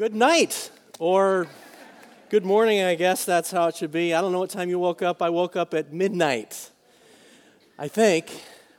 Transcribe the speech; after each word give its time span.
Good 0.00 0.14
night, 0.14 0.70
or 0.98 1.46
good 2.30 2.46
morning, 2.46 2.82
I 2.82 2.94
guess 2.94 3.26
that's 3.26 3.50
how 3.50 3.66
it 3.66 3.76
should 3.76 3.92
be. 3.92 4.14
I 4.14 4.22
don't 4.22 4.32
know 4.32 4.38
what 4.38 4.48
time 4.48 4.70
you 4.70 4.78
woke 4.78 5.02
up. 5.02 5.20
I 5.20 5.28
woke 5.28 5.56
up 5.56 5.74
at 5.74 5.92
midnight. 5.92 6.70
I 7.78 7.88
think. 7.88 8.30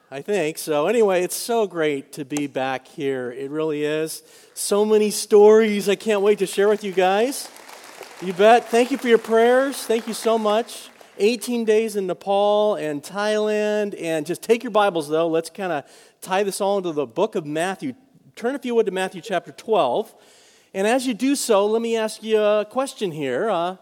I 0.09 0.23
think. 0.23 0.57
So, 0.57 0.87
anyway, 0.87 1.21
it's 1.21 1.35
so 1.35 1.67
great 1.67 2.11
to 2.13 2.25
be 2.25 2.47
back 2.47 2.87
here. 2.87 3.31
It 3.31 3.51
really 3.51 3.83
is. 3.83 4.23
So 4.55 4.83
many 4.83 5.11
stories 5.11 5.87
I 5.87 5.93
can't 5.93 6.21
wait 6.21 6.39
to 6.39 6.47
share 6.47 6.67
with 6.67 6.83
you 6.83 6.91
guys. 6.91 7.47
You 8.23 8.33
bet. 8.33 8.69
Thank 8.69 8.89
you 8.89 8.97
for 8.97 9.07
your 9.07 9.19
prayers. 9.19 9.77
Thank 9.77 10.07
you 10.07 10.15
so 10.15 10.39
much. 10.39 10.89
18 11.19 11.65
days 11.65 11.95
in 11.97 12.07
Nepal 12.07 12.77
and 12.77 13.03
Thailand. 13.03 13.95
And 14.01 14.25
just 14.25 14.41
take 14.41 14.63
your 14.63 14.71
Bibles, 14.71 15.07
though. 15.07 15.27
Let's 15.27 15.51
kind 15.51 15.71
of 15.71 15.83
tie 16.19 16.41
this 16.41 16.59
all 16.59 16.79
into 16.79 16.93
the 16.93 17.05
book 17.05 17.35
of 17.35 17.45
Matthew. 17.45 17.93
Turn, 18.35 18.55
if 18.55 18.65
you 18.65 18.73
would, 18.73 18.87
to 18.87 18.91
Matthew 18.91 19.21
chapter 19.21 19.51
12. 19.51 20.15
And 20.73 20.87
as 20.87 21.05
you 21.05 21.13
do 21.13 21.35
so, 21.35 21.65
let 21.65 21.81
me 21.81 21.97
ask 21.97 22.23
you 22.23 22.39
a 22.39 22.65
question 22.65 23.11
here. 23.11 23.49
Uh, 23.49 23.75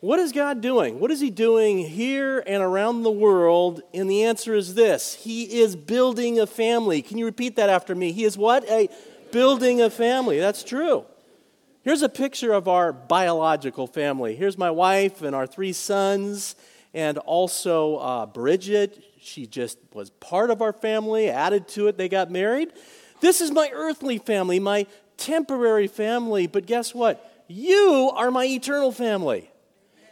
what 0.00 0.18
is 0.18 0.32
God 0.32 0.62
doing? 0.62 0.98
What 0.98 1.10
is 1.10 1.20
He 1.20 1.28
doing 1.28 1.78
here 1.78 2.42
and 2.46 2.62
around 2.62 3.02
the 3.02 3.10
world? 3.10 3.82
And 3.92 4.10
the 4.10 4.24
answer 4.24 4.54
is 4.54 4.74
this 4.74 5.14
He 5.14 5.60
is 5.60 5.76
building 5.76 6.40
a 6.40 6.46
family. 6.46 7.02
Can 7.02 7.18
you 7.18 7.26
repeat 7.26 7.56
that 7.56 7.68
after 7.68 7.94
me? 7.94 8.12
He 8.12 8.24
is 8.24 8.38
what? 8.38 8.68
A 8.70 8.88
building 9.30 9.82
a 9.82 9.90
family. 9.90 10.40
That's 10.40 10.64
true. 10.64 11.04
Here's 11.82 12.02
a 12.02 12.08
picture 12.08 12.52
of 12.52 12.66
our 12.66 12.92
biological 12.92 13.86
family. 13.86 14.34
Here's 14.34 14.56
my 14.56 14.70
wife 14.70 15.22
and 15.22 15.36
our 15.36 15.46
three 15.46 15.72
sons, 15.72 16.54
and 16.94 17.18
also 17.18 17.96
uh, 17.96 18.26
Bridget. 18.26 19.04
She 19.20 19.46
just 19.46 19.78
was 19.92 20.08
part 20.10 20.50
of 20.50 20.62
our 20.62 20.72
family, 20.72 21.28
added 21.28 21.68
to 21.68 21.88
it. 21.88 21.98
They 21.98 22.08
got 22.08 22.30
married. 22.30 22.72
This 23.20 23.40
is 23.40 23.52
my 23.52 23.70
earthly 23.72 24.18
family, 24.18 24.58
my 24.58 24.86
temporary 25.22 25.86
family, 25.86 26.46
but 26.46 26.66
guess 26.66 26.94
what? 26.94 27.44
You 27.48 28.10
are 28.14 28.30
my 28.30 28.44
eternal 28.44 28.92
family. 28.92 29.50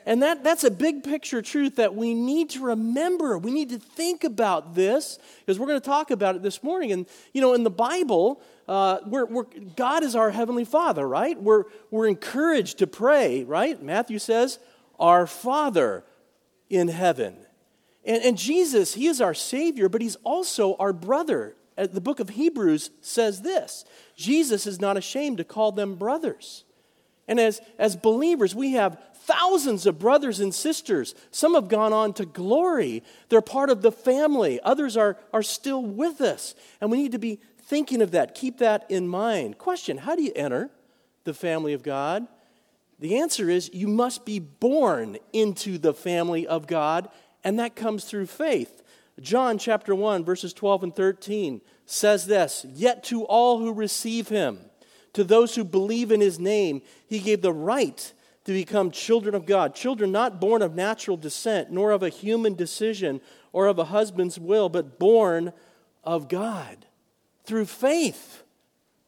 And 0.06 0.22
that, 0.22 0.42
that's 0.42 0.64
a 0.64 0.70
big 0.70 1.04
picture 1.04 1.42
truth 1.42 1.76
that 1.76 1.94
we 1.94 2.14
need 2.14 2.50
to 2.50 2.60
remember. 2.60 3.36
We 3.38 3.50
need 3.50 3.68
to 3.70 3.78
think 3.78 4.24
about 4.24 4.74
this 4.74 5.18
because 5.40 5.58
we're 5.58 5.66
going 5.66 5.80
to 5.80 5.86
talk 5.86 6.10
about 6.10 6.36
it 6.36 6.42
this 6.42 6.62
morning. 6.62 6.92
And, 6.92 7.06
you 7.32 7.40
know, 7.40 7.54
in 7.54 7.64
the 7.64 7.70
Bible, 7.70 8.40
uh, 8.66 8.98
we're, 9.06 9.26
we're, 9.26 9.44
God 9.76 10.02
is 10.02 10.16
our 10.16 10.30
Heavenly 10.30 10.64
Father, 10.64 11.06
right? 11.06 11.40
We're, 11.40 11.64
we're 11.90 12.08
encouraged 12.08 12.78
to 12.78 12.86
pray, 12.86 13.44
right? 13.44 13.80
Matthew 13.82 14.18
says, 14.18 14.58
Our 14.98 15.26
Father 15.26 16.04
in 16.70 16.88
heaven. 16.88 17.36
And, 18.04 18.22
and 18.24 18.38
Jesus, 18.38 18.94
He 18.94 19.06
is 19.06 19.20
our 19.20 19.34
Savior, 19.34 19.88
but 19.88 20.00
He's 20.00 20.16
also 20.16 20.76
our 20.76 20.92
brother. 20.92 21.56
Uh, 21.80 21.86
the 21.90 22.00
book 22.00 22.20
of 22.20 22.28
Hebrews 22.28 22.90
says 23.00 23.40
this 23.40 23.84
Jesus 24.16 24.66
is 24.66 24.80
not 24.80 24.96
ashamed 24.96 25.38
to 25.38 25.44
call 25.44 25.72
them 25.72 25.94
brothers. 25.94 26.64
And 27.26 27.40
as, 27.40 27.60
as 27.78 27.96
believers, 27.96 28.54
we 28.54 28.72
have 28.72 29.00
thousands 29.14 29.86
of 29.86 30.00
brothers 30.00 30.40
and 30.40 30.52
sisters. 30.52 31.14
Some 31.30 31.54
have 31.54 31.68
gone 31.68 31.92
on 31.92 32.12
to 32.14 32.26
glory. 32.26 33.04
They're 33.28 33.40
part 33.40 33.70
of 33.70 33.82
the 33.82 33.92
family. 33.92 34.60
Others 34.62 34.96
are, 34.96 35.16
are 35.32 35.42
still 35.42 35.80
with 35.82 36.20
us. 36.20 36.56
And 36.80 36.90
we 36.90 37.00
need 37.00 37.12
to 37.12 37.18
be 37.18 37.38
thinking 37.62 38.02
of 38.02 38.10
that. 38.10 38.34
Keep 38.34 38.58
that 38.58 38.84
in 38.88 39.06
mind. 39.06 39.58
Question 39.58 39.98
How 39.98 40.16
do 40.16 40.22
you 40.22 40.32
enter 40.34 40.70
the 41.24 41.34
family 41.34 41.72
of 41.72 41.82
God? 41.82 42.26
The 42.98 43.16
answer 43.18 43.48
is 43.48 43.70
you 43.72 43.88
must 43.88 44.26
be 44.26 44.40
born 44.40 45.16
into 45.32 45.78
the 45.78 45.94
family 45.94 46.46
of 46.46 46.66
God, 46.66 47.08
and 47.42 47.58
that 47.58 47.76
comes 47.76 48.04
through 48.04 48.26
faith. 48.26 48.82
John 49.20 49.58
chapter 49.58 49.94
1, 49.94 50.24
verses 50.24 50.52
12 50.52 50.84
and 50.84 50.96
13 50.96 51.60
says 51.86 52.26
this 52.26 52.64
Yet 52.72 53.04
to 53.04 53.24
all 53.24 53.58
who 53.58 53.72
receive 53.72 54.28
him, 54.28 54.58
to 55.12 55.24
those 55.24 55.54
who 55.54 55.64
believe 55.64 56.10
in 56.10 56.20
his 56.20 56.38
name, 56.38 56.82
he 57.06 57.18
gave 57.18 57.42
the 57.42 57.52
right 57.52 58.12
to 58.44 58.52
become 58.52 58.90
children 58.90 59.34
of 59.34 59.46
God, 59.46 59.74
children 59.74 60.10
not 60.12 60.40
born 60.40 60.62
of 60.62 60.74
natural 60.74 61.16
descent, 61.16 61.70
nor 61.70 61.90
of 61.90 62.02
a 62.02 62.08
human 62.08 62.54
decision 62.54 63.20
or 63.52 63.66
of 63.66 63.78
a 63.78 63.84
husband's 63.84 64.38
will, 64.38 64.68
but 64.68 64.98
born 64.98 65.52
of 66.04 66.28
God. 66.28 66.86
Through 67.44 67.66
faith, 67.66 68.42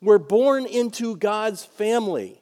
we're 0.00 0.18
born 0.18 0.66
into 0.66 1.16
God's 1.16 1.64
family. 1.64 2.40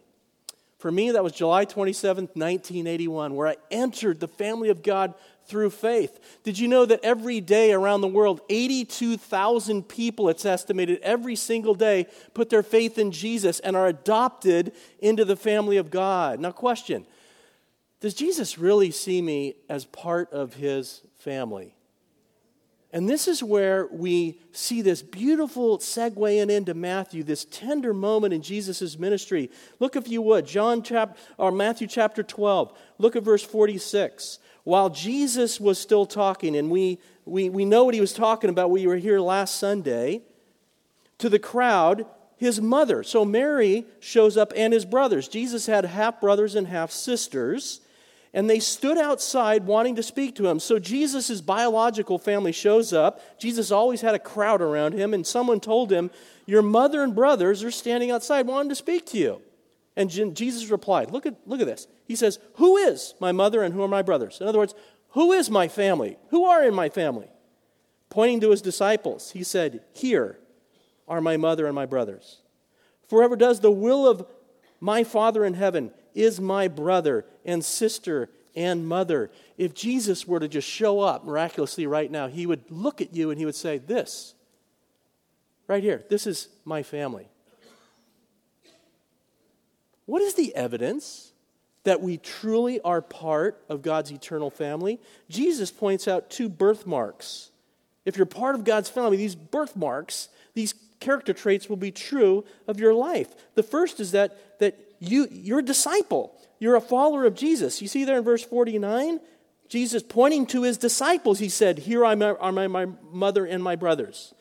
For 0.78 0.90
me, 0.90 1.10
that 1.10 1.22
was 1.22 1.32
July 1.32 1.66
27th, 1.66 2.34
1981, 2.34 3.34
where 3.34 3.48
I 3.48 3.56
entered 3.70 4.18
the 4.18 4.28
family 4.28 4.70
of 4.70 4.82
God 4.82 5.14
through 5.50 5.70
faith. 5.70 6.18
Did 6.44 6.58
you 6.58 6.68
know 6.68 6.86
that 6.86 7.00
every 7.02 7.40
day 7.40 7.72
around 7.72 8.00
the 8.00 8.08
world, 8.08 8.40
82,000 8.48 9.82
people, 9.88 10.28
it's 10.28 10.46
estimated, 10.46 11.00
every 11.02 11.34
single 11.34 11.74
day 11.74 12.06
put 12.32 12.48
their 12.48 12.62
faith 12.62 12.96
in 12.96 13.10
Jesus 13.10 13.58
and 13.60 13.76
are 13.76 13.88
adopted 13.88 14.72
into 15.00 15.24
the 15.24 15.36
family 15.36 15.76
of 15.76 15.90
God? 15.90 16.38
Now, 16.38 16.52
question 16.52 17.04
Does 18.00 18.14
Jesus 18.14 18.56
really 18.56 18.92
see 18.92 19.20
me 19.20 19.56
as 19.68 19.84
part 19.84 20.32
of 20.32 20.54
his 20.54 21.02
family? 21.18 21.74
And 22.92 23.08
this 23.08 23.28
is 23.28 23.42
where 23.42 23.86
we 23.86 24.40
see 24.50 24.82
this 24.82 25.00
beautiful 25.00 25.78
segue 25.78 26.36
in 26.36 26.50
into 26.50 26.74
Matthew, 26.74 27.22
this 27.22 27.44
tender 27.44 27.94
moment 27.94 28.34
in 28.34 28.42
Jesus' 28.42 28.98
ministry. 28.98 29.48
Look, 29.78 29.94
if 29.94 30.08
you 30.08 30.22
would, 30.22 30.44
John 30.44 30.82
chap- 30.82 31.16
or 31.38 31.52
Matthew 31.52 31.86
chapter 31.86 32.24
12. 32.24 32.76
Look 32.98 33.14
at 33.14 33.22
verse 33.22 33.44
46 33.44 34.40
while 34.64 34.90
Jesus 34.90 35.60
was 35.60 35.78
still 35.78 36.06
talking, 36.06 36.56
and 36.56 36.70
we, 36.70 36.98
we, 37.24 37.48
we 37.48 37.64
know 37.64 37.84
what 37.84 37.94
he 37.94 38.00
was 38.00 38.12
talking 38.12 38.50
about, 38.50 38.70
we 38.70 38.86
were 38.86 38.96
here 38.96 39.20
last 39.20 39.56
Sunday, 39.56 40.22
to 41.18 41.28
the 41.28 41.38
crowd, 41.38 42.06
his 42.36 42.60
mother. 42.60 43.02
So 43.02 43.24
Mary 43.24 43.84
shows 44.00 44.36
up 44.36 44.52
and 44.56 44.72
his 44.72 44.84
brothers. 44.84 45.28
Jesus 45.28 45.66
had 45.66 45.84
half 45.84 46.20
brothers 46.20 46.54
and 46.54 46.66
half 46.66 46.90
sisters, 46.90 47.80
and 48.32 48.48
they 48.48 48.60
stood 48.60 48.96
outside 48.96 49.66
wanting 49.66 49.96
to 49.96 50.02
speak 50.02 50.36
to 50.36 50.46
him. 50.46 50.60
So 50.60 50.78
Jesus' 50.78 51.40
biological 51.40 52.18
family 52.18 52.52
shows 52.52 52.92
up. 52.92 53.20
Jesus 53.38 53.70
always 53.70 54.00
had 54.00 54.14
a 54.14 54.18
crowd 54.18 54.62
around 54.62 54.94
him, 54.94 55.12
and 55.12 55.26
someone 55.26 55.60
told 55.60 55.90
him, 55.92 56.10
Your 56.46 56.62
mother 56.62 57.02
and 57.02 57.14
brothers 57.14 57.62
are 57.64 57.70
standing 57.70 58.10
outside 58.10 58.46
wanting 58.46 58.70
to 58.70 58.74
speak 58.74 59.04
to 59.06 59.18
you. 59.18 59.42
And 59.96 60.10
Jesus 60.10 60.70
replied, 60.70 61.10
look 61.10 61.26
at, 61.26 61.36
look 61.46 61.60
at 61.60 61.66
this. 61.66 61.86
He 62.06 62.16
says, 62.16 62.38
Who 62.54 62.76
is 62.76 63.14
my 63.20 63.32
mother 63.32 63.62
and 63.62 63.74
who 63.74 63.82
are 63.82 63.88
my 63.88 64.02
brothers? 64.02 64.40
In 64.40 64.46
other 64.46 64.58
words, 64.58 64.74
who 65.10 65.32
is 65.32 65.50
my 65.50 65.68
family? 65.68 66.16
Who 66.30 66.44
are 66.44 66.64
in 66.64 66.74
my 66.74 66.88
family? 66.88 67.28
Pointing 68.08 68.40
to 68.40 68.50
his 68.50 68.62
disciples, 68.62 69.32
he 69.32 69.42
said, 69.42 69.82
Here 69.92 70.38
are 71.08 71.20
my 71.20 71.36
mother 71.36 71.66
and 71.66 71.74
my 71.74 71.86
brothers. 71.86 72.38
For 73.08 73.20
whoever 73.20 73.36
does 73.36 73.60
the 73.60 73.70
will 73.70 74.06
of 74.06 74.24
my 74.80 75.04
Father 75.04 75.44
in 75.44 75.54
heaven 75.54 75.90
is 76.14 76.40
my 76.40 76.68
brother 76.68 77.24
and 77.44 77.64
sister 77.64 78.30
and 78.54 78.86
mother. 78.86 79.30
If 79.58 79.74
Jesus 79.74 80.26
were 80.26 80.40
to 80.40 80.48
just 80.48 80.68
show 80.68 81.00
up 81.00 81.24
miraculously 81.24 81.86
right 81.86 82.10
now, 82.10 82.28
he 82.28 82.46
would 82.46 82.70
look 82.70 83.00
at 83.00 83.14
you 83.14 83.30
and 83.30 83.38
he 83.38 83.44
would 83.44 83.54
say, 83.54 83.78
This, 83.78 84.34
right 85.66 85.82
here, 85.82 86.04
this 86.08 86.26
is 86.26 86.48
my 86.64 86.82
family. 86.82 87.28
What 90.10 90.22
is 90.22 90.34
the 90.34 90.52
evidence 90.56 91.30
that 91.84 92.00
we 92.00 92.16
truly 92.16 92.80
are 92.80 93.00
part 93.00 93.62
of 93.68 93.80
God's 93.80 94.10
eternal 94.10 94.50
family? 94.50 94.98
Jesus 95.28 95.70
points 95.70 96.08
out 96.08 96.30
two 96.30 96.48
birthmarks. 96.48 97.52
If 98.04 98.16
you're 98.16 98.26
part 98.26 98.56
of 98.56 98.64
God's 98.64 98.90
family, 98.90 99.18
these 99.18 99.36
birthmarks, 99.36 100.28
these 100.52 100.74
character 100.98 101.32
traits 101.32 101.68
will 101.68 101.76
be 101.76 101.92
true 101.92 102.44
of 102.66 102.80
your 102.80 102.92
life. 102.92 103.28
The 103.54 103.62
first 103.62 104.00
is 104.00 104.10
that, 104.10 104.58
that 104.58 104.76
you, 104.98 105.28
you're 105.30 105.60
a 105.60 105.64
disciple, 105.64 106.36
you're 106.58 106.74
a 106.74 106.80
follower 106.80 107.24
of 107.24 107.36
Jesus. 107.36 107.80
You 107.80 107.86
see 107.86 108.04
there 108.04 108.18
in 108.18 108.24
verse 108.24 108.42
49? 108.42 109.20
Jesus 109.68 110.02
pointing 110.02 110.44
to 110.46 110.64
his 110.64 110.76
disciples, 110.76 111.38
he 111.38 111.48
said, 111.48 111.78
Here 111.78 112.04
are 112.04 112.16
my, 112.16 112.66
my 112.66 112.88
mother 113.12 113.46
and 113.46 113.62
my 113.62 113.76
brothers. 113.76 114.34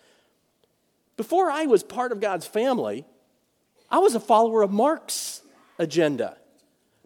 Before 1.15 1.51
I 1.51 1.67
was 1.67 1.83
part 1.83 2.11
of 2.11 2.19
God's 2.19 2.47
family, 2.47 3.05
I 3.91 3.99
was 3.99 4.15
a 4.15 4.19
follower 4.19 4.63
of 4.63 4.71
Mark's 4.71 5.43
agenda. 5.79 6.37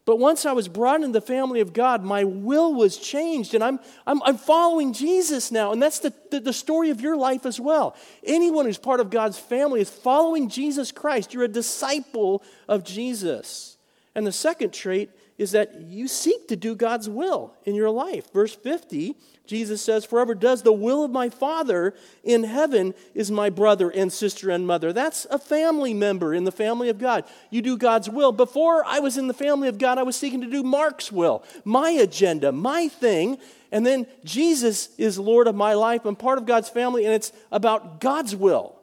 But 0.06 0.20
once 0.20 0.46
I 0.46 0.52
was 0.52 0.68
brought 0.68 0.98
into 0.98 1.14
the 1.14 1.22
family 1.22 1.62
of 1.62 1.72
God, 1.72 2.04
my 2.04 2.26
will 2.26 2.74
was 2.74 2.98
changed, 2.98 3.54
and 3.54 3.64
I'm, 3.64 3.80
I'm, 4.06 4.22
I'm 4.24 4.38
following 4.38 4.92
Jesus 4.92 5.50
now. 5.50 5.72
And 5.72 5.82
that's 5.82 6.00
the, 6.00 6.14
the, 6.30 6.42
the, 6.42 6.52
story 6.52 6.90
of 6.90 7.00
your 7.00 7.16
life 7.16 7.46
as 7.46 7.58
well. 7.58 7.96
Anyone 8.26 8.66
who's 8.66 8.78
part 8.78 9.00
of 9.00 9.10
God's 9.10 9.40
family 9.40 9.80
is 9.80 9.90
following 9.90 10.50
Jesus 10.50 10.92
Christ. 10.92 11.34
You're 11.34 11.46
a 11.46 11.48
disciple 11.48 12.44
of 12.68 12.84
Jesus. 12.84 13.78
And 14.14 14.28
the 14.28 14.34
second 14.34 14.74
trait 14.74 15.10
is 15.38 15.52
that 15.52 15.82
you 15.82 16.10
seek 16.10 16.50
to 16.50 16.58
do 16.58 16.76
God's 16.76 17.08
will 17.08 17.56
in 17.64 17.74
your 17.74 17.90
life. 17.90 18.32
Verse 18.34 18.54
50 18.54 19.16
Jesus 19.46 19.82
says, 19.82 20.06
Whoever 20.06 20.36
does 20.36 20.62
the 20.62 20.72
will 20.72 21.04
of 21.04 21.12
my 21.12 21.30
Father 21.30 21.94
in 22.24 22.46
heaven 22.46 22.94
is 23.14 23.30
my 23.30 23.50
brother 23.50 23.90
and 23.90 24.12
sister 24.12 24.50
and 24.50 24.66
mother. 24.66 24.94
That's 24.94 25.26
a 25.30 25.38
family 25.38 25.94
member 25.94 26.34
in 26.34 26.46
the 26.46 26.52
family 26.52 26.88
of 26.90 26.98
God. 26.98 27.26
You 27.50 27.62
do 27.62 27.78
God's 27.78 28.10
will. 28.10 28.32
Before 28.32 28.86
I 28.86 29.00
was 29.00 29.18
in 29.18 29.28
the 29.28 29.34
family 29.34 29.68
of 29.68 29.78
God, 29.78 29.98
I 29.98 30.04
was 30.04 30.16
seeking 30.16 30.42
to 30.42 30.50
do 30.50 30.64
Mark's 30.64 31.12
will, 31.12 31.44
my 31.66 31.92
agenda, 31.92 32.52
my 32.52 32.88
thing. 32.88 33.38
And 33.72 33.86
then 33.86 34.08
Jesus 34.24 34.90
is 34.98 35.20
Lord 35.20 35.48
of 35.48 35.56
my 35.56 35.74
life. 35.74 36.06
I'm 36.06 36.16
part 36.16 36.38
of 36.38 36.46
God's 36.46 36.70
family, 36.70 37.06
and 37.06 37.14
it's 37.14 37.34
about 37.52 38.00
God's 38.00 38.36
will 38.36 38.80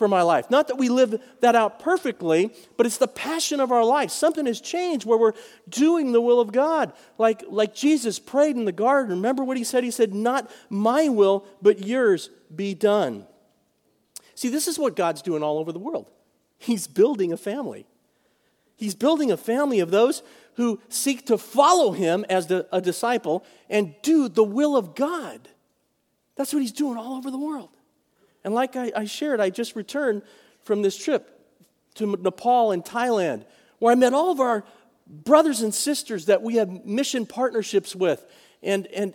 for 0.00 0.08
my 0.08 0.22
life. 0.22 0.50
Not 0.50 0.68
that 0.68 0.78
we 0.78 0.88
live 0.88 1.20
that 1.40 1.54
out 1.54 1.78
perfectly, 1.78 2.54
but 2.78 2.86
it's 2.86 2.96
the 2.96 3.06
passion 3.06 3.60
of 3.60 3.70
our 3.70 3.84
life. 3.84 4.10
Something 4.10 4.46
has 4.46 4.58
changed 4.58 5.04
where 5.04 5.18
we're 5.18 5.34
doing 5.68 6.12
the 6.12 6.22
will 6.22 6.40
of 6.40 6.52
God. 6.52 6.94
Like, 7.18 7.44
like 7.48 7.74
Jesus 7.74 8.18
prayed 8.18 8.56
in 8.56 8.64
the 8.64 8.72
garden. 8.72 9.10
Remember 9.10 9.44
what 9.44 9.58
he 9.58 9.62
said? 9.62 9.84
He 9.84 9.90
said, 9.90 10.14
Not 10.14 10.50
my 10.70 11.10
will, 11.10 11.44
but 11.60 11.84
yours 11.84 12.30
be 12.56 12.72
done. 12.72 13.26
See, 14.34 14.48
this 14.48 14.68
is 14.68 14.78
what 14.78 14.96
God's 14.96 15.20
doing 15.20 15.42
all 15.42 15.58
over 15.58 15.70
the 15.70 15.78
world. 15.78 16.10
He's 16.56 16.86
building 16.86 17.30
a 17.30 17.36
family. 17.36 17.84
He's 18.76 18.94
building 18.94 19.30
a 19.30 19.36
family 19.36 19.80
of 19.80 19.90
those 19.90 20.22
who 20.54 20.80
seek 20.88 21.26
to 21.26 21.36
follow 21.36 21.92
him 21.92 22.24
as 22.30 22.46
the, 22.46 22.66
a 22.72 22.80
disciple 22.80 23.44
and 23.68 23.94
do 24.00 24.30
the 24.30 24.44
will 24.44 24.78
of 24.78 24.94
God. 24.94 25.46
That's 26.36 26.54
what 26.54 26.62
he's 26.62 26.72
doing 26.72 26.96
all 26.96 27.16
over 27.16 27.30
the 27.30 27.38
world. 27.38 27.68
And 28.44 28.54
like 28.54 28.76
I, 28.76 28.92
I 28.96 29.04
shared, 29.04 29.40
I 29.40 29.50
just 29.50 29.76
returned 29.76 30.22
from 30.62 30.82
this 30.82 30.96
trip 30.96 31.40
to 31.94 32.06
Nepal 32.06 32.72
and 32.72 32.84
Thailand, 32.84 33.44
where 33.78 33.92
I 33.92 33.94
met 33.94 34.12
all 34.12 34.30
of 34.30 34.40
our 34.40 34.64
brothers 35.06 35.60
and 35.60 35.74
sisters 35.74 36.26
that 36.26 36.42
we 36.42 36.56
have 36.56 36.84
mission 36.84 37.26
partnerships 37.26 37.96
with. 37.96 38.24
And, 38.62 38.86
and, 38.88 39.14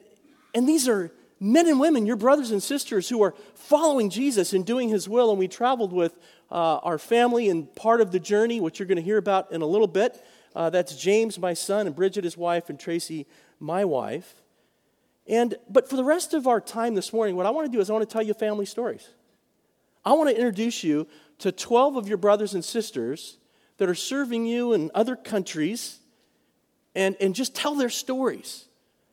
and 0.53 0.67
these 0.67 0.87
are 0.87 1.11
men 1.39 1.67
and 1.67 1.79
women, 1.79 2.05
your 2.05 2.15
brothers 2.15 2.51
and 2.51 2.61
sisters, 2.61 3.07
who 3.09 3.21
are 3.23 3.33
following 3.53 4.09
Jesus 4.09 4.53
and 4.53 4.65
doing 4.65 4.89
his 4.89 5.07
will. 5.07 5.29
And 5.29 5.39
we 5.39 5.47
traveled 5.47 5.93
with 5.93 6.17
uh, 6.51 6.77
our 6.77 6.97
family 6.97 7.49
and 7.49 7.73
part 7.75 8.01
of 8.01 8.11
the 8.11 8.19
journey, 8.19 8.59
which 8.59 8.79
you're 8.79 8.87
going 8.87 8.97
to 8.97 9.01
hear 9.01 9.17
about 9.17 9.51
in 9.51 9.61
a 9.61 9.65
little 9.65 9.87
bit. 9.87 10.23
Uh, 10.55 10.69
that's 10.69 10.95
James, 10.95 11.37
my 11.37 11.53
son, 11.53 11.87
and 11.87 11.95
Bridget, 11.95 12.23
his 12.23 12.37
wife, 12.37 12.69
and 12.69 12.79
Tracy, 12.79 13.25
my 13.59 13.85
wife. 13.85 14.35
And, 15.27 15.55
but 15.69 15.89
for 15.89 15.95
the 15.95 16.03
rest 16.03 16.33
of 16.33 16.47
our 16.47 16.61
time 16.61 16.93
this 16.95 17.11
morning, 17.11 17.35
what 17.35 17.45
I 17.45 17.49
want 17.49 17.65
to 17.65 17.71
do 17.71 17.81
is 17.81 17.89
I 17.89 17.93
want 17.93 18.07
to 18.07 18.13
tell 18.13 18.21
you 18.21 18.33
family 18.33 18.65
stories. 18.65 19.09
I 20.05 20.13
want 20.13 20.29
to 20.29 20.35
introduce 20.35 20.83
you 20.83 21.07
to 21.39 21.51
12 21.51 21.95
of 21.95 22.07
your 22.07 22.17
brothers 22.17 22.53
and 22.53 22.63
sisters 22.63 23.37
that 23.77 23.89
are 23.89 23.95
serving 23.95 24.45
you 24.45 24.73
in 24.73 24.91
other 24.93 25.15
countries 25.15 25.99
and, 26.93 27.15
and 27.19 27.35
just 27.35 27.55
tell 27.55 27.75
their 27.75 27.89
stories, 27.89 28.65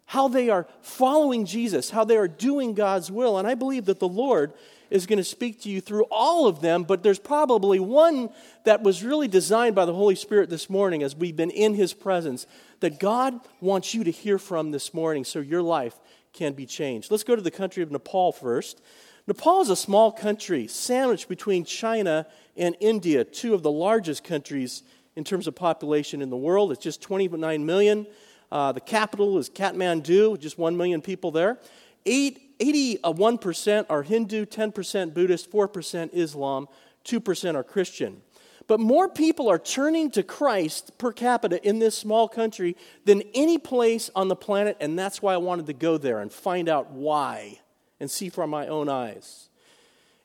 how 0.07 0.29
they 0.29 0.51
are 0.51 0.69
following 0.83 1.47
Jesus, 1.47 1.91
how 1.91 2.05
they 2.05 2.17
are 2.17 2.29
doing 2.29 2.75
God's 2.75 3.11
will. 3.11 3.39
And 3.39 3.49
I 3.49 3.55
believe 3.55 3.87
that 3.87 3.99
the 3.99 4.09
Lord 4.09 4.53
is 4.91 5.07
going 5.07 5.17
to 5.17 5.25
speak 5.25 5.63
to 5.63 5.71
you 5.71 5.81
through 5.81 6.05
all 6.11 6.47
of 6.47 6.61
them, 6.61 6.85
but 6.85 7.03
there's 7.03 7.19
probably 7.19 7.81
one 7.81 8.29
that 8.65 8.83
was 8.83 9.03
really 9.03 9.27
designed 9.27 9.75
by 9.75 9.87
the 9.87 9.95
Holy 9.95 10.15
Spirit 10.15 10.51
this 10.51 10.69
morning 10.69 11.03
as 11.03 11.17
we've 11.17 11.35
been 11.35 11.51
in 11.51 11.75
His 11.75 11.95
presence 11.95 12.47
that 12.81 13.01
God 13.01 13.41
wants 13.61 13.95
you 13.95 14.05
to 14.05 14.11
hear 14.11 14.39
from 14.39 14.71
this 14.71 14.93
morning 14.93 15.25
so 15.25 15.41
your 15.41 15.63
life 15.63 15.99
can 16.35 16.53
be 16.53 16.67
changed. 16.67 17.11
Let's 17.11 17.25
go 17.25 17.35
to 17.35 17.43
the 17.43 17.51
country 17.51 17.83
of 17.83 17.91
Nepal 17.91 18.33
first. 18.33 18.83
Nepal 19.27 19.61
is 19.61 19.71
a 19.71 19.77
small 19.77 20.11
country 20.11 20.67
sandwiched 20.67 21.29
between 21.29 21.65
China 21.65 22.27
and 22.57 22.77
India, 22.81 23.25
two 23.25 23.55
of 23.55 23.63
the 23.63 23.71
largest 23.71 24.25
countries 24.25 24.83
in 25.15 25.25
terms 25.25 25.47
of 25.47 25.55
population 25.55 26.23
in 26.23 26.31
the 26.31 26.37
world. 26.37 26.73
It's 26.73 26.83
just 26.83 27.01
29 27.03 27.65
million. 27.65 28.07
Uh, 28.51 28.73
the 28.73 28.81
capital 28.81 29.39
is 29.39 29.49
Kathmandu, 29.49 30.39
just 30.41 30.59
1 30.59 30.77
million 30.77 31.01
people 31.01 31.31
there. 31.31 31.59
Eight 32.05 32.53
81% 32.63 33.87
are 33.91 34.03
Hindu, 34.03 34.47
10% 34.47 35.15
Buddhist, 35.15 35.51
4% 35.51 36.11
Islam, 36.13 36.69
2% 37.05 37.55
are 37.57 37.65
Christian. 37.65 38.23
But 38.69 38.79
more 38.79 39.09
people 39.09 39.49
are 39.49 39.59
turning 39.59 40.13
to 40.13 40.23
Christ 40.23 40.97
per 40.97 41.11
capita 41.13 41.67
in 41.67 41.81
this 41.81 41.99
small 41.99 42.29
country 42.29 42.77
than 43.05 43.23
any 43.35 43.59
place 43.59 44.11
on 44.15 44.29
the 44.29 44.37
planet, 44.37 44.77
and 44.79 44.97
that's 44.97 45.21
why 45.21 45.35
I 45.35 45.39
wanted 45.39 45.67
to 45.67 45.73
go 45.73 45.99
there 45.99 46.21
and 46.21 46.33
find 46.33 46.69
out 46.69 46.93
why 46.93 47.59
and 48.03 48.11
see 48.11 48.29
from 48.29 48.51
my 48.51 48.67
own 48.67 48.89
eyes. 48.89 49.49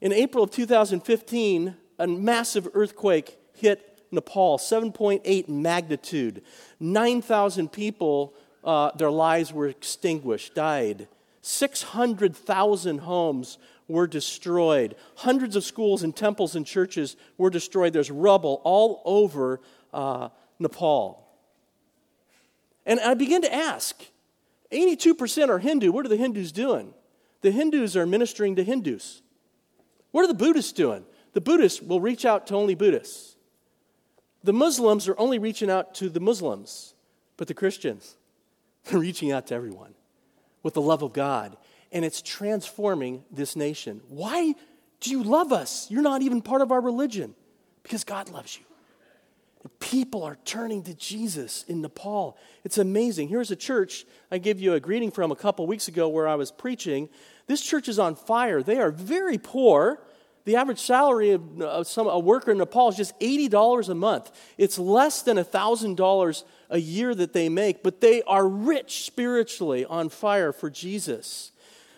In 0.02 0.12
April 0.12 0.44
of 0.44 0.50
2015, 0.50 1.76
a 2.00 2.08
massive 2.08 2.68
earthquake 2.74 3.38
hit 3.54 4.02
Nepal, 4.12 4.58
7.8 4.58 5.48
magnitude. 5.48 6.42
9,000 6.80 7.72
people, 7.72 8.34
uh, 8.64 8.90
their 8.98 9.12
lives 9.12 9.54
were 9.54 9.68
extinguished, 9.68 10.56
died. 10.56 11.08
600,000 11.44 12.98
homes 12.98 13.60
were 13.88 14.08
destroyed. 14.08 14.96
Hundreds 15.18 15.56
of 15.56 15.64
schools 15.64 16.02
and 16.02 16.16
temples 16.16 16.56
and 16.56 16.66
churches 16.66 17.16
were 17.38 17.52
destroyed. 17.52 17.94
There's 17.94 18.10
rubble 18.10 18.60
all 18.64 19.04
over 19.06 19.62
uh, 19.94 20.30
Nepal. 20.58 21.28
And 22.88 23.00
I 23.02 23.14
begin 23.14 23.44
to 23.44 23.54
ask 23.54 24.04
82% 24.72 25.50
are 25.50 25.60
Hindu. 25.60 25.92
What 25.92 26.08
are 26.08 26.10
the 26.10 26.18
Hindus 26.18 26.52
doing? 26.52 26.96
The 27.42 27.52
Hindus 27.52 27.96
are 27.96 28.06
ministering 28.06 28.56
to 28.56 28.64
Hindus. 28.64 29.22
What 30.12 30.24
are 30.24 30.28
the 30.28 30.34
Buddhists 30.34 30.72
doing? 30.72 31.06
The 31.34 31.42
Buddhists 31.42 31.82
will 31.82 32.02
reach 32.02 32.26
out 32.26 32.48
to 32.48 32.56
only 32.56 32.76
Buddhists. 32.76 33.36
The 34.44 34.54
Muslims 34.54 35.08
are 35.08 35.20
only 35.20 35.40
reaching 35.40 35.70
out 35.70 35.94
to 35.96 36.10
the 36.10 36.20
Muslims, 36.20 36.94
but 37.36 37.48
the 37.48 37.54
Christians, 37.54 38.16
are 38.94 39.00
reaching 39.00 39.32
out 39.32 39.48
to 39.48 39.56
everyone 39.56 39.94
with 40.64 40.74
the 40.74 40.82
love 40.82 41.02
of 41.02 41.14
God, 41.14 41.58
and 41.92 42.04
it's 42.04 42.22
transforming 42.22 43.24
this 43.32 43.56
nation. 43.56 44.02
Why 44.10 44.54
do 45.00 45.12
you 45.12 45.24
love 45.24 45.52
us? 45.52 45.90
You're 45.90 46.02
not 46.02 46.22
even 46.22 46.42
part 46.42 46.62
of 46.62 46.72
our 46.72 46.82
religion 46.82 47.36
because 47.84 48.04
God 48.04 48.30
loves 48.30 48.58
you. 48.58 48.66
People 49.80 50.24
are 50.24 50.38
turning 50.46 50.84
to 50.84 50.94
Jesus 50.94 51.64
in 51.68 51.82
Nepal. 51.82 52.38
It's 52.64 52.78
amazing. 52.78 53.28
Here's 53.28 53.52
a 53.52 53.56
church 53.56 54.06
I 54.32 54.38
gave 54.38 54.60
you 54.60 54.74
a 54.74 54.80
greeting 54.80 55.12
from 55.12 55.32
a 55.32 55.36
couple 55.36 55.66
weeks 55.68 55.88
ago 55.88 56.08
where 56.10 56.28
I 56.28 56.36
was 56.36 56.52
preaching. 56.52 57.10
This 57.48 57.62
church 57.62 57.88
is 57.88 58.00
on 58.00 58.16
fire. 58.16 58.62
They 58.62 58.78
are 58.78 58.92
very 58.92 59.38
poor. 59.38 60.02
The 60.46 60.56
average 60.56 60.80
salary 60.80 61.32
of 61.32 61.88
some, 61.88 62.08
a 62.08 62.20
worker 62.20 62.52
in 62.52 62.58
Nepal 62.58 62.90
is 62.90 62.96
just 62.96 63.20
$80 63.20 63.90
a 63.90 63.96
month. 63.96 64.32
It's 64.58 64.80
less 64.80 65.22
than 65.22 65.38
$1,000 65.38 66.44
a 66.70 66.78
year 66.78 67.14
that 67.16 67.34
they 67.34 67.50
make, 67.50 67.84
but 67.84 68.00
they 68.00 68.24
are 68.24 68.48
rich 68.48 69.04
spiritually 69.04 69.84
on 69.84 70.08
fire 70.10 70.54
for 70.54 70.70
Jesus. 70.70 71.52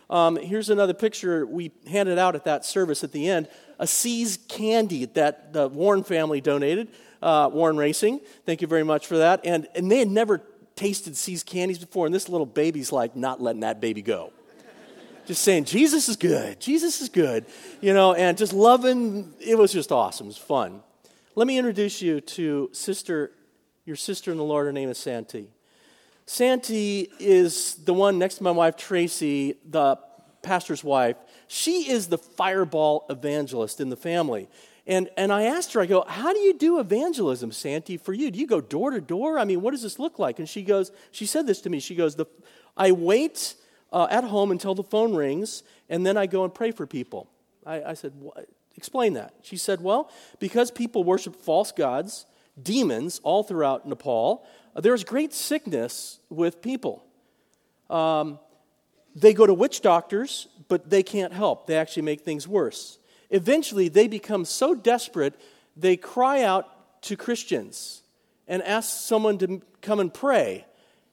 Um, 0.09 0.37
here's 0.37 0.71
another 0.71 0.95
picture 0.95 1.45
we 1.45 1.71
handed 1.87 2.17
out 2.17 2.33
at 2.33 2.45
that 2.45 2.65
service 2.65 3.03
at 3.03 3.11
the 3.11 3.29
end 3.29 3.47
a 3.77 3.87
See's 3.87 4.37
candy 4.49 5.05
that 5.05 5.53
the 5.53 5.69
Warren 5.69 6.03
family 6.03 6.41
donated, 6.41 6.89
uh, 7.21 7.49
Warren 7.51 7.77
Racing. 7.77 8.21
Thank 8.45 8.61
you 8.61 8.67
very 8.67 8.83
much 8.83 9.07
for 9.07 9.17
that. 9.17 9.41
And, 9.43 9.67
and 9.75 9.91
they 9.91 9.99
had 9.99 10.09
never 10.09 10.41
tasted 10.75 11.17
See's 11.17 11.43
candies 11.43 11.79
before, 11.79 12.05
and 12.05 12.15
this 12.15 12.29
little 12.29 12.45
baby's 12.45 12.91
like 12.91 13.15
not 13.15 13.41
letting 13.41 13.61
that 13.61 13.81
baby 13.81 14.01
go. 14.01 14.31
just 15.25 15.43
saying, 15.43 15.65
Jesus 15.65 16.07
is 16.07 16.15
good, 16.15 16.59
Jesus 16.59 17.01
is 17.01 17.09
good, 17.09 17.45
you 17.81 17.93
know, 17.93 18.13
and 18.13 18.37
just 18.37 18.53
loving, 18.53 19.33
it 19.39 19.57
was 19.57 19.73
just 19.73 19.91
awesome, 19.91 20.27
it 20.27 20.29
was 20.29 20.37
fun. 20.37 20.81
Let 21.35 21.47
me 21.47 21.57
introduce 21.57 22.01
you 22.01 22.21
to 22.21 22.69
Sister 22.71 23.31
your 23.89 23.95
sister 23.95 24.29
in 24.29 24.37
the 24.37 24.43
Lord, 24.43 24.67
her 24.67 24.71
name 24.71 24.89
is 24.89 24.99
Santi. 24.99 25.49
Santi 26.27 27.09
is 27.19 27.73
the 27.73 27.93
one 27.93 28.19
next 28.19 28.35
to 28.35 28.43
my 28.43 28.51
wife, 28.51 28.77
Tracy, 28.77 29.55
the 29.67 29.97
pastor's 30.43 30.83
wife. 30.83 31.15
She 31.47 31.89
is 31.89 32.05
the 32.05 32.19
fireball 32.19 33.07
evangelist 33.09 33.81
in 33.81 33.89
the 33.89 33.97
family. 33.97 34.47
And, 34.89 35.07
and 35.15 35.31
I 35.31 35.43
asked 35.43 35.73
her, 35.73 35.81
I 35.81 35.85
go, 35.85 36.03
how 36.07 36.33
do 36.33 36.39
you 36.39 36.51
do 36.55 36.79
evangelism, 36.79 37.51
Santi, 37.51 37.95
for 37.95 38.11
you? 38.11 38.31
Do 38.31 38.39
you 38.39 38.47
go 38.47 38.59
door 38.59 38.89
to 38.89 38.99
door? 38.99 39.37
I 39.37 39.45
mean, 39.45 39.61
what 39.61 39.69
does 39.69 39.83
this 39.83 39.99
look 39.99 40.17
like? 40.17 40.39
And 40.39 40.49
she 40.49 40.63
goes, 40.63 40.91
she 41.11 41.27
said 41.27 41.45
this 41.45 41.61
to 41.61 41.69
me. 41.69 41.79
She 41.79 41.93
goes, 41.93 42.15
the, 42.15 42.25
I 42.75 42.91
wait 42.91 43.53
uh, 43.93 44.07
at 44.09 44.23
home 44.23 44.49
until 44.49 44.73
the 44.73 44.83
phone 44.83 45.15
rings, 45.15 45.61
and 45.89 46.03
then 46.07 46.17
I 46.17 46.25
go 46.25 46.43
and 46.43 46.51
pray 46.51 46.71
for 46.71 46.87
people. 46.87 47.29
I, 47.67 47.83
I 47.83 47.93
said, 47.93 48.13
explain 48.75 49.13
that. 49.13 49.35
She 49.43 49.57
said, 49.57 49.79
well, 49.79 50.11
because 50.39 50.71
people 50.71 51.03
worship 51.03 51.35
false 51.35 51.71
gods, 51.71 52.25
demons 52.59 53.21
all 53.23 53.43
throughout 53.43 53.87
Nepal. 53.87 54.43
There's 54.75 55.03
great 55.03 55.33
sickness 55.33 56.19
with 56.29 56.63
people. 56.63 57.05
Um, 57.91 58.39
they 59.15 59.33
go 59.33 59.45
to 59.45 59.53
witch 59.53 59.81
doctors, 59.81 60.47
but 60.67 60.89
they 60.89 61.03
can't 61.03 61.33
help. 61.33 61.67
They 61.67 61.77
actually 61.77 62.03
make 62.03 62.21
things 62.21 62.47
worse. 62.47 62.98
Eventually, 63.29 63.89
they 63.89 64.07
become 64.07 64.45
so 64.45 64.73
desperate, 64.73 65.39
they 65.75 65.97
cry 65.97 66.43
out 66.43 67.01
to 67.03 67.15
Christians 67.15 68.03
and 68.47 68.63
ask 68.63 68.89
someone 68.89 69.37
to 69.39 69.61
come 69.81 69.99
and 69.99 70.13
pray. 70.13 70.65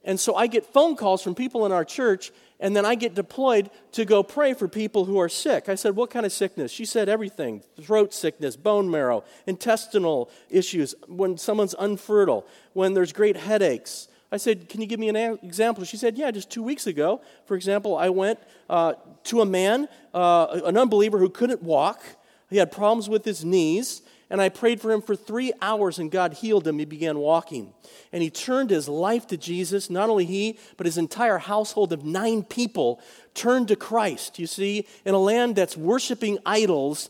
And 0.04 0.18
so 0.18 0.34
I 0.34 0.46
get 0.46 0.64
phone 0.64 0.96
calls 0.96 1.22
from 1.22 1.34
people 1.34 1.66
in 1.66 1.72
our 1.72 1.84
church 1.84 2.32
and 2.58 2.74
then 2.74 2.86
I 2.86 2.94
get 2.94 3.14
deployed 3.14 3.70
to 3.92 4.04
go 4.04 4.22
pray 4.22 4.54
for 4.54 4.66
people 4.66 5.04
who 5.04 5.18
are 5.18 5.28
sick. 5.28 5.68
I 5.68 5.74
said, 5.74 5.94
What 5.94 6.10
kind 6.10 6.24
of 6.24 6.32
sickness? 6.32 6.72
She 6.72 6.86
said, 6.86 7.08
Everything 7.08 7.62
throat 7.82 8.14
sickness, 8.14 8.56
bone 8.56 8.90
marrow, 8.90 9.24
intestinal 9.46 10.30
issues, 10.48 10.94
when 11.06 11.36
someone's 11.36 11.74
unfertile, 11.78 12.46
when 12.72 12.94
there's 12.94 13.12
great 13.12 13.36
headaches. 13.36 14.08
I 14.32 14.36
said, 14.36 14.68
Can 14.68 14.80
you 14.80 14.86
give 14.86 15.00
me 15.00 15.08
an 15.08 15.16
example? 15.42 15.84
She 15.84 15.96
said, 15.96 16.16
Yeah, 16.16 16.30
just 16.30 16.50
two 16.50 16.62
weeks 16.62 16.86
ago, 16.86 17.20
for 17.46 17.56
example, 17.56 17.96
I 17.96 18.08
went 18.08 18.38
uh, 18.68 18.94
to 19.24 19.40
a 19.40 19.46
man, 19.46 19.88
uh, 20.14 20.60
an 20.64 20.76
unbeliever 20.76 21.18
who 21.18 21.28
couldn't 21.28 21.62
walk. 21.62 22.02
He 22.48 22.58
had 22.58 22.70
problems 22.70 23.08
with 23.08 23.24
his 23.24 23.44
knees 23.44 24.02
and 24.28 24.40
I 24.40 24.48
prayed 24.48 24.80
for 24.80 24.90
him 24.90 25.02
for 25.02 25.14
three 25.14 25.52
hours, 25.62 25.98
and 25.98 26.10
God 26.10 26.34
healed 26.34 26.66
him. 26.66 26.78
He 26.78 26.84
began 26.84 27.18
walking. 27.18 27.72
And 28.12 28.22
he 28.22 28.30
turned 28.30 28.70
his 28.70 28.88
life 28.88 29.26
to 29.28 29.36
Jesus. 29.36 29.88
Not 29.88 30.10
only 30.10 30.24
he, 30.24 30.58
but 30.76 30.86
his 30.86 30.98
entire 30.98 31.38
household 31.38 31.92
of 31.92 32.04
nine 32.04 32.42
people 32.42 33.00
turned 33.34 33.68
to 33.68 33.76
Christ. 33.76 34.38
You 34.40 34.48
see, 34.48 34.86
in 35.04 35.14
a 35.14 35.18
land 35.18 35.54
that's 35.54 35.76
worshiping 35.76 36.38
idols, 36.44 37.08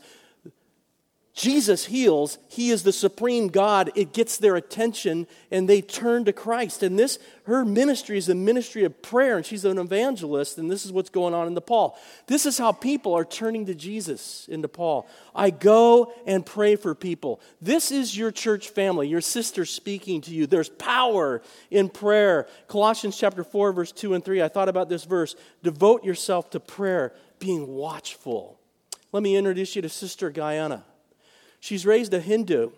Jesus 1.37 1.85
heals, 1.85 2.39
he 2.49 2.71
is 2.71 2.83
the 2.83 2.95
supreme 2.95 3.49
God. 3.49 3.93
It 3.95 4.15
gets 4.15 4.39
their 4.39 4.57
attention 4.57 5.27
and 5.51 5.69
they 5.69 5.83
turn 5.83 6.25
to 6.25 6.33
Christ. 6.33 6.83
And 6.83 6.99
this, 6.99 7.19
her 7.45 7.63
ministry 7.63 8.17
is 8.17 8.31
a 8.31 8.35
ministry 8.35 8.85
of 8.85 9.03
prayer, 9.03 9.37
and 9.37 9.45
she's 9.45 9.67
an 9.67 9.77
evangelist, 9.77 10.57
and 10.57 10.71
this 10.71 10.87
is 10.87 10.93
what's 10.93 11.11
going 11.11 11.35
on 11.35 11.47
in 11.47 11.53
Nepal. 11.53 11.99
This 12.27 12.47
is 12.47 12.57
how 12.57 12.73
people 12.73 13.15
are 13.15 13.25
turning 13.25 13.67
to 13.67 13.75
Jesus 13.75 14.49
in 14.49 14.63
Nepal. 14.63 15.07
I 15.35 15.51
go 15.51 16.15
and 16.27 16.45
pray 16.45 16.75
for 16.75 16.95
people. 16.95 17.43
This 17.61 17.93
is 17.93 18.17
your 18.17 18.31
church 18.31 18.71
family, 18.71 19.07
your 19.07 19.21
sister 19.21 19.67
speaking 19.67 20.23
to 20.23 20.31
you. 20.31 20.47
There's 20.47 20.71
power 20.71 21.43
in 21.71 21.91
prayer. 21.91 22.49
Colossians 22.67 23.19
chapter 23.19 23.45
4, 23.45 23.75
verse 23.75 23.93
2 23.93 24.15
and 24.15 24.25
3. 24.25 24.41
I 24.41 24.49
thought 24.49 24.71
about 24.71 24.89
this 24.89 25.05
verse. 25.05 25.37
Devote 25.63 26.03
yourself 26.03 26.49
to 26.53 26.61
prayer, 26.61 27.13
being 27.39 27.69
watchful. 27.69 28.59
Let 29.13 29.23
me 29.23 29.37
introduce 29.37 29.77
you 29.77 29.83
to 29.83 29.91
Sister 29.91 30.31
Guyana. 30.31 30.83
She's 31.61 31.87
raised 31.87 32.15
a 32.15 32.21
Hindu. 32.21 32.71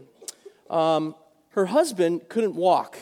Um, 0.71 1.15
her 1.51 1.67
husband 1.67 2.29
couldn't 2.29 2.55
walk, 2.55 2.99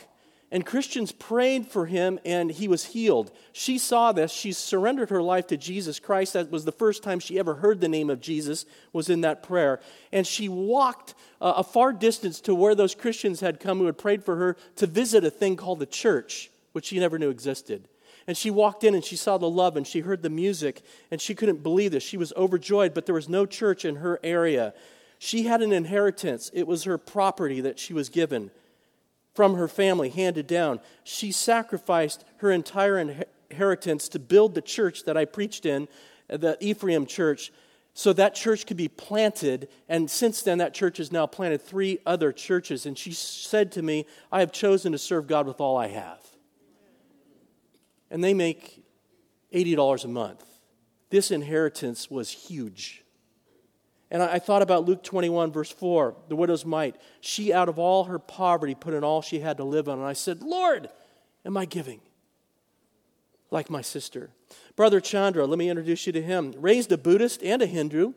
and 0.50 0.64
Christians 0.64 1.12
prayed 1.12 1.66
for 1.66 1.86
him, 1.86 2.18
and 2.24 2.50
he 2.50 2.68
was 2.68 2.86
healed. 2.86 3.32
She 3.52 3.78
saw 3.78 4.12
this. 4.12 4.32
She 4.32 4.52
surrendered 4.52 5.10
her 5.10 5.22
life 5.22 5.48
to 5.48 5.56
Jesus 5.56 5.98
Christ. 5.98 6.34
That 6.34 6.50
was 6.50 6.64
the 6.64 6.72
first 6.72 7.02
time 7.02 7.18
she 7.18 7.38
ever 7.38 7.56
heard 7.56 7.80
the 7.80 7.88
name 7.88 8.08
of 8.08 8.20
Jesus, 8.20 8.64
was 8.92 9.10
in 9.10 9.22
that 9.22 9.42
prayer. 9.42 9.80
And 10.12 10.26
she 10.26 10.48
walked 10.48 11.14
uh, 11.40 11.54
a 11.56 11.64
far 11.64 11.92
distance 11.92 12.40
to 12.42 12.54
where 12.54 12.74
those 12.74 12.94
Christians 12.94 13.40
had 13.40 13.60
come 13.60 13.78
who 13.78 13.86
had 13.86 13.98
prayed 13.98 14.24
for 14.24 14.36
her 14.36 14.56
to 14.76 14.86
visit 14.86 15.24
a 15.24 15.30
thing 15.30 15.56
called 15.56 15.80
the 15.80 15.86
church, 15.86 16.50
which 16.72 16.86
she 16.86 17.00
never 17.00 17.18
knew 17.18 17.30
existed. 17.30 17.88
And 18.26 18.36
she 18.36 18.50
walked 18.50 18.82
in 18.82 18.94
and 18.94 19.04
she 19.04 19.16
saw 19.16 19.38
the 19.38 19.48
love 19.48 19.76
and 19.76 19.86
she 19.86 20.00
heard 20.00 20.22
the 20.22 20.30
music 20.30 20.82
and 21.10 21.20
she 21.20 21.34
couldn't 21.34 21.62
believe 21.62 21.92
this. 21.92 22.02
She 22.02 22.16
was 22.16 22.32
overjoyed, 22.36 22.92
but 22.92 23.06
there 23.06 23.14
was 23.14 23.28
no 23.28 23.46
church 23.46 23.84
in 23.84 23.96
her 23.96 24.18
area. 24.24 24.74
She 25.18 25.44
had 25.44 25.62
an 25.62 25.72
inheritance, 25.72 26.50
it 26.52 26.66
was 26.66 26.84
her 26.84 26.98
property 26.98 27.60
that 27.60 27.78
she 27.78 27.94
was 27.94 28.08
given 28.08 28.50
from 29.34 29.54
her 29.54 29.68
family, 29.68 30.08
handed 30.08 30.46
down. 30.46 30.80
She 31.04 31.30
sacrificed 31.30 32.24
her 32.38 32.50
entire 32.50 32.98
inheritance 32.98 34.08
to 34.08 34.18
build 34.18 34.54
the 34.54 34.62
church 34.62 35.04
that 35.04 35.16
I 35.16 35.26
preached 35.26 35.66
in, 35.66 35.88
the 36.28 36.56
Ephraim 36.60 37.04
church, 37.06 37.52
so 37.92 38.12
that 38.14 38.34
church 38.34 38.66
could 38.66 38.76
be 38.76 38.88
planted. 38.88 39.68
And 39.88 40.10
since 40.10 40.42
then, 40.42 40.58
that 40.58 40.74
church 40.74 40.98
has 40.98 41.12
now 41.12 41.26
planted 41.26 41.62
three 41.62 41.98
other 42.04 42.32
churches. 42.32 42.86
And 42.86 42.96
she 42.96 43.12
said 43.12 43.72
to 43.72 43.82
me, 43.82 44.06
I 44.32 44.40
have 44.40 44.52
chosen 44.52 44.92
to 44.92 44.98
serve 44.98 45.26
God 45.26 45.46
with 45.46 45.60
all 45.60 45.76
I 45.76 45.88
have. 45.88 46.20
And 48.10 48.22
they 48.22 48.34
make 48.34 48.84
$80 49.52 50.04
a 50.04 50.08
month. 50.08 50.44
This 51.10 51.30
inheritance 51.30 52.10
was 52.10 52.30
huge. 52.30 53.02
And 54.16 54.22
I, 54.22 54.38
thought 54.38 54.62
about 54.62 54.86
Luke 54.86 55.02
21, 55.02 55.52
verse 55.52 55.70
4, 55.70 56.16
the 56.30 56.36
widow's 56.36 56.64
mite. 56.64 56.96
She, 57.20 57.52
out 57.52 57.68
of 57.68 57.78
all 57.78 58.04
her 58.04 58.18
poverty, 58.18 58.74
put 58.74 58.94
in 58.94 59.04
all 59.04 59.20
she 59.20 59.40
had 59.40 59.58
to 59.58 59.64
live 59.64 59.90
on. 59.90 59.98
And 59.98 60.08
I 60.08 60.14
said, 60.14 60.42
Lord, 60.42 60.88
am 61.44 61.54
I 61.58 61.66
giving? 61.66 62.00
Like 63.50 63.68
my 63.68 63.82
sister. 63.82 64.30
Brother 64.74 65.02
Chandra, 65.02 65.44
let 65.44 65.58
me 65.58 65.68
introduce 65.68 66.06
you 66.06 66.14
to 66.14 66.22
him. 66.22 66.54
Raised 66.56 66.90
a 66.92 66.96
Buddhist 66.96 67.42
and 67.42 67.60
a 67.60 67.66
Hindu. 67.66 68.14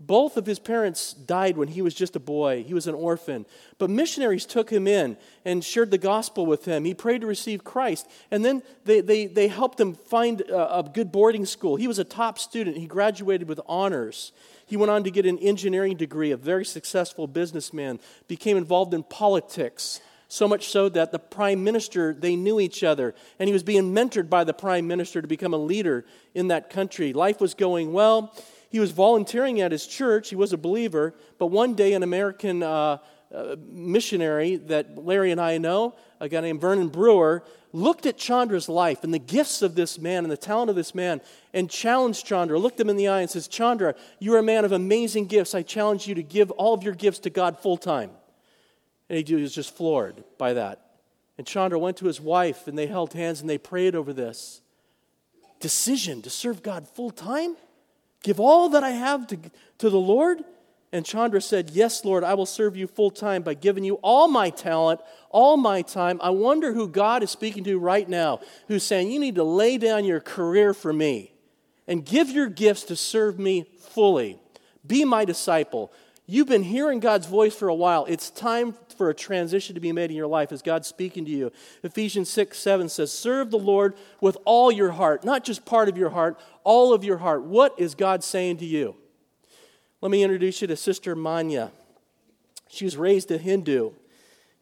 Both 0.00 0.36
of 0.36 0.46
his 0.46 0.58
parents 0.58 1.12
died 1.12 1.56
when 1.56 1.68
he 1.68 1.80
was 1.80 1.94
just 1.94 2.16
a 2.16 2.20
boy. 2.20 2.64
He 2.64 2.74
was 2.74 2.88
an 2.88 2.96
orphan. 2.96 3.46
But 3.78 3.88
missionaries 3.88 4.46
took 4.46 4.68
him 4.68 4.88
in 4.88 5.16
and 5.44 5.62
shared 5.62 5.92
the 5.92 5.96
gospel 5.96 6.44
with 6.44 6.64
him. 6.64 6.84
He 6.84 6.92
prayed 6.92 7.20
to 7.20 7.28
receive 7.28 7.62
Christ. 7.62 8.08
And 8.32 8.44
then 8.44 8.64
they, 8.84 9.00
they, 9.00 9.26
they 9.26 9.46
helped 9.46 9.78
him 9.78 9.94
find 9.94 10.40
a, 10.40 10.78
a 10.78 10.82
good 10.82 11.12
boarding 11.12 11.46
school. 11.46 11.76
He 11.76 11.86
was 11.86 12.00
a 12.00 12.04
top 12.04 12.36
student. 12.36 12.78
He 12.78 12.88
graduated 12.88 13.48
with 13.48 13.60
honors. 13.68 14.32
He 14.66 14.76
went 14.76 14.90
on 14.90 15.04
to 15.04 15.10
get 15.10 15.26
an 15.26 15.38
engineering 15.38 15.96
degree, 15.96 16.32
a 16.32 16.36
very 16.36 16.64
successful 16.64 17.26
businessman, 17.26 18.00
became 18.28 18.56
involved 18.56 18.92
in 18.92 19.04
politics. 19.04 20.00
So 20.28 20.48
much 20.48 20.68
so 20.68 20.88
that 20.88 21.12
the 21.12 21.20
prime 21.20 21.62
minister, 21.62 22.12
they 22.12 22.34
knew 22.34 22.58
each 22.58 22.82
other, 22.82 23.14
and 23.38 23.48
he 23.48 23.52
was 23.52 23.62
being 23.62 23.94
mentored 23.94 24.28
by 24.28 24.42
the 24.42 24.52
prime 24.52 24.88
minister 24.88 25.22
to 25.22 25.28
become 25.28 25.54
a 25.54 25.58
leader 25.58 26.04
in 26.34 26.48
that 26.48 26.68
country. 26.68 27.12
Life 27.12 27.40
was 27.40 27.54
going 27.54 27.92
well. 27.92 28.34
He 28.68 28.80
was 28.80 28.90
volunteering 28.90 29.60
at 29.60 29.70
his 29.70 29.86
church. 29.86 30.28
He 30.28 30.36
was 30.36 30.52
a 30.52 30.58
believer. 30.58 31.14
But 31.38 31.46
one 31.46 31.74
day, 31.74 31.92
an 31.92 32.02
American 32.02 32.64
uh, 32.64 32.98
Uh, 33.34 33.56
missionary 33.68 34.56
that 34.56 34.96
Larry 34.96 35.32
and 35.32 35.40
I 35.40 35.58
know, 35.58 35.96
a 36.20 36.28
guy 36.28 36.40
named 36.40 36.60
Vernon 36.60 36.88
Brewer, 36.88 37.42
looked 37.72 38.06
at 38.06 38.16
Chandra's 38.16 38.68
life 38.68 39.02
and 39.02 39.12
the 39.12 39.18
gifts 39.18 39.62
of 39.62 39.74
this 39.74 39.98
man 39.98 40.24
and 40.24 40.30
the 40.30 40.36
talent 40.36 40.70
of 40.70 40.76
this 40.76 40.94
man 40.94 41.20
and 41.52 41.68
challenged 41.68 42.24
Chandra, 42.24 42.58
looked 42.58 42.78
him 42.78 42.88
in 42.88 42.96
the 42.96 43.08
eye 43.08 43.20
and 43.20 43.28
says, 43.28 43.48
Chandra, 43.48 43.94
you're 44.20 44.38
a 44.38 44.42
man 44.42 44.64
of 44.64 44.70
amazing 44.70 45.26
gifts. 45.26 45.54
I 45.54 45.62
challenge 45.62 46.06
you 46.06 46.14
to 46.14 46.22
give 46.22 46.52
all 46.52 46.72
of 46.72 46.84
your 46.84 46.94
gifts 46.94 47.18
to 47.20 47.30
God 47.30 47.58
full 47.58 47.76
time. 47.76 48.10
And 49.10 49.26
he 49.26 49.34
was 49.34 49.54
just 49.54 49.76
floored 49.76 50.22
by 50.38 50.52
that. 50.52 50.82
And 51.36 51.46
Chandra 51.46 51.78
went 51.78 51.96
to 51.98 52.06
his 52.06 52.20
wife 52.20 52.68
and 52.68 52.78
they 52.78 52.86
held 52.86 53.12
hands 53.12 53.40
and 53.40 53.50
they 53.50 53.58
prayed 53.58 53.94
over 53.94 54.12
this 54.12 54.62
decision 55.60 56.22
to 56.22 56.30
serve 56.30 56.62
God 56.62 56.88
full 56.88 57.10
time? 57.10 57.56
Give 58.22 58.40
all 58.40 58.68
that 58.70 58.82
I 58.82 58.90
have 58.90 59.26
to, 59.28 59.38
to 59.78 59.90
the 59.90 60.00
Lord? 60.00 60.44
And 60.92 61.04
Chandra 61.04 61.40
said, 61.40 61.70
Yes, 61.70 62.04
Lord, 62.04 62.24
I 62.24 62.34
will 62.34 62.46
serve 62.46 62.76
you 62.76 62.86
full 62.86 63.10
time 63.10 63.42
by 63.42 63.54
giving 63.54 63.84
you 63.84 63.94
all 64.02 64.28
my 64.28 64.50
talent, 64.50 65.00
all 65.30 65.56
my 65.56 65.82
time. 65.82 66.20
I 66.22 66.30
wonder 66.30 66.72
who 66.72 66.88
God 66.88 67.22
is 67.22 67.30
speaking 67.30 67.64
to 67.64 67.78
right 67.78 68.08
now, 68.08 68.40
who's 68.68 68.84
saying, 68.84 69.10
You 69.10 69.20
need 69.20 69.34
to 69.34 69.44
lay 69.44 69.78
down 69.78 70.04
your 70.04 70.20
career 70.20 70.72
for 70.72 70.92
me 70.92 71.32
and 71.86 72.04
give 72.04 72.30
your 72.30 72.48
gifts 72.48 72.84
to 72.84 72.96
serve 72.96 73.38
me 73.38 73.66
fully. 73.78 74.38
Be 74.86 75.04
my 75.04 75.24
disciple. 75.24 75.92
You've 76.28 76.48
been 76.48 76.64
hearing 76.64 76.98
God's 76.98 77.26
voice 77.26 77.54
for 77.54 77.68
a 77.68 77.74
while. 77.74 78.04
It's 78.06 78.30
time 78.30 78.74
for 78.96 79.10
a 79.10 79.14
transition 79.14 79.74
to 79.74 79.80
be 79.80 79.92
made 79.92 80.10
in 80.10 80.16
your 80.16 80.26
life 80.26 80.50
as 80.50 80.60
God's 80.60 80.88
speaking 80.88 81.24
to 81.24 81.30
you. 81.30 81.52
Ephesians 81.84 82.28
6 82.30 82.58
7 82.58 82.88
says, 82.88 83.12
Serve 83.12 83.50
the 83.50 83.58
Lord 83.58 83.94
with 84.20 84.36
all 84.44 84.72
your 84.72 84.92
heart, 84.92 85.24
not 85.24 85.44
just 85.44 85.64
part 85.64 85.88
of 85.88 85.96
your 85.96 86.10
heart, 86.10 86.38
all 86.64 86.92
of 86.92 87.04
your 87.04 87.18
heart. 87.18 87.42
What 87.42 87.78
is 87.78 87.94
God 87.94 88.24
saying 88.24 88.56
to 88.58 88.64
you? 88.64 88.96
Let 90.06 90.12
me 90.12 90.22
introduce 90.22 90.60
you 90.60 90.68
to 90.68 90.76
Sister 90.76 91.16
Manya. 91.16 91.72
She 92.68 92.84
was 92.84 92.96
raised 92.96 93.28
a 93.32 93.38
Hindu 93.38 93.90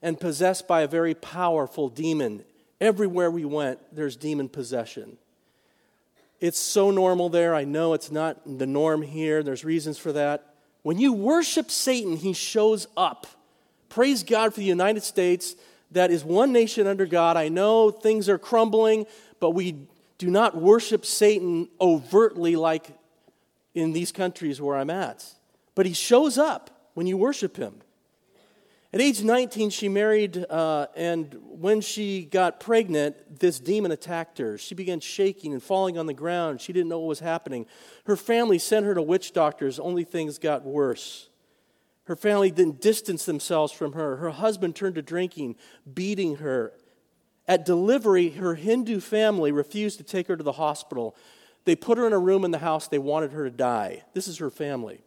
and 0.00 0.18
possessed 0.18 0.66
by 0.66 0.80
a 0.80 0.88
very 0.88 1.12
powerful 1.12 1.90
demon. 1.90 2.44
Everywhere 2.80 3.30
we 3.30 3.44
went, 3.44 3.78
there's 3.94 4.16
demon 4.16 4.48
possession. 4.48 5.18
It's 6.40 6.58
so 6.58 6.90
normal 6.90 7.28
there. 7.28 7.54
I 7.54 7.64
know 7.64 7.92
it's 7.92 8.10
not 8.10 8.40
the 8.58 8.66
norm 8.66 9.02
here. 9.02 9.42
There's 9.42 9.66
reasons 9.66 9.98
for 9.98 10.12
that. 10.12 10.54
When 10.82 10.98
you 10.98 11.12
worship 11.12 11.70
Satan, 11.70 12.16
he 12.16 12.32
shows 12.32 12.86
up. 12.96 13.26
Praise 13.90 14.22
God 14.22 14.54
for 14.54 14.60
the 14.60 14.66
United 14.66 15.02
States 15.02 15.56
that 15.90 16.10
is 16.10 16.24
one 16.24 16.54
nation 16.54 16.86
under 16.86 17.04
God. 17.04 17.36
I 17.36 17.50
know 17.50 17.90
things 17.90 18.30
are 18.30 18.38
crumbling, 18.38 19.04
but 19.40 19.50
we 19.50 19.88
do 20.16 20.30
not 20.30 20.56
worship 20.56 21.04
Satan 21.04 21.68
overtly 21.82 22.56
like 22.56 22.88
in 23.74 23.92
these 23.92 24.12
countries 24.12 24.60
where 24.60 24.76
I'm 24.76 24.90
at. 24.90 25.24
But 25.74 25.86
he 25.86 25.92
shows 25.92 26.38
up 26.38 26.90
when 26.94 27.06
you 27.06 27.16
worship 27.16 27.56
him. 27.56 27.82
At 28.92 29.00
age 29.00 29.24
19, 29.24 29.70
she 29.70 29.88
married, 29.88 30.46
uh, 30.48 30.86
and 30.94 31.36
when 31.42 31.80
she 31.80 32.24
got 32.26 32.60
pregnant, 32.60 33.40
this 33.40 33.58
demon 33.58 33.90
attacked 33.90 34.38
her. 34.38 34.56
She 34.56 34.76
began 34.76 35.00
shaking 35.00 35.52
and 35.52 35.60
falling 35.60 35.98
on 35.98 36.06
the 36.06 36.14
ground. 36.14 36.60
She 36.60 36.72
didn't 36.72 36.90
know 36.90 37.00
what 37.00 37.08
was 37.08 37.18
happening. 37.18 37.66
Her 38.06 38.16
family 38.16 38.60
sent 38.60 38.86
her 38.86 38.94
to 38.94 39.02
witch 39.02 39.32
doctors, 39.32 39.80
only 39.80 40.04
things 40.04 40.38
got 40.38 40.64
worse. 40.64 41.28
Her 42.04 42.14
family 42.14 42.52
didn't 42.52 42.80
distance 42.80 43.24
themselves 43.24 43.72
from 43.72 43.94
her. 43.94 44.16
Her 44.18 44.30
husband 44.30 44.76
turned 44.76 44.94
to 44.94 45.02
drinking, 45.02 45.56
beating 45.92 46.36
her. 46.36 46.72
At 47.48 47.64
delivery, 47.64 48.30
her 48.30 48.54
Hindu 48.54 49.00
family 49.00 49.50
refused 49.50 49.98
to 49.98 50.04
take 50.04 50.28
her 50.28 50.36
to 50.36 50.44
the 50.44 50.52
hospital. 50.52 51.16
They 51.64 51.76
put 51.76 51.98
her 51.98 52.06
in 52.06 52.12
a 52.12 52.18
room 52.18 52.44
in 52.44 52.50
the 52.50 52.58
house. 52.58 52.88
They 52.88 52.98
wanted 52.98 53.32
her 53.32 53.44
to 53.44 53.50
die. 53.50 54.02
This 54.12 54.28
is 54.28 54.38
her 54.38 54.50
family. 54.50 55.02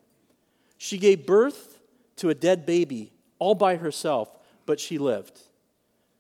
She 0.77 0.97
gave 0.97 1.25
birth 1.25 1.79
to 2.17 2.29
a 2.29 2.35
dead 2.35 2.65
baby 2.65 3.13
all 3.39 3.55
by 3.55 3.75
herself, 3.75 4.29
but 4.65 4.79
she 4.79 4.97
lived. 4.97 5.39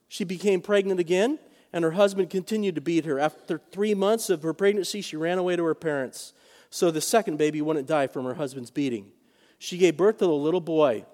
She 0.07 0.23
became 0.23 0.61
pregnant 0.61 0.99
again, 0.99 1.39
and 1.73 1.83
her 1.83 1.91
husband 1.91 2.29
continued 2.29 2.75
to 2.75 2.81
beat 2.81 3.05
her. 3.05 3.19
After 3.19 3.61
three 3.71 3.93
months 3.93 4.29
of 4.29 4.43
her 4.43 4.53
pregnancy, 4.53 5.01
she 5.01 5.17
ran 5.17 5.37
away 5.37 5.55
to 5.55 5.63
her 5.63 5.75
parents 5.75 6.33
so 6.69 6.91
the 6.91 7.01
second 7.01 7.37
baby 7.37 7.61
wouldn't 7.61 7.87
die 7.87 8.07
from 8.07 8.25
her 8.25 8.35
husband's 8.35 8.71
beating. 8.71 9.11
She 9.59 9.77
gave 9.77 9.97
birth 9.97 10.19
to 10.19 10.25
a 10.25 10.27
little 10.27 10.61
boy. 10.61 11.05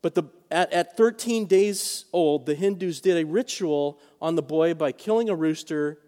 But 0.00 0.14
the, 0.14 0.24
at, 0.50 0.72
at 0.72 0.96
13 0.96 1.46
days 1.46 2.06
old, 2.12 2.46
the 2.46 2.54
Hindus 2.54 3.00
did 3.00 3.16
a 3.16 3.24
ritual 3.24 4.00
on 4.20 4.34
the 4.34 4.42
boy 4.42 4.74
by 4.74 4.92
killing 4.92 5.28
a 5.28 5.34
rooster 5.34 5.98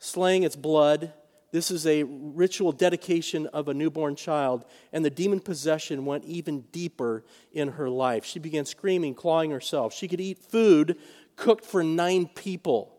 slaying 0.00 0.42
its 0.42 0.56
blood. 0.56 1.12
This 1.52 1.70
is 1.70 1.86
a 1.86 2.02
ritual 2.02 2.72
dedication 2.72 3.46
of 3.46 3.68
a 3.68 3.74
newborn 3.74 4.16
child, 4.16 4.64
and 4.92 5.04
the 5.04 5.10
demon 5.10 5.40
possession 5.40 6.04
went 6.04 6.24
even 6.24 6.62
deeper 6.72 7.24
in 7.52 7.68
her 7.68 7.88
life. 7.88 8.24
She 8.24 8.38
began 8.38 8.64
screaming, 8.64 9.14
clawing 9.14 9.52
herself. 9.52 9.94
She 9.94 10.08
could 10.08 10.20
eat 10.20 10.38
food 10.38 10.96
cooked 11.40 11.64
for 11.64 11.82
nine 11.82 12.26
people. 12.26 12.94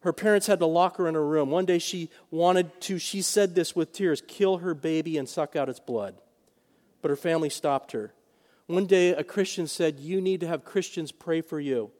Her 0.00 0.12
parents 0.12 0.46
had 0.46 0.60
to 0.60 0.66
lock 0.66 0.96
her 0.98 1.08
in 1.08 1.16
a 1.16 1.20
room. 1.20 1.50
One 1.50 1.64
day 1.64 1.78
she 1.78 2.10
wanted 2.30 2.80
to, 2.82 2.98
she 2.98 3.20
said 3.20 3.54
this 3.54 3.74
with 3.74 3.92
tears, 3.92 4.22
kill 4.26 4.58
her 4.58 4.72
baby 4.74 5.18
and 5.18 5.28
suck 5.28 5.56
out 5.56 5.68
its 5.68 5.80
blood. 5.80 6.14
but 7.02 7.10
her 7.10 7.16
family 7.16 7.50
stopped 7.50 7.92
her. 7.92 8.12
One 8.66 8.86
day, 8.86 9.10
a 9.10 9.22
Christian 9.22 9.68
said, 9.68 10.00
You 10.00 10.20
need 10.20 10.40
to 10.40 10.48
have 10.48 10.64
Christians 10.64 11.12
pray 11.12 11.40
for 11.40 11.60
you. 11.60 11.90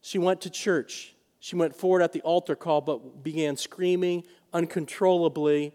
She 0.00 0.18
went 0.18 0.40
to 0.42 0.50
church. 0.50 1.15
She 1.46 1.54
went 1.54 1.76
forward 1.76 2.02
at 2.02 2.12
the 2.12 2.22
altar 2.22 2.56
call, 2.56 2.80
but 2.80 3.22
began 3.22 3.56
screaming 3.56 4.24
uncontrollably, 4.52 5.72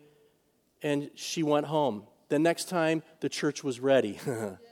and 0.81 1.09
she 1.15 1.43
went 1.43 1.67
home. 1.67 2.03
The 2.27 2.39
next 2.39 2.67
time, 2.67 3.03
the 3.21 3.29
church 3.29 3.63
was 3.63 3.79
ready. 3.79 4.19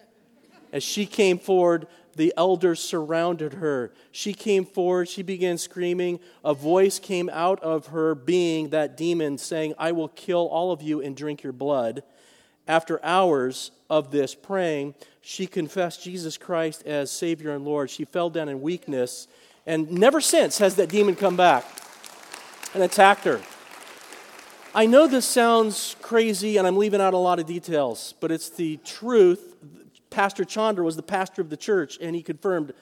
As 0.74 0.84
she 0.84 1.06
came 1.06 1.40
forward, 1.40 1.88
the 2.18 2.34
elders 2.36 2.82
surrounded 2.82 3.54
her. 3.54 3.94
She 4.12 4.34
came 4.34 4.66
forward, 4.66 5.08
she 5.08 5.24
began 5.24 5.58
screaming. 5.58 6.20
A 6.44 6.54
voice 6.54 7.00
came 7.00 7.30
out 7.30 7.64
of 7.64 7.88
her 7.88 8.14
being, 8.14 8.72
that 8.72 8.98
demon, 8.98 9.38
saying, 9.38 9.76
I 9.78 9.94
will 9.94 10.10
kill 10.10 10.50
all 10.50 10.74
of 10.74 10.82
you 10.82 11.00
and 11.00 11.16
drink 11.16 11.44
your 11.44 11.54
blood. 11.54 12.04
After 12.68 13.04
hours 13.06 13.72
of 13.90 14.12
this 14.12 14.36
praying, 14.36 14.96
she 15.22 15.48
confessed 15.48 16.04
Jesus 16.04 16.38
Christ 16.38 16.86
as 16.86 17.10
Savior 17.10 17.52
and 17.52 17.64
Lord. 17.64 17.90
She 17.90 18.04
fell 18.04 18.30
down 18.30 18.50
in 18.50 18.60
weakness, 18.60 19.30
and 19.70 19.92
never 19.92 20.20
since 20.20 20.58
has 20.58 20.76
that 20.78 20.90
demon 20.90 21.16
come 21.16 21.38
back 21.38 21.64
and 22.74 22.82
attacked 22.82 23.24
her. 23.26 23.40
I 24.74 24.88
know 24.88 25.06
this 25.06 25.28
sounds 25.28 25.96
crazy 26.02 26.58
and 26.58 26.66
I'm 26.66 26.76
leaving 26.76 27.00
out 27.00 27.14
a 27.14 27.20
lot 27.20 27.38
of 27.38 27.46
details, 27.46 28.16
but 28.20 28.32
it's 28.32 28.50
the 28.50 28.78
truth. 28.78 29.56
Pastor 30.10 30.44
Chandra 30.44 30.84
was 30.84 30.96
the 30.96 31.04
pastor 31.04 31.44
of 31.44 31.52
the 31.52 31.58
church, 31.58 32.00
and 32.02 32.16
he 32.16 32.24
confirmed 32.24 32.74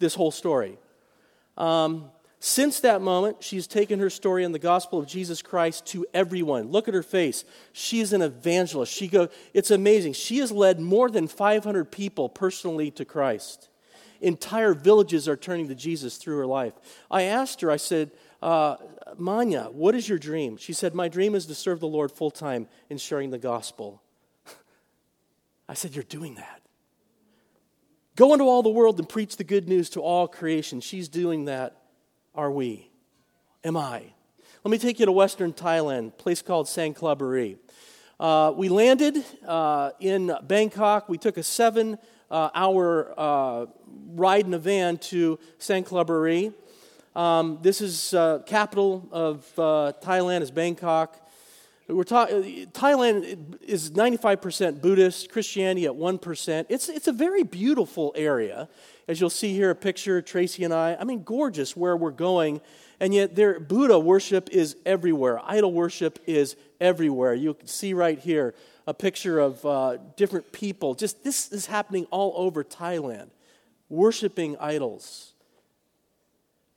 this 0.00 0.16
whole 0.16 0.32
story. 0.32 0.78
Um, 1.56 2.10
since 2.40 2.80
that 2.80 3.02
moment, 3.02 3.44
she's 3.44 3.68
taken 3.68 4.00
her 4.00 4.10
story 4.10 4.42
and 4.42 4.52
the 4.52 4.58
gospel 4.58 4.98
of 4.98 5.06
Jesus 5.06 5.42
Christ 5.42 5.86
to 5.86 6.04
everyone. 6.12 6.72
Look 6.72 6.88
at 6.88 6.94
her 6.94 7.04
face. 7.04 7.44
She 7.72 8.00
is 8.00 8.12
an 8.12 8.20
evangelist. 8.20 8.92
She 8.92 9.06
go, 9.06 9.28
it's 9.54 9.70
amazing. 9.70 10.14
She 10.14 10.38
has 10.38 10.50
led 10.50 10.80
more 10.80 11.08
than 11.08 11.28
500 11.28 11.92
people 11.92 12.28
personally 12.28 12.90
to 12.92 13.04
Christ. 13.04 13.68
Entire 14.22 14.72
villages 14.72 15.28
are 15.28 15.36
turning 15.36 15.66
to 15.68 15.74
Jesus 15.74 16.16
through 16.16 16.38
her 16.38 16.46
life. 16.46 16.74
I 17.10 17.22
asked 17.22 17.60
her, 17.60 17.70
I 17.70 17.76
said, 17.76 18.12
uh, 18.40 18.76
Manya, 19.18 19.64
what 19.72 19.96
is 19.96 20.08
your 20.08 20.18
dream? 20.18 20.56
She 20.56 20.72
said, 20.72 20.94
My 20.94 21.08
dream 21.08 21.34
is 21.34 21.46
to 21.46 21.54
serve 21.56 21.80
the 21.80 21.88
Lord 21.88 22.12
full 22.12 22.30
time 22.30 22.68
in 22.88 22.98
sharing 22.98 23.30
the 23.30 23.38
gospel. 23.38 24.00
I 25.68 25.74
said, 25.74 25.94
You're 25.94 26.04
doing 26.04 26.36
that. 26.36 26.62
Go 28.14 28.32
into 28.32 28.44
all 28.44 28.62
the 28.62 28.70
world 28.70 28.98
and 28.98 29.08
preach 29.08 29.36
the 29.36 29.44
good 29.44 29.68
news 29.68 29.90
to 29.90 30.00
all 30.00 30.28
creation. 30.28 30.80
She's 30.80 31.08
doing 31.08 31.46
that. 31.46 31.76
Are 32.34 32.50
we? 32.50 32.90
Am 33.64 33.76
I? 33.76 34.04
Let 34.64 34.70
me 34.70 34.78
take 34.78 35.00
you 35.00 35.06
to 35.06 35.12
Western 35.12 35.52
Thailand, 35.52 36.16
place 36.16 36.42
called 36.42 36.66
Sangkhlaburi. 36.66 37.58
Uh, 38.20 38.52
we 38.54 38.68
landed 38.68 39.24
uh, 39.46 39.90
in 39.98 40.32
Bangkok. 40.44 41.08
We 41.08 41.18
took 41.18 41.36
a 41.36 41.42
seven 41.42 41.98
uh, 42.32 42.48
hour 42.54 43.14
uh, 43.16 43.66
ride 44.14 44.46
in 44.46 44.54
a 44.54 44.58
van 44.58 44.96
to 44.96 45.38
Sangkhlaburi. 45.60 46.54
Um, 47.14 47.58
this 47.60 47.82
is 47.82 48.14
uh, 48.14 48.40
capital 48.46 49.06
of 49.12 49.46
uh, 49.58 49.92
Thailand 50.02 50.40
is 50.40 50.50
Bangkok. 50.50 51.18
We're 51.88 52.04
ta- 52.04 52.28
Thailand 52.28 53.60
is 53.60 53.90
95% 53.90 54.80
Buddhist, 54.80 55.30
Christianity 55.30 55.84
at 55.84 55.92
1%. 55.92 56.66
It's, 56.70 56.88
it's 56.88 57.06
a 57.06 57.12
very 57.12 57.42
beautiful 57.42 58.14
area. 58.16 58.68
As 59.06 59.20
you'll 59.20 59.28
see 59.28 59.52
here, 59.52 59.70
a 59.70 59.74
picture, 59.74 60.22
Tracy 60.22 60.64
and 60.64 60.72
I. 60.72 60.96
I 60.98 61.04
mean, 61.04 61.22
gorgeous 61.24 61.76
where 61.76 61.96
we're 61.96 62.12
going. 62.12 62.62
And 62.98 63.12
yet, 63.12 63.34
there, 63.34 63.60
Buddha 63.60 63.98
worship 63.98 64.48
is 64.50 64.76
everywhere. 64.86 65.40
Idol 65.44 65.72
worship 65.72 66.20
is 66.24 66.56
everywhere. 66.80 67.34
You 67.34 67.52
can 67.52 67.66
see 67.66 67.92
right 67.92 68.18
here 68.18 68.54
a 68.86 68.94
picture 68.94 69.38
of 69.38 69.64
uh, 69.64 69.98
different 70.16 70.52
people. 70.52 70.94
Just 70.94 71.24
this 71.24 71.52
is 71.52 71.66
happening 71.66 72.06
all 72.10 72.32
over 72.36 72.64
Thailand, 72.64 73.30
worshiping 73.88 74.56
idols. 74.58 75.32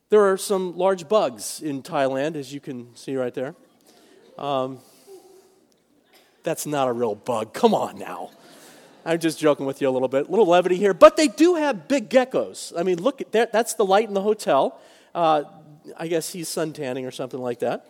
There 0.10 0.32
are 0.32 0.38
some 0.38 0.77
large 0.77 1.08
bugs 1.10 1.62
in 1.62 1.82
Thailand, 1.82 2.36
as 2.36 2.53
you 2.53 2.60
can 2.60 2.95
see 2.95 3.15
right 3.15 3.34
there. 3.34 3.56
Um, 4.38 4.79
that's 6.43 6.65
not 6.65 6.88
a 6.88 6.93
real 6.93 7.15
bug. 7.15 7.53
Come 7.53 7.73
on 7.73 7.97
now. 7.97 8.29
I'm 9.03 9.19
just 9.19 9.39
joking 9.39 9.65
with 9.65 9.82
you 9.82 9.89
a 9.89 9.91
little 9.91 10.08
bit. 10.08 10.27
A 10.27 10.29
little 10.29 10.47
levity 10.47 10.77
here. 10.77 10.93
But 10.93 11.17
they 11.17 11.27
do 11.27 11.56
have 11.56 11.88
big 11.88 12.10
geckos. 12.10 12.73
I 12.77 12.84
mean, 12.84 13.01
look, 13.01 13.21
at 13.21 13.32
that, 13.34 13.51
that's 13.51 13.73
the 13.75 13.86
light 13.86 14.08
in 14.08 14.13
the 14.13 14.21
hotel. 14.21 14.79
Uh, 15.13 15.43
I 15.97 16.08
guess 16.08 16.32
he's 16.32 16.49
suntanning 16.49 17.08
or 17.08 17.12
something 17.12 17.39
like 17.39 17.60
that. 17.60 17.88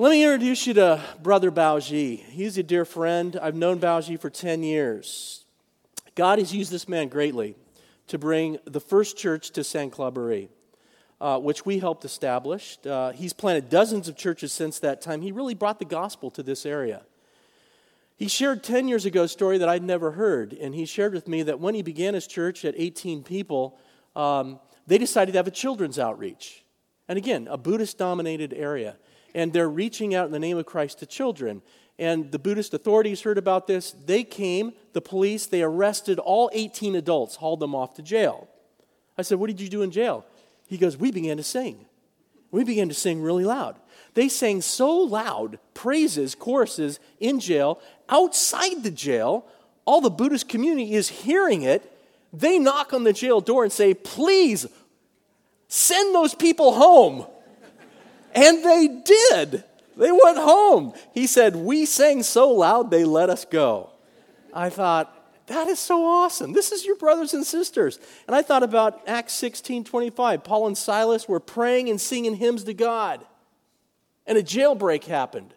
Let 0.00 0.12
me 0.12 0.24
introduce 0.24 0.66
you 0.66 0.72
to 0.72 1.04
Brother 1.22 1.50
Baoji. 1.50 2.20
He's 2.20 2.56
a 2.56 2.62
dear 2.62 2.86
friend. 2.86 3.38
I've 3.42 3.54
known 3.54 3.78
Baoji 3.78 4.18
for 4.18 4.30
10 4.30 4.62
years. 4.62 5.44
God 6.14 6.38
has 6.38 6.54
used 6.54 6.72
this 6.72 6.88
man 6.88 7.08
greatly 7.08 7.54
to 8.06 8.16
bring 8.16 8.56
the 8.64 8.80
first 8.80 9.18
church 9.18 9.50
to 9.50 9.60
Sangkhlaburi 9.60 10.48
uh, 11.20 11.38
which 11.38 11.66
we 11.66 11.80
helped 11.80 12.06
establish. 12.06 12.78
Uh, 12.86 13.12
he's 13.12 13.34
planted 13.34 13.68
dozens 13.68 14.08
of 14.08 14.16
churches 14.16 14.54
since 14.54 14.78
that 14.78 15.02
time. 15.02 15.20
He 15.20 15.32
really 15.32 15.52
brought 15.52 15.78
the 15.78 15.84
gospel 15.84 16.30
to 16.30 16.42
this 16.42 16.64
area. 16.64 17.02
He 18.16 18.26
shared 18.26 18.64
10 18.64 18.88
years 18.88 19.04
ago 19.04 19.24
a 19.24 19.28
story 19.28 19.58
that 19.58 19.68
I'd 19.68 19.84
never 19.84 20.12
heard, 20.12 20.54
and 20.54 20.74
he 20.74 20.86
shared 20.86 21.12
with 21.12 21.28
me 21.28 21.42
that 21.42 21.60
when 21.60 21.74
he 21.74 21.82
began 21.82 22.14
his 22.14 22.26
church 22.26 22.64
at 22.64 22.72
18 22.74 23.22
people, 23.22 23.78
um, 24.16 24.60
they 24.86 24.96
decided 24.96 25.32
to 25.32 25.38
have 25.38 25.46
a 25.46 25.50
children's 25.50 25.98
outreach. 25.98 26.64
And 27.06 27.18
again, 27.18 27.48
a 27.50 27.58
Buddhist 27.58 27.98
dominated 27.98 28.54
area. 28.54 28.96
And 29.34 29.52
they're 29.52 29.68
reaching 29.68 30.14
out 30.14 30.26
in 30.26 30.32
the 30.32 30.38
name 30.38 30.58
of 30.58 30.66
Christ 30.66 30.98
to 31.00 31.06
children. 31.06 31.62
And 31.98 32.32
the 32.32 32.38
Buddhist 32.38 32.72
authorities 32.72 33.22
heard 33.22 33.38
about 33.38 33.66
this. 33.66 33.92
They 33.92 34.24
came, 34.24 34.72
the 34.94 35.02
police, 35.02 35.46
they 35.46 35.62
arrested 35.62 36.18
all 36.18 36.50
18 36.52 36.96
adults, 36.96 37.36
hauled 37.36 37.60
them 37.60 37.74
off 37.74 37.94
to 37.94 38.02
jail. 38.02 38.48
I 39.18 39.22
said, 39.22 39.38
What 39.38 39.48
did 39.48 39.60
you 39.60 39.68
do 39.68 39.82
in 39.82 39.90
jail? 39.90 40.24
He 40.66 40.78
goes, 40.78 40.96
We 40.96 41.10
began 41.12 41.36
to 41.36 41.42
sing. 41.42 41.86
We 42.50 42.64
began 42.64 42.88
to 42.88 42.94
sing 42.94 43.22
really 43.22 43.44
loud. 43.44 43.76
They 44.14 44.28
sang 44.28 44.60
so 44.60 44.90
loud, 44.96 45.58
praises, 45.74 46.34
choruses 46.34 46.98
in 47.20 47.38
jail, 47.38 47.80
outside 48.08 48.82
the 48.82 48.90
jail. 48.90 49.46
All 49.84 50.00
the 50.00 50.10
Buddhist 50.10 50.48
community 50.48 50.94
is 50.94 51.08
hearing 51.08 51.62
it. 51.62 51.90
They 52.32 52.58
knock 52.58 52.92
on 52.92 53.04
the 53.04 53.12
jail 53.12 53.40
door 53.40 53.62
and 53.62 53.72
say, 53.72 53.94
Please 53.94 54.66
send 55.68 56.14
those 56.14 56.34
people 56.34 56.72
home. 56.72 57.26
And 58.34 58.64
they 58.64 58.88
did. 59.04 59.64
They 59.96 60.12
went 60.12 60.38
home. 60.38 60.94
He 61.12 61.26
said, 61.26 61.56
We 61.56 61.84
sang 61.86 62.22
so 62.22 62.50
loud, 62.50 62.90
they 62.90 63.04
let 63.04 63.30
us 63.30 63.44
go. 63.44 63.90
I 64.52 64.70
thought, 64.70 65.16
that 65.46 65.66
is 65.66 65.80
so 65.80 66.04
awesome. 66.06 66.52
This 66.52 66.70
is 66.70 66.86
your 66.86 66.94
brothers 66.94 67.34
and 67.34 67.44
sisters. 67.44 67.98
And 68.28 68.36
I 68.36 68.42
thought 68.42 68.62
about 68.62 69.02
Acts 69.08 69.32
16 69.34 69.82
25. 69.82 70.44
Paul 70.44 70.68
and 70.68 70.78
Silas 70.78 71.28
were 71.28 71.40
praying 71.40 71.88
and 71.88 72.00
singing 72.00 72.36
hymns 72.36 72.64
to 72.64 72.74
God, 72.74 73.26
and 74.26 74.38
a 74.38 74.42
jailbreak 74.42 75.04
happened. 75.04 75.52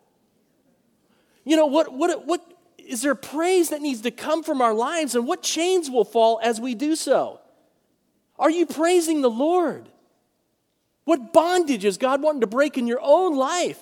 You 1.43 1.57
know, 1.57 1.67
what, 1.67 1.93
what, 1.93 2.25
what 2.25 2.53
is 2.77 3.03
there 3.03 3.15
praise 3.15 3.69
that 3.69 3.81
needs 3.81 4.01
to 4.01 4.12
come 4.12 4.43
from 4.43 4.62
our 4.62 4.73
lives, 4.73 5.13
and 5.13 5.27
what 5.27 5.43
chains 5.43 5.91
will 5.91 6.05
fall 6.05 6.39
as 6.43 6.59
we 6.59 6.73
do 6.73 6.95
so? 6.95 7.39
Are 8.39 8.49
you 8.49 8.65
praising 8.65 9.21
the 9.21 9.29
Lord? 9.29 9.89
What 11.05 11.33
bondage 11.33 11.85
is 11.85 11.97
God 11.97 12.21
wanting 12.21 12.41
to 12.41 12.47
break 12.47 12.77
in 12.77 12.87
your 12.87 13.01
own 13.01 13.35
life? 13.35 13.81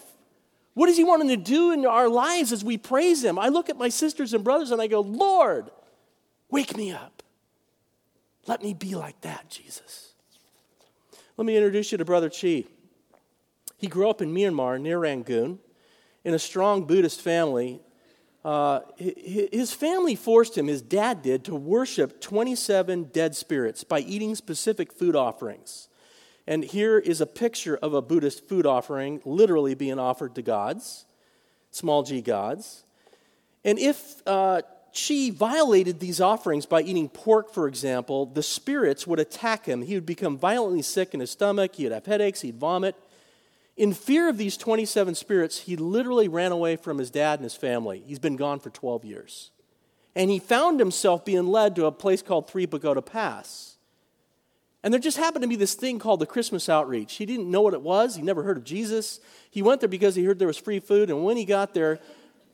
What 0.73 0.89
is 0.89 0.97
He 0.97 1.03
wanting 1.03 1.27
to 1.29 1.37
do 1.37 1.71
in 1.71 1.85
our 1.85 2.09
lives 2.09 2.51
as 2.51 2.63
we 2.63 2.77
praise 2.77 3.23
Him? 3.23 3.37
I 3.37 3.49
look 3.49 3.69
at 3.69 3.77
my 3.77 3.89
sisters 3.89 4.33
and 4.33 4.43
brothers 4.43 4.71
and 4.71 4.81
I 4.81 4.87
go, 4.87 5.01
Lord, 5.01 5.69
Wake 6.51 6.75
me 6.75 6.91
up. 6.91 7.23
Let 8.45 8.61
me 8.61 8.73
be 8.73 8.93
like 8.93 9.19
that, 9.21 9.49
Jesus. 9.49 10.13
Let 11.37 11.45
me 11.45 11.55
introduce 11.55 11.91
you 11.91 11.97
to 11.97 12.05
Brother 12.05 12.29
Chi. 12.29 12.65
He 13.77 13.87
grew 13.87 14.09
up 14.09 14.21
in 14.21 14.33
Myanmar 14.33 14.79
near 14.79 14.99
Rangoon 14.99 15.59
in 16.25 16.33
a 16.33 16.39
strong 16.39 16.85
Buddhist 16.85 17.21
family. 17.21 17.79
Uh, 18.43 18.81
his 18.97 19.71
family 19.73 20.15
forced 20.15 20.57
him, 20.57 20.67
his 20.67 20.81
dad 20.81 21.21
did, 21.21 21.45
to 21.45 21.55
worship 21.55 22.19
27 22.19 23.05
dead 23.05 23.35
spirits 23.35 23.83
by 23.83 23.99
eating 23.99 24.35
specific 24.35 24.91
food 24.91 25.15
offerings. 25.15 25.87
And 26.51 26.65
here 26.65 26.99
is 26.99 27.21
a 27.21 27.25
picture 27.25 27.77
of 27.77 27.93
a 27.93 28.01
Buddhist 28.01 28.45
food 28.49 28.65
offering 28.65 29.21
literally 29.23 29.73
being 29.73 29.97
offered 29.97 30.35
to 30.35 30.41
gods, 30.41 31.05
small 31.71 32.03
g 32.03 32.19
gods. 32.19 32.83
And 33.63 33.79
if 33.79 34.21
uh, 34.27 34.61
Chi 34.93 35.31
violated 35.33 36.01
these 36.01 36.19
offerings 36.19 36.65
by 36.65 36.81
eating 36.81 37.07
pork, 37.07 37.53
for 37.53 37.69
example, 37.69 38.25
the 38.25 38.43
spirits 38.43 39.07
would 39.07 39.17
attack 39.17 39.65
him. 39.65 39.81
He 39.81 39.95
would 39.95 40.05
become 40.05 40.37
violently 40.37 40.81
sick 40.81 41.13
in 41.13 41.21
his 41.21 41.31
stomach, 41.31 41.75
he'd 41.75 41.93
have 41.93 42.05
headaches, 42.05 42.41
he'd 42.41 42.57
vomit. 42.57 42.97
In 43.77 43.93
fear 43.93 44.27
of 44.27 44.37
these 44.37 44.57
27 44.57 45.15
spirits, 45.15 45.59
he 45.59 45.77
literally 45.77 46.27
ran 46.27 46.51
away 46.51 46.75
from 46.75 46.97
his 46.97 47.09
dad 47.09 47.39
and 47.39 47.45
his 47.45 47.55
family. 47.55 48.03
He's 48.05 48.19
been 48.19 48.35
gone 48.35 48.59
for 48.59 48.71
12 48.71 49.05
years. 49.05 49.51
And 50.17 50.29
he 50.29 50.39
found 50.39 50.81
himself 50.81 51.23
being 51.23 51.47
led 51.47 51.77
to 51.77 51.85
a 51.85 51.93
place 51.93 52.21
called 52.21 52.49
Three 52.49 52.67
Pagoda 52.67 53.01
Pass. 53.01 53.77
And 54.83 54.93
there 54.93 54.99
just 54.99 55.17
happened 55.17 55.43
to 55.43 55.47
be 55.47 55.55
this 55.55 55.75
thing 55.75 55.99
called 55.99 56.19
the 56.19 56.25
Christmas 56.25 56.67
outreach. 56.67 57.15
He 57.15 57.25
didn't 57.25 57.49
know 57.49 57.61
what 57.61 57.73
it 57.73 57.81
was, 57.81 58.15
he 58.15 58.21
never 58.21 58.43
heard 58.43 58.57
of 58.57 58.63
Jesus. 58.63 59.19
He 59.49 59.61
went 59.61 59.81
there 59.81 59.89
because 59.89 60.15
he 60.15 60.23
heard 60.23 60.39
there 60.39 60.47
was 60.47 60.57
free 60.57 60.79
food, 60.79 61.09
and 61.09 61.23
when 61.23 61.37
he 61.37 61.45
got 61.45 61.73
there, 61.73 61.99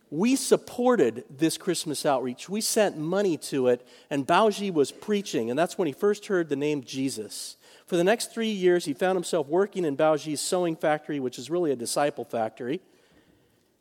we 0.09 0.35
supported 0.35 1.25
this 1.29 1.57
Christmas 1.57 2.05
outreach. 2.05 2.47
We 2.47 2.61
sent 2.61 2.97
money 2.97 3.37
to 3.37 3.67
it, 3.67 3.85
and 4.09 4.25
Baoji 4.25 4.73
was 4.73 4.91
preaching, 4.91 5.49
and 5.49 5.59
that's 5.59 5.77
when 5.77 5.87
he 5.87 5.93
first 5.93 6.27
heard 6.27 6.49
the 6.49 6.55
name 6.55 6.83
Jesus. 6.83 7.57
For 7.85 7.97
the 7.97 8.03
next 8.03 8.33
three 8.33 8.49
years, 8.49 8.85
he 8.85 8.93
found 8.93 9.15
himself 9.15 9.47
working 9.47 9.85
in 9.85 9.97
Baoji's 9.97 10.41
sewing 10.41 10.75
factory, 10.75 11.19
which 11.19 11.37
is 11.37 11.49
really 11.49 11.71
a 11.71 11.75
disciple 11.75 12.25
factory, 12.25 12.81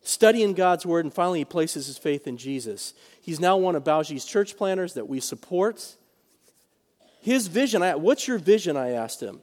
studying 0.01 0.53
God's 0.53 0.85
word, 0.85 1.05
and 1.05 1.13
finally 1.13 1.39
he 1.39 1.45
places 1.45 1.87
his 1.87 1.97
faith 1.97 2.27
in 2.27 2.37
Jesus. 2.37 2.93
He's 3.21 3.39
now 3.39 3.57
one 3.57 3.75
of 3.75 3.83
Baoji's 3.83 4.25
church 4.25 4.57
planters 4.57 4.93
that 4.93 5.07
we 5.07 5.19
support. 5.19 5.95
His 7.27 7.47
vision, 7.47 7.83
I, 7.83 7.93
what's 7.95 8.25
your 8.25 8.37
vision? 8.37 8.77
I 8.77 8.91
asked 8.91 9.21
him. 9.21 9.41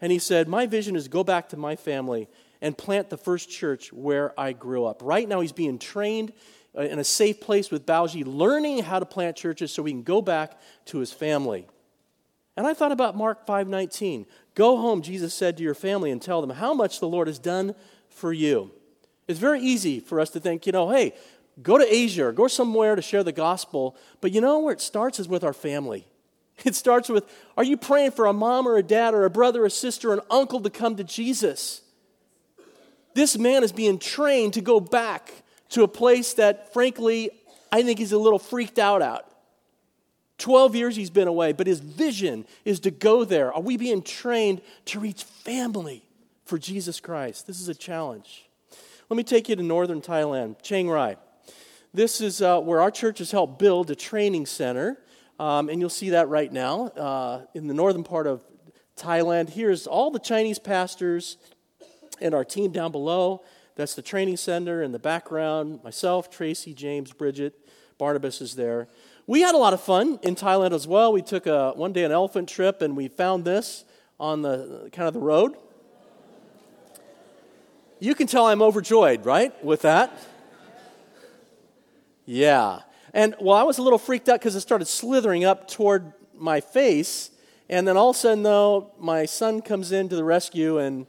And 0.00 0.10
he 0.10 0.18
said, 0.18 0.48
My 0.48 0.64
vision 0.64 0.96
is 0.96 1.06
go 1.06 1.22
back 1.22 1.50
to 1.50 1.58
my 1.58 1.76
family 1.76 2.30
and 2.62 2.78
plant 2.78 3.10
the 3.10 3.18
first 3.18 3.50
church 3.50 3.92
where 3.92 4.32
I 4.40 4.54
grew 4.54 4.86
up. 4.86 5.02
Right 5.04 5.28
now, 5.28 5.40
he's 5.40 5.52
being 5.52 5.78
trained 5.78 6.32
uh, 6.74 6.80
in 6.80 6.98
a 6.98 7.04
safe 7.04 7.38
place 7.38 7.70
with 7.70 7.84
Baoji, 7.84 8.24
learning 8.24 8.84
how 8.84 9.00
to 9.00 9.04
plant 9.04 9.36
churches 9.36 9.70
so 9.70 9.84
he 9.84 9.92
can 9.92 10.02
go 10.02 10.22
back 10.22 10.58
to 10.86 10.96
his 10.96 11.12
family. 11.12 11.66
And 12.56 12.66
I 12.66 12.72
thought 12.72 12.90
about 12.90 13.18
Mark 13.18 13.46
5:19. 13.46 14.24
Go 14.54 14.78
home, 14.78 15.02
Jesus 15.02 15.34
said 15.34 15.58
to 15.58 15.62
your 15.62 15.74
family, 15.74 16.10
and 16.10 16.22
tell 16.22 16.40
them 16.40 16.48
how 16.48 16.72
much 16.72 17.00
the 17.00 17.06
Lord 17.06 17.26
has 17.26 17.38
done 17.38 17.74
for 18.08 18.32
you. 18.32 18.70
It's 19.28 19.38
very 19.38 19.60
easy 19.60 20.00
for 20.00 20.20
us 20.20 20.30
to 20.30 20.40
think, 20.40 20.64
you 20.64 20.72
know, 20.72 20.88
hey, 20.88 21.12
go 21.60 21.76
to 21.76 21.84
Asia 21.94 22.28
or 22.28 22.32
go 22.32 22.48
somewhere 22.48 22.96
to 22.96 23.02
share 23.02 23.22
the 23.22 23.30
gospel. 23.30 23.94
But 24.22 24.32
you 24.32 24.40
know 24.40 24.60
where 24.60 24.72
it 24.72 24.80
starts 24.80 25.20
is 25.20 25.28
with 25.28 25.44
our 25.44 25.52
family. 25.52 26.08
It 26.64 26.74
starts 26.74 27.08
with, 27.08 27.24
are 27.56 27.64
you 27.64 27.76
praying 27.76 28.12
for 28.12 28.26
a 28.26 28.32
mom 28.32 28.66
or 28.66 28.76
a 28.76 28.82
dad 28.82 29.14
or 29.14 29.24
a 29.24 29.30
brother 29.30 29.62
or 29.62 29.66
a 29.66 29.70
sister 29.70 30.10
or 30.10 30.14
an 30.14 30.20
uncle 30.30 30.60
to 30.62 30.70
come 30.70 30.96
to 30.96 31.04
Jesus? 31.04 31.82
This 33.14 33.36
man 33.38 33.62
is 33.62 33.72
being 33.72 33.98
trained 33.98 34.54
to 34.54 34.60
go 34.60 34.80
back 34.80 35.32
to 35.70 35.82
a 35.82 35.88
place 35.88 36.34
that, 36.34 36.72
frankly, 36.72 37.30
I 37.72 37.82
think 37.82 37.98
he's 37.98 38.12
a 38.12 38.18
little 38.18 38.38
freaked 38.38 38.78
out 38.78 39.02
at. 39.02 39.26
12 40.38 40.74
years 40.76 40.96
he's 40.96 41.10
been 41.10 41.28
away, 41.28 41.52
but 41.52 41.66
his 41.66 41.80
vision 41.80 42.46
is 42.64 42.80
to 42.80 42.90
go 42.90 43.24
there. 43.24 43.52
Are 43.52 43.62
we 43.62 43.76
being 43.76 44.02
trained 44.02 44.60
to 44.86 45.00
reach 45.00 45.24
family 45.24 46.04
for 46.44 46.58
Jesus 46.58 47.00
Christ? 47.00 47.46
This 47.46 47.60
is 47.60 47.68
a 47.68 47.74
challenge. 47.74 48.48
Let 49.08 49.16
me 49.16 49.22
take 49.22 49.48
you 49.48 49.56
to 49.56 49.62
northern 49.62 50.02
Thailand, 50.02 50.60
Chiang 50.62 50.90
Rai. 50.90 51.16
This 51.94 52.20
is 52.20 52.42
uh, 52.42 52.60
where 52.60 52.80
our 52.80 52.90
church 52.90 53.18
has 53.18 53.30
helped 53.30 53.58
build 53.58 53.90
a 53.90 53.94
training 53.94 54.44
center, 54.44 54.98
um, 55.38 55.68
and 55.68 55.80
you'll 55.80 55.90
see 55.90 56.10
that 56.10 56.28
right 56.28 56.52
now 56.52 56.86
uh, 56.88 57.42
in 57.54 57.66
the 57.66 57.74
northern 57.74 58.04
part 58.04 58.26
of 58.26 58.44
Thailand. 58.96 59.50
Here's 59.50 59.86
all 59.86 60.10
the 60.10 60.18
Chinese 60.18 60.58
pastors 60.58 61.36
and 62.20 62.34
our 62.34 62.44
team 62.44 62.72
down 62.72 62.92
below. 62.92 63.42
That's 63.74 63.94
the 63.94 64.02
training 64.02 64.38
center 64.38 64.82
in 64.82 64.92
the 64.92 64.98
background. 64.98 65.80
Myself, 65.84 66.30
Tracy, 66.30 66.72
James, 66.72 67.12
Bridget, 67.12 67.54
Barnabas 67.98 68.40
is 68.40 68.56
there. 68.56 68.88
We 69.26 69.42
had 69.42 69.54
a 69.54 69.58
lot 69.58 69.74
of 69.74 69.80
fun 69.80 70.18
in 70.22 70.34
Thailand 70.34 70.72
as 70.72 70.86
well. 70.86 71.12
We 71.12 71.20
took 71.20 71.46
a 71.46 71.72
one 71.72 71.92
day 71.92 72.04
an 72.04 72.12
elephant 72.12 72.48
trip 72.48 72.80
and 72.80 72.96
we 72.96 73.08
found 73.08 73.44
this 73.44 73.84
on 74.18 74.42
the 74.42 74.88
kind 74.92 75.08
of 75.08 75.14
the 75.14 75.20
road. 75.20 75.56
You 77.98 78.14
can 78.14 78.26
tell 78.26 78.46
I'm 78.46 78.62
overjoyed, 78.62 79.24
right, 79.24 79.52
with 79.64 79.82
that? 79.82 80.16
Yeah. 82.24 82.80
And 83.14 83.34
well, 83.40 83.56
I 83.56 83.62
was 83.62 83.78
a 83.78 83.82
little 83.82 83.98
freaked 83.98 84.28
out 84.28 84.40
because 84.40 84.54
it 84.54 84.60
started 84.60 84.86
slithering 84.86 85.44
up 85.44 85.68
toward 85.68 86.12
my 86.36 86.60
face. 86.60 87.30
And 87.68 87.86
then 87.86 87.96
all 87.96 88.10
of 88.10 88.16
a 88.16 88.18
sudden, 88.18 88.42
though, 88.42 88.92
my 88.98 89.26
son 89.26 89.62
comes 89.62 89.92
in 89.92 90.08
to 90.08 90.16
the 90.16 90.24
rescue 90.24 90.78
and 90.78 91.06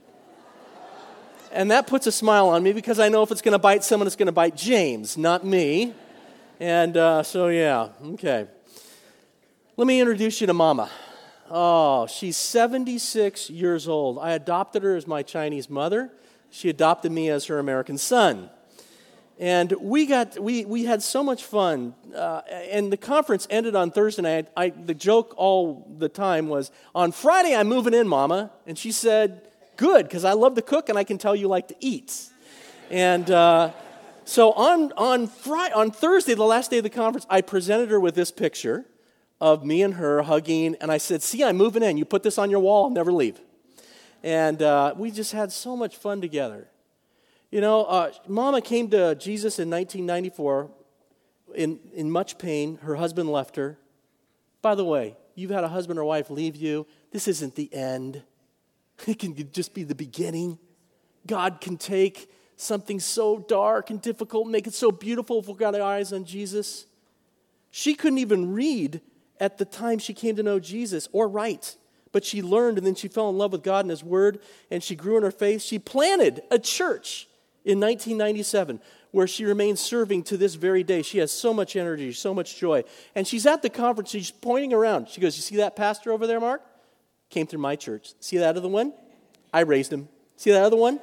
and 1.51 1.71
that 1.71 1.87
puts 1.87 2.05
a 2.07 2.11
smile 2.11 2.49
on 2.49 2.61
me 2.61 2.73
because 2.73 2.99
I 2.99 3.09
know 3.09 3.23
if 3.23 3.31
it's 3.31 3.41
going 3.41 3.53
to 3.53 3.59
bite 3.59 3.83
someone, 3.83 4.05
it's 4.05 4.15
going 4.15 4.27
to 4.27 4.33
bite 4.33 4.55
James, 4.55 5.17
not 5.17 5.45
me. 5.45 5.93
And 6.59 6.97
uh, 6.97 7.23
so, 7.23 7.47
yeah, 7.47 7.89
okay. 8.13 8.47
Let 9.75 9.87
me 9.87 9.99
introduce 9.99 10.41
you 10.41 10.47
to 10.47 10.53
Mama. 10.53 10.89
Oh, 11.49 12.07
she's 12.07 12.35
76 12.35 13.49
years 13.49 13.87
old. 13.87 14.19
I 14.19 14.31
adopted 14.31 14.83
her 14.83 14.95
as 14.95 15.07
my 15.07 15.23
Chinese 15.23 15.69
mother. 15.69 16.11
She 16.49 16.69
adopted 16.69 17.11
me 17.11 17.29
as 17.29 17.45
her 17.45 17.59
American 17.59 17.97
son. 17.97 18.49
And 19.39 19.71
we 19.79 20.07
got 20.07 20.39
we, 20.39 20.65
we 20.65 20.85
had 20.85 21.03
so 21.03 21.23
much 21.23 21.43
fun. 21.43 21.93
Uh, 22.15 22.41
and 22.49 22.91
the 22.91 22.97
conference 22.97 23.47
ended 23.49 23.75
on 23.75 23.91
Thursday 23.91 24.23
night. 24.23 24.47
I, 24.57 24.69
the 24.69 24.95
joke 24.95 25.35
all 25.37 25.87
the 25.97 26.09
time 26.09 26.47
was 26.47 26.71
on 26.95 27.11
Friday 27.11 27.55
I'm 27.55 27.67
moving 27.67 27.93
in, 27.93 28.07
Mama. 28.07 28.51
And 28.65 28.77
she 28.77 28.91
said, 28.91 29.47
good 29.77 30.07
because 30.07 30.25
I 30.25 30.33
love 30.33 30.55
to 30.55 30.61
cook 30.61 30.89
and 30.89 30.97
I 30.97 31.03
can 31.03 31.17
tell 31.17 31.35
you 31.35 31.47
like 31.47 31.69
to 31.69 31.75
eat. 31.79 32.29
And 32.89 33.29
uh, 33.31 33.71
so 34.25 34.51
on, 34.53 34.91
on, 34.93 35.27
Friday, 35.27 35.73
on 35.73 35.91
Thursday, 35.91 36.33
the 36.33 36.43
last 36.43 36.71
day 36.71 36.77
of 36.79 36.83
the 36.83 36.89
conference, 36.89 37.25
I 37.29 37.41
presented 37.41 37.89
her 37.89 37.99
with 37.99 38.15
this 38.15 38.31
picture 38.31 38.85
of 39.39 39.63
me 39.63 39.83
and 39.83 39.93
her 39.93 40.23
hugging. 40.23 40.75
And 40.81 40.91
I 40.91 40.97
said, 40.97 41.21
See, 41.21 41.43
I'm 41.43 41.57
moving 41.57 41.83
in. 41.83 41.97
You 41.97 42.05
put 42.05 42.23
this 42.23 42.37
on 42.37 42.49
your 42.49 42.59
wall, 42.59 42.85
I'll 42.85 42.89
never 42.89 43.13
leave. 43.13 43.39
And 44.23 44.61
uh, 44.61 44.95
we 44.97 45.11
just 45.11 45.31
had 45.31 45.51
so 45.51 45.77
much 45.77 45.95
fun 45.95 46.21
together. 46.21 46.67
You 47.49 47.61
know, 47.61 47.85
uh, 47.85 48.11
Mama 48.27 48.61
came 48.61 48.89
to 48.89 49.15
Jesus 49.15 49.57
in 49.59 49.69
1994 49.69 50.69
in, 51.55 51.79
in 51.93 52.11
much 52.11 52.37
pain. 52.37 52.77
Her 52.81 52.95
husband 52.95 53.31
left 53.31 53.55
her. 53.55 53.77
By 54.61 54.75
the 54.75 54.83
way, 54.83 55.15
you've 55.35 55.51
had 55.51 55.63
a 55.63 55.69
husband 55.69 55.97
or 55.97 56.03
wife 56.03 56.29
leave 56.29 56.55
you. 56.57 56.85
This 57.11 57.27
isn't 57.27 57.55
the 57.55 57.73
end. 57.73 58.23
It 59.07 59.19
can 59.19 59.35
just 59.51 59.75
be 59.75 59.83
the 59.83 59.93
beginning. 59.93 60.57
God 61.27 61.61
can 61.61 61.77
take 61.77 62.31
something 62.55 62.99
so 62.99 63.37
dark 63.37 63.91
and 63.91 64.01
difficult, 64.01 64.45
and 64.45 64.51
make 64.51 64.65
it 64.65 64.73
so 64.73 64.91
beautiful 64.91 65.37
if 65.37 65.47
we've 65.47 65.55
got 65.55 65.75
our 65.75 65.81
eyes 65.81 66.11
on 66.11 66.25
Jesus. 66.25 66.87
She 67.69 67.93
couldn't 67.93 68.17
even 68.17 68.53
read 68.53 69.01
at 69.39 69.59
the 69.59 69.65
time 69.65 69.99
she 69.99 70.15
came 70.15 70.35
to 70.35 70.43
know 70.43 70.59
Jesus 70.59 71.07
or 71.11 71.27
write, 71.27 71.77
but 72.11 72.25
she 72.25 72.41
learned 72.41 72.79
and 72.79 72.87
then 72.87 72.95
she 72.95 73.07
fell 73.07 73.29
in 73.29 73.37
love 73.37 73.51
with 73.51 73.61
God 73.61 73.85
and 73.85 73.91
His 73.91 74.03
Word 74.03 74.39
and 74.71 74.81
she 74.81 74.95
grew 74.95 75.17
in 75.17 75.23
her 75.23 75.31
faith. 75.31 75.61
She 75.61 75.77
planted 75.77 76.41
a 76.49 76.57
church 76.57 77.26
in 77.67 77.79
1997 77.79 78.79
where 79.11 79.27
she 79.27 79.45
remains 79.45 79.79
serving 79.79 80.23
to 80.23 80.37
this 80.37 80.55
very 80.55 80.83
day. 80.83 81.01
She 81.01 81.17
has 81.19 81.31
so 81.31 81.53
much 81.53 81.75
energy, 81.75 82.11
so 82.13 82.33
much 82.33 82.57
joy. 82.57 82.83
And 83.15 83.27
she's 83.27 83.45
at 83.45 83.61
the 83.61 83.69
conference, 83.69 84.09
she's 84.09 84.31
pointing 84.31 84.73
around. 84.73 85.09
She 85.09 85.21
goes, 85.21 85.35
You 85.35 85.41
see 85.41 85.57
that 85.57 85.75
pastor 85.75 86.11
over 86.11 86.27
there, 86.27 86.39
Mark? 86.39 86.61
came 87.29 87.47
through 87.47 87.59
my 87.59 87.75
church. 87.75 88.13
See 88.19 88.37
that 88.37 88.55
other 88.57 88.69
one? 88.69 88.93
I 89.53 89.61
raised 89.61 89.91
him. 89.91 90.07
See 90.35 90.51
that 90.51 90.63
other 90.63 90.77
one? 90.77 90.99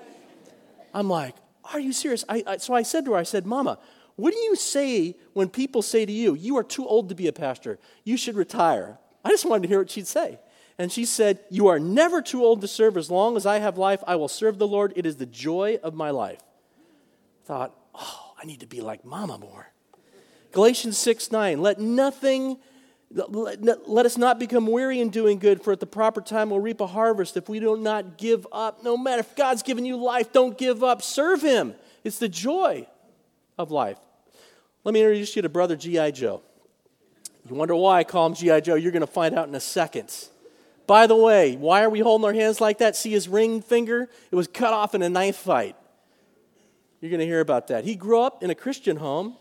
I'm 0.92 1.08
like, 1.08 1.34
are 1.72 1.80
you 1.80 1.92
serious? 1.92 2.24
I, 2.28 2.42
I, 2.46 2.56
so 2.58 2.74
I 2.74 2.82
said 2.82 3.04
to 3.06 3.12
her, 3.12 3.16
I 3.16 3.24
said, 3.24 3.46
Mama, 3.46 3.78
what 4.16 4.32
do 4.32 4.38
you 4.38 4.54
say 4.56 5.16
when 5.32 5.48
people 5.48 5.82
say 5.82 6.06
to 6.06 6.12
you, 6.12 6.34
you 6.34 6.56
are 6.56 6.64
too 6.64 6.86
old 6.86 7.08
to 7.08 7.14
be 7.14 7.26
a 7.26 7.32
pastor? 7.32 7.78
You 8.04 8.16
should 8.16 8.36
retire. 8.36 8.98
I 9.24 9.30
just 9.30 9.44
wanted 9.44 9.62
to 9.62 9.68
hear 9.68 9.78
what 9.78 9.90
she'd 9.90 10.06
say. 10.06 10.38
And 10.78 10.92
she 10.92 11.04
said, 11.04 11.40
You 11.50 11.68
are 11.68 11.78
never 11.78 12.22
too 12.22 12.44
old 12.44 12.60
to 12.60 12.68
serve. 12.68 12.96
As 12.96 13.10
long 13.10 13.36
as 13.36 13.46
I 13.46 13.58
have 13.58 13.78
life, 13.78 14.02
I 14.06 14.16
will 14.16 14.28
serve 14.28 14.58
the 14.58 14.66
Lord. 14.66 14.92
It 14.96 15.06
is 15.06 15.16
the 15.16 15.26
joy 15.26 15.78
of 15.82 15.94
my 15.94 16.10
life. 16.10 16.40
Thought, 17.44 17.74
Oh, 17.94 18.32
I 18.40 18.44
need 18.44 18.60
to 18.60 18.66
be 18.66 18.80
like 18.80 19.04
Mama 19.04 19.38
more. 19.38 19.72
Galatians 20.52 20.98
6 20.98 21.30
9, 21.30 21.60
let 21.60 21.80
nothing 21.80 22.58
let 23.14 24.06
us 24.06 24.18
not 24.18 24.40
become 24.40 24.66
weary 24.66 25.00
in 25.00 25.08
doing 25.08 25.38
good, 25.38 25.62
for 25.62 25.72
at 25.72 25.78
the 25.78 25.86
proper 25.86 26.20
time 26.20 26.50
we'll 26.50 26.58
reap 26.58 26.80
a 26.80 26.86
harvest 26.86 27.36
if 27.36 27.48
we 27.48 27.60
do 27.60 27.76
not 27.76 28.18
give 28.18 28.44
up. 28.50 28.82
No 28.82 28.96
matter 28.96 29.20
if 29.20 29.36
God's 29.36 29.62
given 29.62 29.84
you 29.84 29.96
life, 29.96 30.32
don't 30.32 30.58
give 30.58 30.82
up. 30.82 31.00
Serve 31.00 31.40
Him. 31.40 31.74
It's 32.02 32.18
the 32.18 32.28
joy 32.28 32.88
of 33.56 33.70
life. 33.70 33.98
Let 34.82 34.94
me 34.94 35.00
introduce 35.00 35.36
you 35.36 35.42
to 35.42 35.48
Brother 35.48 35.76
G.I. 35.76 36.10
Joe. 36.10 36.42
You 37.48 37.54
wonder 37.54 37.76
why 37.76 38.00
I 38.00 38.04
call 38.04 38.26
him 38.26 38.34
G.I. 38.34 38.60
Joe? 38.60 38.74
You're 38.74 38.92
going 38.92 39.00
to 39.00 39.06
find 39.06 39.38
out 39.38 39.48
in 39.48 39.54
a 39.54 39.60
second. 39.60 40.12
By 40.86 41.06
the 41.06 41.16
way, 41.16 41.56
why 41.56 41.82
are 41.84 41.90
we 41.90 42.00
holding 42.00 42.24
our 42.24 42.32
hands 42.32 42.60
like 42.60 42.78
that? 42.78 42.96
See 42.96 43.10
his 43.10 43.28
ring 43.28 43.62
finger? 43.62 44.08
It 44.30 44.34
was 44.34 44.48
cut 44.48 44.72
off 44.72 44.94
in 44.94 45.02
a 45.02 45.08
knife 45.08 45.36
fight. 45.36 45.76
You're 47.04 47.10
going 47.10 47.20
to 47.20 47.26
hear 47.26 47.40
about 47.40 47.66
that. 47.66 47.84
He 47.84 47.96
grew 47.96 48.22
up 48.22 48.42
in 48.42 48.48
a 48.48 48.54
Christian 48.54 48.96
home 48.96 49.36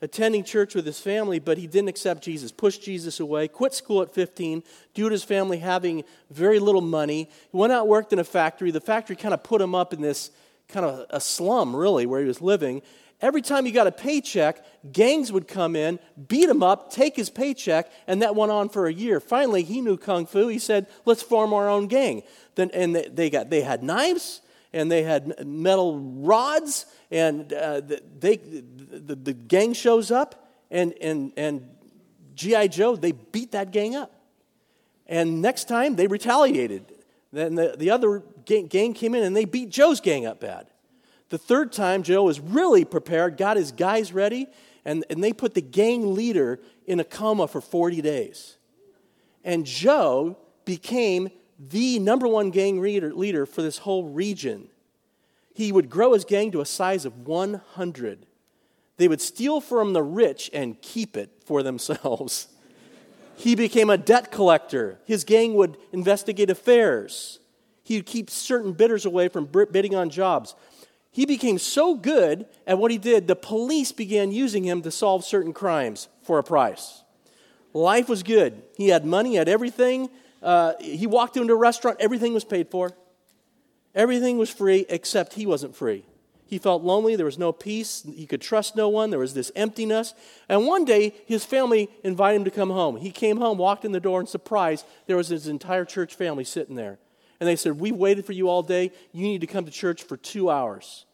attending 0.00 0.44
church 0.44 0.76
with 0.76 0.86
his 0.86 1.00
family, 1.00 1.40
but 1.40 1.58
he 1.58 1.66
didn't 1.66 1.88
accept 1.88 2.22
Jesus, 2.22 2.52
pushed 2.52 2.80
Jesus 2.80 3.18
away, 3.18 3.48
quit 3.48 3.74
school 3.74 4.02
at 4.02 4.14
15 4.14 4.62
due 4.94 5.08
to 5.08 5.12
his 5.12 5.24
family 5.24 5.58
having 5.58 6.04
very 6.30 6.60
little 6.60 6.80
money. 6.80 7.28
He 7.50 7.56
went 7.56 7.72
out 7.72 7.88
worked 7.88 8.12
in 8.12 8.20
a 8.20 8.24
factory. 8.24 8.70
The 8.70 8.80
factory 8.80 9.16
kind 9.16 9.34
of 9.34 9.42
put 9.42 9.60
him 9.60 9.74
up 9.74 9.92
in 9.92 10.00
this 10.00 10.30
kind 10.68 10.86
of 10.86 11.06
a 11.10 11.20
slum, 11.20 11.74
really, 11.74 12.06
where 12.06 12.20
he 12.20 12.26
was 12.28 12.40
living. 12.40 12.82
Every 13.20 13.42
time 13.42 13.64
he 13.64 13.72
got 13.72 13.88
a 13.88 13.90
paycheck, 13.90 14.64
gangs 14.92 15.32
would 15.32 15.48
come 15.48 15.74
in, 15.74 15.98
beat 16.28 16.48
him 16.48 16.62
up, 16.62 16.92
take 16.92 17.16
his 17.16 17.30
paycheck, 17.30 17.90
and 18.06 18.22
that 18.22 18.36
went 18.36 18.52
on 18.52 18.68
for 18.68 18.86
a 18.86 18.92
year. 18.92 19.18
Finally, 19.18 19.64
he 19.64 19.80
knew 19.80 19.96
kung 19.96 20.24
fu. 20.24 20.46
He 20.46 20.60
said, 20.60 20.86
"Let's 21.04 21.22
form 21.22 21.52
our 21.52 21.68
own 21.68 21.88
gang." 21.88 22.22
Then, 22.54 22.70
and 22.72 22.94
they 22.94 23.28
got 23.28 23.50
they 23.50 23.62
had 23.62 23.82
knives 23.82 24.40
and 24.72 24.90
they 24.90 25.02
had 25.02 25.46
metal 25.46 25.98
rods, 25.98 26.86
and 27.10 27.52
uh, 27.52 27.80
they, 28.18 28.36
the, 28.36 29.14
the 29.14 29.32
gang 29.32 29.72
shows 29.72 30.10
up, 30.10 30.48
and, 30.70 30.94
and, 31.00 31.32
and 31.36 31.68
G.I. 32.34 32.68
Joe, 32.68 32.96
they 32.96 33.12
beat 33.12 33.52
that 33.52 33.70
gang 33.72 33.96
up. 33.96 34.12
And 35.06 35.40
next 35.40 35.68
time, 35.68 35.96
they 35.96 36.06
retaliated. 36.06 36.84
Then 37.32 37.54
the, 37.54 37.74
the 37.76 37.90
other 37.90 38.22
gang, 38.44 38.66
gang 38.66 38.94
came 38.94 39.14
in 39.14 39.22
and 39.24 39.34
they 39.34 39.44
beat 39.44 39.70
Joe's 39.70 40.00
gang 40.00 40.26
up 40.26 40.40
bad. 40.40 40.68
The 41.30 41.38
third 41.38 41.72
time, 41.72 42.02
Joe 42.02 42.24
was 42.24 42.40
really 42.40 42.84
prepared, 42.84 43.36
got 43.36 43.56
his 43.56 43.72
guys 43.72 44.12
ready, 44.12 44.46
and, 44.84 45.04
and 45.10 45.22
they 45.22 45.32
put 45.32 45.54
the 45.54 45.60
gang 45.60 46.14
leader 46.14 46.60
in 46.86 47.00
a 47.00 47.04
coma 47.04 47.48
for 47.48 47.60
40 47.60 48.00
days. 48.00 48.56
And 49.44 49.66
Joe 49.66 50.38
became 50.64 51.30
the 51.58 51.98
number 51.98 52.28
one 52.28 52.50
gang 52.50 52.80
leader, 52.80 53.46
for 53.46 53.62
this 53.62 53.78
whole 53.78 54.04
region. 54.04 54.68
He 55.54 55.72
would 55.72 55.90
grow 55.90 56.12
his 56.12 56.24
gang 56.24 56.52
to 56.52 56.60
a 56.60 56.66
size 56.66 57.04
of 57.04 57.26
100. 57.26 58.26
They 58.96 59.08
would 59.08 59.20
steal 59.20 59.60
from 59.60 59.92
the 59.92 60.02
rich 60.02 60.50
and 60.52 60.80
keep 60.80 61.16
it 61.16 61.30
for 61.44 61.62
themselves. 61.62 62.48
he 63.36 63.54
became 63.54 63.90
a 63.90 63.98
debt 63.98 64.30
collector. 64.30 65.00
His 65.04 65.24
gang 65.24 65.54
would 65.54 65.76
investigate 65.92 66.50
affairs. 66.50 67.40
He 67.82 67.96
would 67.96 68.06
keep 68.06 68.30
certain 68.30 68.72
bidders 68.72 69.04
away 69.04 69.28
from 69.28 69.46
bidding 69.46 69.94
on 69.94 70.10
jobs. 70.10 70.54
He 71.10 71.26
became 71.26 71.58
so 71.58 71.94
good 71.94 72.46
at 72.66 72.78
what 72.78 72.90
he 72.90 72.98
did, 72.98 73.26
the 73.26 73.34
police 73.34 73.90
began 73.90 74.30
using 74.30 74.62
him 74.62 74.82
to 74.82 74.90
solve 74.90 75.24
certain 75.24 75.52
crimes 75.52 76.08
for 76.22 76.38
a 76.38 76.44
price. 76.44 77.02
Life 77.72 78.08
was 78.08 78.22
good. 78.22 78.62
He 78.76 78.88
had 78.88 79.04
money, 79.04 79.36
had 79.36 79.48
everything. 79.48 80.10
Uh, 80.42 80.74
he 80.80 81.06
walked 81.06 81.36
into 81.36 81.52
a 81.52 81.56
restaurant, 81.56 81.96
everything 82.00 82.34
was 82.34 82.44
paid 82.44 82.70
for. 82.70 82.92
Everything 83.94 84.38
was 84.38 84.50
free 84.50 84.86
except 84.88 85.34
he 85.34 85.46
wasn't 85.46 85.74
free. 85.74 86.04
He 86.46 86.58
felt 86.58 86.82
lonely, 86.82 87.14
there 87.14 87.26
was 87.26 87.38
no 87.38 87.52
peace, 87.52 88.06
he 88.14 88.26
could 88.26 88.40
trust 88.40 88.74
no 88.74 88.88
one, 88.88 89.10
there 89.10 89.18
was 89.18 89.34
this 89.34 89.52
emptiness. 89.54 90.14
And 90.48 90.66
one 90.66 90.86
day, 90.86 91.14
his 91.26 91.44
family 91.44 91.90
invited 92.02 92.38
him 92.38 92.44
to 92.44 92.50
come 92.50 92.70
home. 92.70 92.96
He 92.96 93.10
came 93.10 93.36
home, 93.36 93.58
walked 93.58 93.84
in 93.84 93.92
the 93.92 94.00
door, 94.00 94.18
and 94.20 94.28
surprised, 94.28 94.86
there 95.06 95.16
was 95.16 95.28
his 95.28 95.46
entire 95.46 95.84
church 95.84 96.14
family 96.14 96.44
sitting 96.44 96.74
there. 96.74 96.98
And 97.38 97.46
they 97.46 97.56
said, 97.56 97.78
We've 97.78 97.94
waited 97.94 98.24
for 98.24 98.32
you 98.32 98.48
all 98.48 98.62
day. 98.62 98.92
You 99.12 99.24
need 99.24 99.42
to 99.42 99.46
come 99.46 99.66
to 99.66 99.70
church 99.70 100.02
for 100.02 100.16
two 100.16 100.48
hours. 100.48 101.04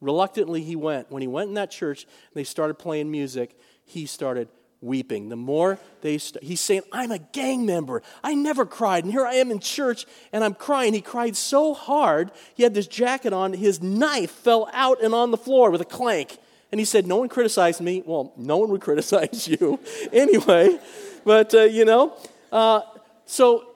Reluctantly, 0.00 0.62
he 0.62 0.76
went. 0.76 1.10
When 1.10 1.22
he 1.22 1.28
went 1.28 1.48
in 1.48 1.54
that 1.54 1.70
church, 1.70 2.06
they 2.34 2.44
started 2.44 2.74
playing 2.74 3.10
music. 3.10 3.56
He 3.84 4.06
started 4.06 4.48
weeping. 4.80 5.28
The 5.28 5.36
more 5.36 5.78
they, 6.00 6.18
st- 6.18 6.42
he's 6.42 6.60
saying, 6.60 6.82
I'm 6.92 7.10
a 7.10 7.18
gang 7.18 7.66
member. 7.66 8.02
I 8.24 8.34
never 8.34 8.64
cried. 8.64 9.04
And 9.04 9.12
here 9.12 9.26
I 9.26 9.34
am 9.34 9.50
in 9.50 9.60
church 9.60 10.06
and 10.32 10.42
I'm 10.42 10.54
crying. 10.54 10.94
He 10.94 11.00
cried 11.00 11.36
so 11.36 11.74
hard, 11.74 12.30
he 12.54 12.62
had 12.62 12.74
this 12.74 12.86
jacket 12.86 13.32
on, 13.32 13.52
his 13.52 13.82
knife 13.82 14.30
fell 14.30 14.68
out 14.72 15.02
and 15.02 15.14
on 15.14 15.30
the 15.30 15.36
floor 15.36 15.70
with 15.70 15.80
a 15.80 15.86
clank. 15.86 16.38
And 16.72 16.78
he 16.78 16.84
said, 16.84 17.06
No 17.06 17.16
one 17.16 17.28
criticized 17.28 17.80
me. 17.80 18.02
Well, 18.06 18.32
no 18.36 18.58
one 18.58 18.70
would 18.70 18.80
criticize 18.88 19.48
you 19.48 19.80
anyway. 20.12 20.78
But, 21.24 21.54
uh, 21.54 21.62
you 21.62 21.84
know, 21.84 22.16
uh, 22.52 22.80
so 23.26 23.66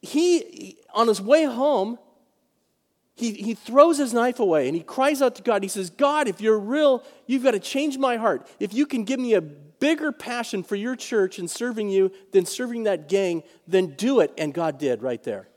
he, 0.00 0.78
on 0.94 1.08
his 1.08 1.20
way 1.20 1.44
home, 1.44 1.98
he, 3.14 3.32
he 3.34 3.54
throws 3.54 3.98
his 3.98 4.14
knife 4.14 4.40
away 4.40 4.66
and 4.66 4.76
he 4.76 4.82
cries 4.82 5.20
out 5.20 5.36
to 5.36 5.42
God. 5.42 5.62
He 5.62 5.68
says, 5.68 5.90
God, 5.90 6.28
if 6.28 6.40
you're 6.40 6.58
real, 6.58 7.04
you've 7.26 7.42
got 7.42 7.52
to 7.52 7.60
change 7.60 7.98
my 7.98 8.16
heart. 8.16 8.48
If 8.58 8.72
you 8.72 8.86
can 8.86 9.04
give 9.04 9.20
me 9.20 9.34
a 9.34 9.42
bigger 9.82 10.12
passion 10.12 10.62
for 10.62 10.76
your 10.76 10.94
church 10.94 11.40
and 11.40 11.50
serving 11.50 11.88
you 11.88 12.12
than 12.30 12.46
serving 12.46 12.84
that 12.84 13.08
gang, 13.08 13.42
then 13.66 13.88
do 13.96 14.20
it. 14.20 14.32
And 14.38 14.54
God 14.54 14.78
did 14.78 15.02
right 15.02 15.20
there. 15.24 15.48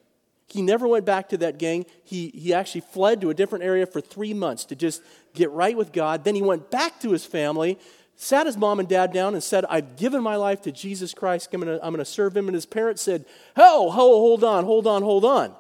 He 0.47 0.63
never 0.63 0.87
went 0.87 1.05
back 1.05 1.29
to 1.29 1.37
that 1.37 1.59
gang. 1.59 1.85
He, 2.03 2.29
he 2.29 2.51
actually 2.51 2.81
fled 2.81 3.21
to 3.21 3.29
a 3.29 3.35
different 3.35 3.63
area 3.63 3.85
for 3.85 4.01
three 4.01 4.33
months 4.33 4.65
to 4.65 4.75
just 4.75 5.03
get 5.35 5.51
right 5.51 5.77
with 5.77 5.91
God. 5.91 6.23
Then 6.23 6.33
he 6.33 6.41
went 6.41 6.71
back 6.71 6.99
to 7.01 7.11
his 7.11 7.23
family, 7.23 7.77
sat 8.15 8.47
his 8.47 8.57
mom 8.57 8.79
and 8.79 8.89
dad 8.89 9.13
down, 9.13 9.35
and 9.35 9.43
said, 9.43 9.63
I've 9.69 9.95
given 9.95 10.23
my 10.23 10.37
life 10.37 10.63
to 10.63 10.71
Jesus 10.71 11.13
Christ. 11.13 11.49
I'm 11.53 11.61
going 11.61 11.97
to 11.97 12.05
serve 12.05 12.35
him. 12.35 12.47
And 12.47 12.55
his 12.55 12.65
parents 12.65 13.03
said, 13.03 13.25
Oh, 13.55 13.91
ho, 13.91 14.07
hold 14.19 14.43
on, 14.43 14.65
hold 14.65 14.87
on, 14.87 15.03
hold 15.03 15.23
on. 15.23 15.53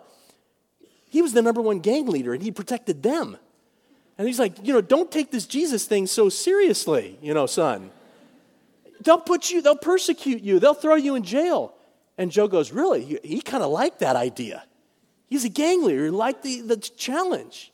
He 1.07 1.21
was 1.21 1.33
the 1.33 1.43
number 1.43 1.61
one 1.61 1.81
gang 1.81 2.07
leader 2.07 2.33
and 2.33 2.41
he 2.41 2.49
protected 2.49 3.03
them. 3.03 3.37
And 4.17 4.27
he's 4.27 4.39
like, 4.39 4.65
you 4.65 4.73
know, 4.73 4.81
don't 4.81 5.11
take 5.11 5.29
this 5.29 5.45
Jesus 5.45 5.85
thing 5.85 6.07
so 6.07 6.29
seriously, 6.29 7.19
you 7.21 7.33
know, 7.33 7.45
son. 7.45 7.91
They'll 9.01 9.19
put 9.19 9.51
you, 9.51 9.61
they'll 9.61 9.75
persecute 9.75 10.41
you, 10.41 10.59
they'll 10.59 10.73
throw 10.73 10.95
you 10.95 11.15
in 11.15 11.23
jail. 11.23 11.73
And 12.17 12.31
Joe 12.31 12.47
goes, 12.47 12.71
really? 12.71 13.03
He, 13.03 13.19
he 13.23 13.41
kind 13.41 13.63
of 13.63 13.71
liked 13.71 13.99
that 13.99 14.15
idea. 14.15 14.63
He's 15.27 15.43
a 15.43 15.49
gang 15.49 15.83
leader, 15.83 16.05
he 16.05 16.11
liked 16.11 16.43
the, 16.43 16.61
the 16.61 16.77
challenge. 16.77 17.71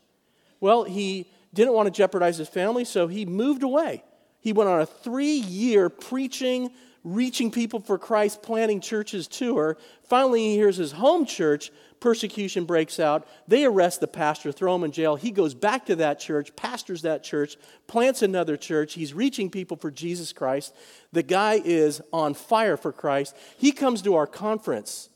Well, 0.59 0.83
he 0.83 1.29
didn't 1.53 1.73
want 1.73 1.87
to 1.87 1.91
jeopardize 1.91 2.37
his 2.37 2.47
family, 2.47 2.85
so 2.85 3.07
he 3.07 3.25
moved 3.25 3.63
away. 3.63 4.03
He 4.39 4.53
went 4.53 4.69
on 4.69 4.81
a 4.81 4.85
three 4.85 5.35
year 5.35 5.89
preaching, 5.89 6.71
reaching 7.03 7.51
people 7.51 7.79
for 7.79 7.97
Christ, 7.97 8.41
planting 8.41 8.81
churches 8.81 9.27
tour. 9.27 9.77
Finally, 10.03 10.41
he 10.41 10.55
hears 10.55 10.77
his 10.77 10.91
home 10.91 11.25
church 11.25 11.71
persecution 12.01 12.65
breaks 12.65 12.99
out. 12.99 13.25
They 13.47 13.63
arrest 13.63 14.01
the 14.01 14.07
pastor, 14.07 14.51
throw 14.51 14.75
him 14.75 14.83
in 14.83 14.91
jail. 14.91 15.15
He 15.15 15.31
goes 15.31 15.53
back 15.53 15.85
to 15.85 15.95
that 15.97 16.19
church, 16.19 16.53
pastors 16.57 17.03
that 17.03 17.23
church, 17.23 17.55
plants 17.87 18.21
another 18.21 18.57
church. 18.57 18.95
He's 18.95 19.13
reaching 19.13 19.49
people 19.49 19.77
for 19.77 19.89
Jesus 19.89 20.33
Christ. 20.33 20.75
The 21.13 21.23
guy 21.23 21.61
is 21.63 22.01
on 22.11 22.33
fire 22.33 22.75
for 22.75 22.91
Christ. 22.91 23.37
He 23.57 23.71
comes 23.71 24.01
to 24.01 24.15
our 24.15 24.27
conference. 24.27 25.09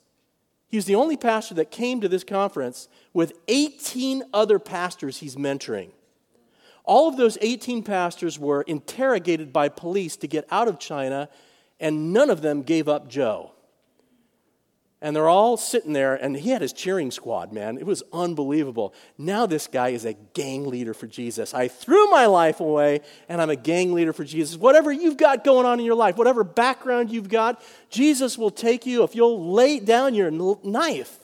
He's 0.69 0.85
the 0.85 0.95
only 0.95 1.17
pastor 1.17 1.55
that 1.55 1.71
came 1.71 2.01
to 2.01 2.07
this 2.07 2.23
conference 2.23 2.87
with 3.13 3.33
18 3.47 4.23
other 4.33 4.59
pastors 4.59 5.17
he's 5.17 5.35
mentoring. 5.35 5.89
All 6.83 7.09
of 7.09 7.17
those 7.17 7.37
18 7.41 7.81
pastors 7.81 8.37
were 8.37 8.61
interrogated 8.61 9.51
by 9.51 9.69
police 9.69 10.15
to 10.17 10.27
get 10.27 10.45
out 10.51 10.67
of 10.67 10.77
China, 10.77 11.29
and 11.79 12.13
none 12.13 12.29
of 12.29 12.41
them 12.41 12.61
gave 12.61 12.87
up 12.87 13.07
Joe. 13.09 13.51
And 15.01 15.15
they're 15.15 15.29
all 15.29 15.57
sitting 15.57 15.93
there, 15.93 16.15
and 16.15 16.35
he 16.35 16.49
had 16.49 16.61
his 16.61 16.73
cheering 16.73 17.11
squad, 17.11 17.53
man. 17.53 17.77
It 17.77 17.85
was 17.85 18.01
unbelievable. 18.11 18.93
Now, 19.17 19.45
this 19.45 19.67
guy 19.67 19.89
is 19.89 20.03
a 20.03 20.13
gang 20.13 20.67
leader 20.67 20.93
for 20.93 21.05
Jesus. 21.05 21.53
I 21.53 21.67
threw 21.67 22.09
my 22.09 22.25
life 22.25 22.59
away, 22.59 23.01
and 23.29 23.39
I'm 23.39 23.49
a 23.49 23.55
gang 23.55 23.93
leader 23.93 24.13
for 24.13 24.23
Jesus. 24.23 24.57
Whatever 24.57 24.91
you've 24.91 25.17
got 25.17 25.43
going 25.43 25.65
on 25.65 25.79
in 25.79 25.85
your 25.85 25.95
life, 25.95 26.17
whatever 26.17 26.43
background 26.43 27.11
you've 27.11 27.29
got, 27.29 27.61
Jesus 27.89 28.37
will 28.37 28.49
take 28.49 28.85
you 28.85 29.03
if 29.03 29.13
you'll 29.15 29.53
lay 29.53 29.79
down 29.79 30.15
your 30.15 30.31
knife 30.31 31.19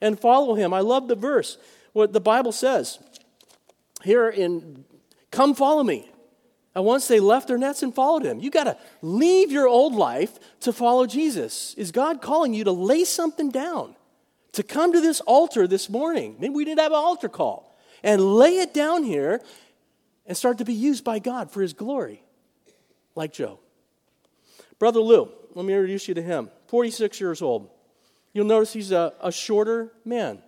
and 0.00 0.18
follow 0.18 0.54
him. 0.54 0.72
I 0.72 0.80
love 0.80 1.08
the 1.08 1.16
verse, 1.16 1.58
what 1.92 2.12
the 2.12 2.20
Bible 2.20 2.52
says 2.52 2.98
here 4.02 4.28
in 4.28 4.84
Come 5.30 5.54
follow 5.54 5.82
me. 5.82 6.08
And 6.76 6.84
once 6.84 7.08
they 7.08 7.20
left 7.20 7.48
their 7.48 7.56
nets 7.56 7.82
and 7.82 7.94
followed 7.94 8.22
him, 8.22 8.38
you 8.38 8.50
got 8.50 8.64
to 8.64 8.76
leave 9.00 9.50
your 9.50 9.66
old 9.66 9.94
life 9.94 10.38
to 10.60 10.74
follow 10.74 11.06
Jesus. 11.06 11.72
Is 11.78 11.90
God 11.90 12.20
calling 12.20 12.52
you 12.52 12.64
to 12.64 12.72
lay 12.72 13.04
something 13.04 13.50
down? 13.50 13.96
To 14.52 14.62
come 14.62 14.92
to 14.92 15.00
this 15.00 15.22
altar 15.22 15.66
this 15.66 15.88
morning? 15.88 16.36
Maybe 16.38 16.52
we 16.52 16.66
didn't 16.66 16.80
have 16.80 16.92
an 16.92 16.98
altar 16.98 17.30
call. 17.30 17.74
And 18.02 18.20
lay 18.20 18.58
it 18.58 18.74
down 18.74 19.04
here 19.04 19.40
and 20.26 20.36
start 20.36 20.58
to 20.58 20.66
be 20.66 20.74
used 20.74 21.02
by 21.02 21.18
God 21.18 21.50
for 21.50 21.62
his 21.62 21.72
glory, 21.72 22.22
like 23.14 23.32
Joe. 23.32 23.58
Brother 24.78 25.00
Lou, 25.00 25.30
let 25.54 25.64
me 25.64 25.72
introduce 25.72 26.08
you 26.08 26.12
to 26.12 26.22
him. 26.22 26.50
46 26.66 27.18
years 27.22 27.40
old. 27.40 27.70
You'll 28.34 28.44
notice 28.44 28.74
he's 28.74 28.92
a, 28.92 29.14
a 29.22 29.32
shorter 29.32 29.94
man. 30.04 30.42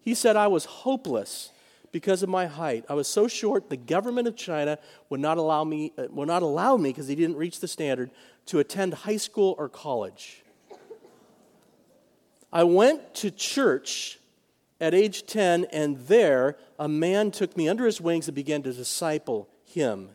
He 0.00 0.14
said, 0.14 0.36
I 0.36 0.46
was 0.46 0.64
hopeless 0.64 1.50
because 1.92 2.22
of 2.22 2.28
my 2.28 2.46
height. 2.46 2.84
I 2.88 2.94
was 2.94 3.08
so 3.08 3.26
short, 3.26 3.68
the 3.68 3.76
government 3.76 4.28
of 4.28 4.36
China 4.36 4.78
would 5.08 5.20
not 5.20 5.38
allow 5.38 5.64
me, 5.64 5.92
uh, 5.98 6.04
would 6.10 6.28
not 6.28 6.42
allow 6.42 6.76
me 6.76 6.90
because 6.90 7.08
he 7.08 7.14
didn't 7.14 7.36
reach 7.36 7.60
the 7.60 7.68
standard, 7.68 8.10
to 8.46 8.58
attend 8.58 8.94
high 8.94 9.16
school 9.16 9.54
or 9.58 9.68
college. 9.68 10.42
I 12.52 12.64
went 12.64 13.14
to 13.16 13.30
church 13.30 14.18
at 14.80 14.94
age 14.94 15.26
10, 15.26 15.66
and 15.72 15.98
there 16.06 16.56
a 16.78 16.88
man 16.88 17.30
took 17.30 17.56
me 17.56 17.68
under 17.68 17.86
his 17.86 18.00
wings 18.00 18.28
and 18.28 18.34
began 18.34 18.62
to 18.62 18.72
disciple 18.72 19.48
him. 19.64 20.10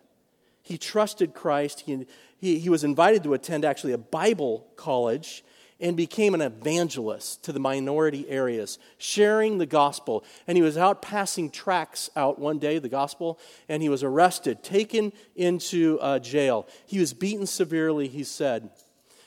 He 0.61 0.77
trusted 0.77 1.33
Christ. 1.33 1.81
He, 1.81 2.07
he, 2.37 2.59
he 2.59 2.69
was 2.69 2.83
invited 2.83 3.23
to 3.23 3.33
attend 3.33 3.63
actually 3.63 3.93
a 3.93 3.97
Bible 3.97 4.65
college 4.75 5.43
and 5.79 5.97
became 5.97 6.33
an 6.33 6.41
evangelist 6.41 7.43
to 7.43 7.51
the 7.51 7.59
minority 7.59 8.29
areas, 8.29 8.79
sharing 8.97 9.57
the 9.57 9.65
gospel. 9.65 10.23
And 10.47 10.57
he 10.57 10.61
was 10.61 10.77
out 10.77 11.01
passing 11.01 11.49
tracts 11.49 12.09
out 12.15 12.39
one 12.39 12.59
day, 12.59 12.79
the 12.79 12.89
gospel, 12.89 13.39
and 13.67 13.83
he 13.83 13.89
was 13.89 14.03
arrested, 14.03 14.63
taken 14.63 15.11
into 15.35 15.99
uh, 15.99 16.19
jail. 16.19 16.67
He 16.85 16.99
was 16.99 17.13
beaten 17.13 17.45
severely, 17.45 18.07
he 18.07 18.23
said. 18.23 18.69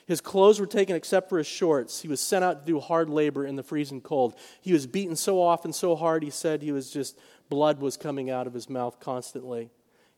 His 0.07 0.23
clothes 0.23 0.59
were 0.59 0.67
taken 0.67 0.97
except 0.97 1.29
for 1.29 1.37
his 1.37 1.47
shorts. 1.47 2.01
He 2.01 2.09
was 2.09 2.21
sent 2.21 2.43
out 2.43 2.65
to 2.65 2.73
do 2.73 2.81
hard 2.81 3.11
labor 3.11 3.45
in 3.45 3.57
the 3.57 3.63
freezing 3.63 4.01
cold. 4.01 4.35
He 4.63 4.73
was 4.73 4.87
beaten 4.87 5.17
so 5.17 5.43
often, 5.43 5.75
so 5.75 5.95
hard, 5.95 6.23
he 6.23 6.31
said 6.31 6.63
he 6.63 6.73
was 6.73 6.91
just, 6.91 7.19
blood 7.51 7.79
was 7.79 7.99
coming 7.99 8.31
out 8.31 8.47
of 8.47 8.55
his 8.55 8.71
mouth 8.71 9.01
constantly. 9.01 9.69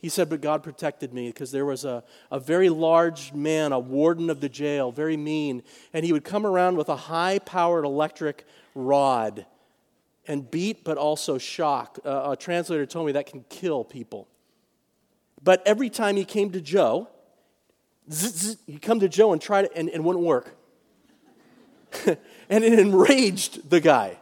He 0.01 0.09
said, 0.09 0.29
But 0.31 0.41
God 0.41 0.63
protected 0.63 1.13
me 1.13 1.29
because 1.29 1.53
there 1.53 1.67
was 1.67 1.85
a, 1.85 2.03
a 2.31 2.41
very 2.41 2.71
large 2.71 3.33
man, 3.33 3.73
a 3.73 3.79
warden 3.79 4.31
of 4.31 4.41
the 4.41 4.49
jail, 4.49 4.91
very 4.91 5.17
mean, 5.17 5.63
and 5.93 6.05
he 6.05 6.13
would 6.13 6.25
come 6.25 6.47
around 6.47 6.77
with 6.77 6.89
a 6.89 6.97
high 6.97 7.39
powered 7.39 7.85
electric 7.85 8.47
rod 8.75 9.47
and 10.27 10.51
beat, 10.51 10.85
but 10.85 10.97
also 10.97 11.39
shock. 11.39 11.99
Uh, 12.05 12.31
a 12.31 12.37
translator 12.37 12.87
told 12.87 13.07
me 13.07 13.13
that 13.13 13.27
can 13.27 13.45
kill 13.49 13.85
people. 13.85 14.27
But 15.43 15.63
every 15.67 15.91
time 15.91 16.17
he 16.17 16.25
came 16.25 16.51
to 16.53 16.61
Joe, 16.61 17.09
zzz, 18.11 18.57
he'd 18.67 18.83
come 18.83 19.01
to 19.01 19.09
Joe 19.09 19.33
and 19.33 19.41
try 19.41 19.63
to, 19.63 19.77
and 19.77 19.89
it 19.89 20.03
wouldn't 20.03 20.25
work. 20.25 20.57
and 22.07 22.65
it 22.65 22.79
enraged 22.79 23.69
the 23.69 23.81
guy 23.81 24.19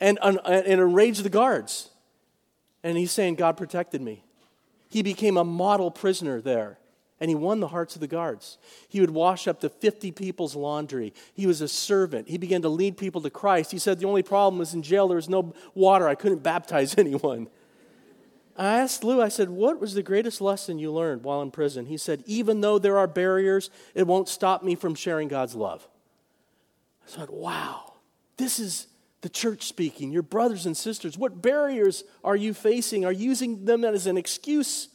and, 0.00 0.18
and 0.22 0.66
enraged 0.66 1.22
the 1.22 1.30
guards. 1.30 1.90
And 2.82 2.98
he's 2.98 3.12
saying, 3.12 3.36
God 3.36 3.56
protected 3.56 4.02
me. 4.02 4.24
He 4.94 5.02
became 5.02 5.36
a 5.36 5.42
model 5.42 5.90
prisoner 5.90 6.40
there 6.40 6.78
and 7.18 7.28
he 7.28 7.34
won 7.34 7.58
the 7.58 7.66
hearts 7.66 7.96
of 7.96 8.00
the 8.00 8.06
guards. 8.06 8.58
He 8.88 9.00
would 9.00 9.10
wash 9.10 9.48
up 9.48 9.58
to 9.62 9.68
50 9.68 10.12
people's 10.12 10.54
laundry. 10.54 11.12
He 11.34 11.48
was 11.48 11.60
a 11.60 11.66
servant. 11.66 12.28
He 12.28 12.38
began 12.38 12.62
to 12.62 12.68
lead 12.68 12.96
people 12.96 13.20
to 13.22 13.28
Christ. 13.28 13.72
He 13.72 13.80
said, 13.80 13.98
The 13.98 14.06
only 14.06 14.22
problem 14.22 14.60
was 14.60 14.72
in 14.72 14.84
jail, 14.84 15.08
there 15.08 15.16
was 15.16 15.28
no 15.28 15.52
water. 15.74 16.06
I 16.06 16.14
couldn't 16.14 16.44
baptize 16.44 16.94
anyone. 16.98 17.48
I 18.56 18.78
asked 18.78 19.02
Lou, 19.02 19.20
I 19.20 19.30
said, 19.30 19.50
What 19.50 19.80
was 19.80 19.94
the 19.94 20.02
greatest 20.04 20.40
lesson 20.40 20.78
you 20.78 20.92
learned 20.92 21.24
while 21.24 21.42
in 21.42 21.50
prison? 21.50 21.86
He 21.86 21.96
said, 21.96 22.22
Even 22.24 22.60
though 22.60 22.78
there 22.78 22.96
are 22.96 23.08
barriers, 23.08 23.70
it 23.96 24.06
won't 24.06 24.28
stop 24.28 24.62
me 24.62 24.76
from 24.76 24.94
sharing 24.94 25.26
God's 25.26 25.56
love. 25.56 25.88
I 27.04 27.10
said, 27.10 27.30
Wow, 27.30 27.94
this 28.36 28.60
is 28.60 28.86
the 29.24 29.28
church 29.30 29.64
speaking. 29.66 30.12
Your 30.12 30.22
brothers 30.22 30.66
and 30.66 30.76
sisters, 30.76 31.18
what 31.18 31.42
barriers 31.42 32.04
are 32.22 32.36
you 32.36 32.54
facing? 32.54 33.04
Are 33.04 33.10
you 33.10 33.24
using 33.30 33.64
them 33.64 33.84
as 33.84 34.06
an 34.06 34.16
excuse 34.16 34.88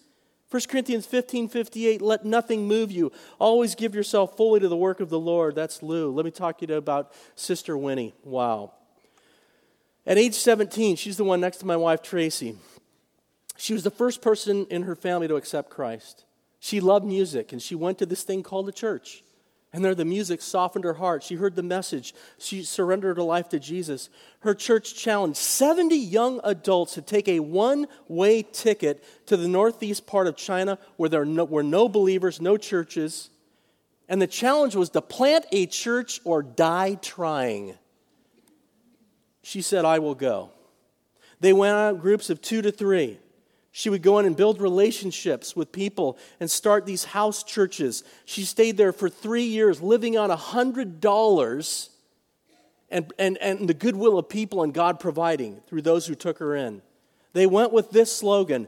1 0.52 0.64
Corinthians 0.68 1.06
15 1.06 1.48
58, 1.48 2.02
let 2.02 2.26
nothing 2.26 2.68
move 2.68 2.92
you. 2.92 3.12
Always 3.38 3.76
give 3.76 3.94
yourself 3.94 4.36
fully 4.36 4.60
to 4.60 4.68
the 4.68 4.76
work 4.76 5.00
of 5.00 5.10
the 5.10 5.20
Lord. 5.20 5.54
That's 5.54 5.84
Lou. 5.84 6.12
Let 6.12 6.26
me 6.26 6.32
talk 6.32 6.58
to 6.58 6.68
you 6.68 6.76
about 6.76 7.14
Sister 7.36 7.78
Winnie. 7.78 8.16
Wow. 8.24 8.74
At 10.08 10.18
age 10.18 10.34
17, 10.34 10.96
she's 10.96 11.18
the 11.18 11.24
one 11.24 11.40
next 11.40 11.58
to 11.58 11.68
my 11.68 11.78
wife, 11.78 12.02
Tracy. 12.02 12.56
She 13.58 13.74
was 13.74 13.84
the 13.84 13.92
first 13.92 14.24
person 14.24 14.66
in 14.72 14.84
her 14.84 14.96
family 14.96 15.28
to 15.28 15.36
accept 15.36 15.70
Christ. 15.70 16.26
She 16.60 16.80
loved 16.80 17.06
music, 17.06 17.52
and 17.52 17.62
she 17.62 17.76
went 17.76 18.00
to 18.00 18.08
this 18.08 18.24
thing 18.24 18.42
called 18.42 18.68
a 18.68 18.72
church. 18.72 19.24
And 19.72 19.86
there, 19.86 19.94
the 19.94 20.06
music 20.06 20.42
softened 20.42 20.84
her 20.84 20.96
heart. 20.96 21.22
She 21.22 21.36
heard 21.36 21.56
the 21.56 21.62
message. 21.62 22.16
She 22.40 22.64
surrendered 22.64 23.18
her 23.18 23.24
life 23.24 23.50
to 23.50 23.60
Jesus. 23.60 24.10
Her 24.40 24.56
church 24.56 24.96
challenged 24.96 25.38
70 25.38 25.96
young 25.96 26.42
adults 26.44 26.96
to 26.96 27.04
take 27.04 27.28
a 27.28 27.40
one 27.40 27.88
way 28.08 28.42
ticket 28.42 29.04
to 29.28 29.38
the 29.38 29.48
northeast 29.48 30.08
part 30.08 30.26
of 30.26 30.36
China 30.36 30.80
where 30.98 31.10
there 31.10 31.24
were 31.24 31.62
no 31.64 31.88
believers, 31.88 32.42
no 32.42 32.58
churches. 32.58 33.30
And 34.08 34.20
the 34.20 34.28
challenge 34.28 34.76
was 34.76 34.90
to 34.90 35.02
plant 35.02 35.46
a 35.52 35.68
church 35.68 36.20
or 36.24 36.42
die 36.42 36.96
trying. 36.96 37.76
She 39.44 39.62
said, 39.62 39.86
I 39.86 40.00
will 40.00 40.16
go. 40.16 40.50
They 41.42 41.54
went 41.54 41.76
out 41.76 42.02
groups 42.02 42.32
of 42.32 42.42
two 42.42 42.64
to 42.64 42.72
three. 42.72 43.20
She 43.80 43.90
would 43.90 44.02
go 44.02 44.20
in 44.20 44.26
and 44.26 44.36
build 44.36 44.60
relationships 44.60 45.56
with 45.56 45.72
people 45.72 46.18
and 46.42 46.52
start 46.52 46.86
these 46.86 47.06
house 47.06 47.44
churches. 47.44 48.04
She 48.26 48.44
stayed 48.44 48.76
there 48.76 48.92
for 48.92 49.08
three 49.08 49.46
years, 49.46 49.82
living 49.82 50.18
on 50.18 50.30
$100 50.30 51.90
and, 52.90 53.14
and, 53.18 53.38
and 53.38 53.70
the 53.70 53.74
goodwill 53.74 54.20
of 54.20 54.28
people 54.28 54.64
and 54.64 54.74
God 54.74 55.00
providing 55.00 55.62
through 55.66 55.84
those 55.84 56.06
who 56.06 56.14
took 56.14 56.40
her 56.40 56.58
in. 56.58 56.82
They 57.32 57.48
went 57.48 57.72
with 57.72 57.92
this 57.92 58.14
slogan 58.14 58.68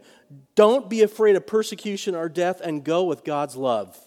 Don't 0.55 0.89
be 0.89 1.01
afraid 1.01 1.35
of 1.35 1.45
persecution 1.45 2.15
or 2.15 2.29
death 2.29 2.61
and 2.61 2.81
go 2.81 3.03
with 3.03 3.25
God's 3.25 3.57
love. 3.57 3.99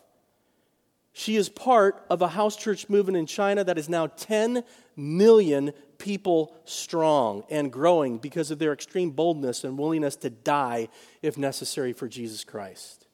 She 1.12 1.36
is 1.36 1.50
part 1.50 2.02
of 2.08 2.22
a 2.22 2.28
house 2.28 2.56
church 2.56 2.88
movement 2.88 3.18
in 3.18 3.26
China 3.26 3.62
that 3.62 3.76
is 3.76 3.90
now 3.90 4.06
10 4.06 4.64
million 4.96 5.74
people 5.98 6.54
strong 6.64 7.44
and 7.50 7.72
growing 7.72 8.18
because 8.18 8.50
of 8.50 8.58
their 8.58 8.72
extreme 8.72 9.10
boldness 9.10 9.64
and 9.64 9.78
willingness 9.78 10.16
to 10.16 10.30
die 10.30 10.88
if 11.22 11.38
necessary 11.38 11.92
for 11.92 12.08
Jesus 12.08 12.44
Christ. 12.44 13.06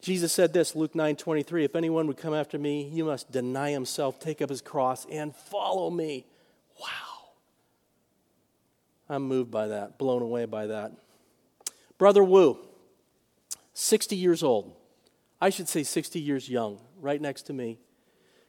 Jesus 0.00 0.32
said 0.32 0.52
this, 0.52 0.76
Luke 0.76 0.94
9 0.94 1.16
23, 1.16 1.64
if 1.64 1.74
anyone 1.74 2.06
would 2.06 2.16
come 2.16 2.34
after 2.34 2.58
me, 2.58 2.88
he 2.88 3.02
must 3.02 3.32
deny 3.32 3.70
himself, 3.70 4.20
take 4.20 4.40
up 4.40 4.50
his 4.50 4.60
cross, 4.60 5.04
and 5.10 5.34
follow 5.34 5.90
me. 5.90 6.26
Wow. 6.80 7.30
I'm 9.08 9.22
moved 9.22 9.50
by 9.50 9.68
that, 9.68 9.98
blown 9.98 10.22
away 10.22 10.44
by 10.44 10.66
that. 10.68 10.92
Brother 11.98 12.22
Wu, 12.22 12.58
60 13.72 14.14
years 14.14 14.42
old. 14.42 14.76
I 15.40 15.50
should 15.50 15.68
say 15.68 15.82
60 15.82 16.20
years 16.20 16.48
young, 16.48 16.80
right 17.00 17.20
next 17.20 17.42
to 17.42 17.52
me. 17.52 17.78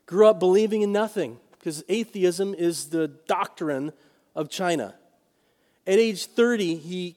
Grew 0.05 0.27
up 0.27 0.39
believing 0.39 0.83
in 0.83 0.91
nothing 0.91 1.39
because 1.59 1.83
atheism 1.89 2.53
is 2.53 2.89
the 2.89 3.07
doctrine 3.07 3.91
of 4.35 4.49
China. 4.49 4.95
At 5.85 5.99
age 5.99 6.25
30, 6.25 6.75
he, 6.75 7.15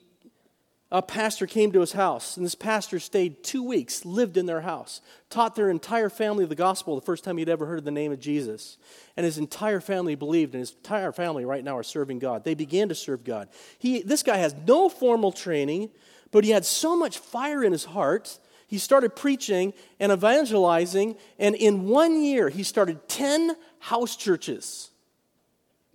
a 0.91 1.03
pastor 1.03 1.47
came 1.47 1.73
to 1.73 1.81
his 1.81 1.93
house, 1.93 2.37
and 2.37 2.47
this 2.47 2.55
pastor 2.55 2.99
stayed 2.99 3.43
two 3.43 3.63
weeks, 3.63 4.05
lived 4.05 4.37
in 4.37 4.47
their 4.47 4.61
house, 4.61 5.01
taught 5.29 5.55
their 5.55 5.71
entire 5.71 6.09
family 6.09 6.45
the 6.47 6.55
gospel 6.55 6.95
the 6.95 7.05
first 7.05 7.25
time 7.25 7.37
he'd 7.37 7.49
ever 7.49 7.67
heard 7.67 7.85
the 7.85 7.91
name 7.91 8.13
of 8.13 8.21
Jesus. 8.21 8.79
And 9.17 9.25
his 9.25 9.39
entire 9.39 9.81
family 9.81 10.15
believed, 10.15 10.55
and 10.55 10.61
his 10.61 10.73
entire 10.73 11.13
family 11.13 11.45
right 11.45 11.65
now 11.65 11.77
are 11.77 11.83
serving 11.83 12.21
God. 12.21 12.45
They 12.45 12.55
began 12.55 12.89
to 12.89 12.95
serve 12.95 13.25
God. 13.25 13.49
He, 13.79 14.03
this 14.03 14.23
guy 14.23 14.37
has 14.37 14.55
no 14.67 14.89
formal 14.89 15.33
training, 15.33 15.91
but 16.31 16.45
he 16.45 16.51
had 16.51 16.65
so 16.65 16.97
much 16.97 17.19
fire 17.19 17.63
in 17.63 17.73
his 17.73 17.85
heart 17.85 18.39
he 18.71 18.79
started 18.79 19.17
preaching 19.17 19.75
and 19.99 20.13
evangelizing, 20.13 21.17
and 21.41 21.57
in 21.57 21.89
one 21.89 22.23
year, 22.23 22.49
he 22.49 22.63
started 22.63 23.09
10 23.09 23.57
house 23.81 24.15
churches. 24.15 24.91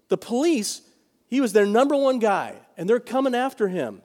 The 0.10 0.18
police, 0.18 0.82
he 1.28 1.42
was 1.42 1.54
their 1.54 1.66
number 1.66 1.96
one 1.96 2.20
guy, 2.20 2.56
and 2.78 2.90
they're 2.90 3.00
coming 3.00 3.34
after 3.34 3.70
him. 3.70 4.02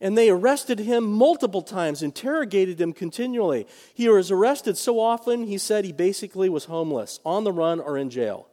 And 0.00 0.16
they 0.16 0.28
arrested 0.28 0.78
him 0.78 1.10
multiple 1.10 1.62
times, 1.62 2.02
interrogated 2.02 2.78
him 2.78 2.92
continually. 2.92 3.66
He 3.94 4.08
was 4.08 4.30
arrested 4.30 4.76
so 4.76 5.00
often, 5.00 5.44
he 5.44 5.56
said 5.56 5.84
he 5.84 5.92
basically 5.92 6.50
was 6.50 6.66
homeless, 6.66 7.18
on 7.24 7.44
the 7.44 7.52
run, 7.52 7.80
or 7.80 7.96
in 7.96 8.10
jail. 8.10 8.46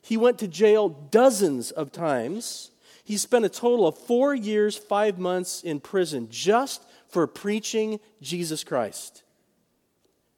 He 0.00 0.16
went 0.16 0.38
to 0.38 0.48
jail 0.48 0.88
dozens 0.88 1.70
of 1.70 1.92
times. 1.92 2.70
He 3.04 3.16
spent 3.18 3.44
a 3.44 3.50
total 3.50 3.86
of 3.86 3.98
four 3.98 4.34
years, 4.34 4.76
five 4.76 5.18
months 5.18 5.62
in 5.62 5.80
prison 5.80 6.28
just 6.30 6.82
for 7.08 7.26
preaching 7.26 8.00
Jesus 8.22 8.64
Christ. 8.64 9.23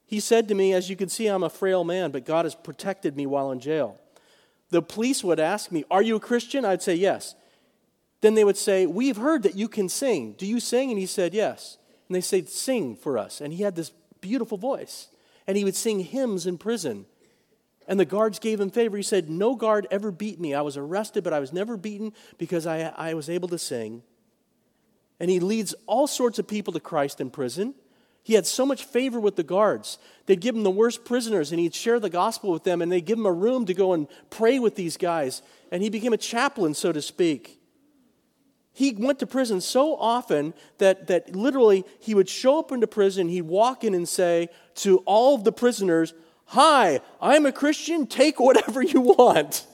He 0.06 0.20
said 0.20 0.48
to 0.48 0.54
me, 0.54 0.72
As 0.72 0.88
you 0.88 0.96
can 0.96 1.08
see, 1.08 1.26
I'm 1.26 1.42
a 1.42 1.50
frail 1.50 1.84
man, 1.84 2.10
but 2.10 2.24
God 2.24 2.44
has 2.44 2.54
protected 2.54 3.16
me 3.16 3.26
while 3.26 3.50
in 3.50 3.60
jail. 3.60 3.98
The 4.70 4.82
police 4.82 5.22
would 5.22 5.40
ask 5.40 5.70
me, 5.70 5.84
Are 5.90 6.02
you 6.02 6.16
a 6.16 6.20
Christian? 6.20 6.64
I'd 6.64 6.82
say, 6.82 6.94
Yes. 6.94 7.34
Then 8.22 8.34
they 8.34 8.44
would 8.44 8.56
say, 8.56 8.86
We've 8.86 9.16
heard 9.16 9.42
that 9.42 9.56
you 9.56 9.68
can 9.68 9.88
sing. 9.88 10.32
Do 10.32 10.46
you 10.46 10.60
sing? 10.60 10.90
And 10.90 10.98
he 10.98 11.06
said, 11.06 11.34
Yes. 11.34 11.78
And 12.08 12.14
they 12.14 12.20
said, 12.20 12.48
Sing 12.48 12.96
for 12.96 13.18
us. 13.18 13.40
And 13.40 13.52
he 13.52 13.62
had 13.62 13.76
this 13.76 13.92
beautiful 14.20 14.58
voice. 14.58 15.08
And 15.46 15.56
he 15.56 15.64
would 15.64 15.76
sing 15.76 16.00
hymns 16.00 16.46
in 16.46 16.58
prison. 16.58 17.06
And 17.88 18.00
the 18.00 18.04
guards 18.04 18.40
gave 18.40 18.60
him 18.60 18.70
favor. 18.70 18.96
He 18.96 19.02
said, 19.02 19.28
No 19.28 19.54
guard 19.54 19.86
ever 19.90 20.10
beat 20.10 20.40
me. 20.40 20.54
I 20.54 20.62
was 20.62 20.76
arrested, 20.76 21.24
but 21.24 21.32
I 21.32 21.40
was 21.40 21.52
never 21.52 21.76
beaten 21.76 22.12
because 22.38 22.66
I, 22.66 22.92
I 22.96 23.14
was 23.14 23.28
able 23.28 23.48
to 23.48 23.58
sing 23.58 24.02
and 25.18 25.30
he 25.30 25.40
leads 25.40 25.74
all 25.86 26.06
sorts 26.06 26.38
of 26.38 26.46
people 26.46 26.72
to 26.74 26.80
Christ 26.80 27.20
in 27.20 27.30
prison. 27.30 27.74
He 28.26 28.34
had 28.34 28.44
so 28.44 28.66
much 28.66 28.82
favor 28.82 29.20
with 29.20 29.36
the 29.36 29.44
guards. 29.44 29.98
They'd 30.26 30.40
give 30.40 30.56
him 30.56 30.64
the 30.64 30.70
worst 30.72 31.04
prisoners, 31.04 31.52
and 31.52 31.60
he'd 31.60 31.76
share 31.76 32.00
the 32.00 32.10
gospel 32.10 32.50
with 32.50 32.64
them, 32.64 32.82
and 32.82 32.90
they'd 32.90 33.04
give 33.04 33.18
him 33.18 33.24
a 33.24 33.32
room 33.32 33.66
to 33.66 33.72
go 33.72 33.92
and 33.92 34.08
pray 34.30 34.58
with 34.58 34.74
these 34.74 34.96
guys. 34.96 35.42
And 35.70 35.80
he 35.80 35.90
became 35.90 36.12
a 36.12 36.16
chaplain, 36.16 36.74
so 36.74 36.90
to 36.90 37.00
speak. 37.00 37.60
He 38.72 38.90
went 38.90 39.20
to 39.20 39.28
prison 39.28 39.60
so 39.60 39.94
often 39.94 40.54
that, 40.78 41.06
that 41.06 41.36
literally 41.36 41.84
he 42.00 42.16
would 42.16 42.28
show 42.28 42.58
up 42.58 42.72
into 42.72 42.88
prison, 42.88 43.28
he'd 43.28 43.42
walk 43.42 43.84
in 43.84 43.94
and 43.94 44.08
say 44.08 44.48
to 44.74 44.98
all 45.06 45.36
of 45.36 45.44
the 45.44 45.52
prisoners, 45.52 46.12
Hi, 46.46 46.98
I'm 47.22 47.46
a 47.46 47.52
Christian, 47.52 48.08
take 48.08 48.40
whatever 48.40 48.82
you 48.82 49.02
want. 49.02 49.64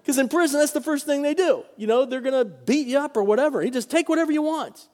Because 0.00 0.18
in 0.18 0.28
prison, 0.28 0.60
that's 0.60 0.70
the 0.70 0.80
first 0.80 1.06
thing 1.06 1.22
they 1.22 1.34
do. 1.34 1.64
You 1.76 1.88
know, 1.88 2.04
they're 2.04 2.20
going 2.20 2.38
to 2.38 2.44
beat 2.44 2.86
you 2.86 3.00
up 3.00 3.16
or 3.16 3.24
whatever. 3.24 3.62
He 3.62 3.70
just 3.72 3.90
take 3.90 4.08
whatever 4.08 4.30
you 4.30 4.42
want. 4.42 4.86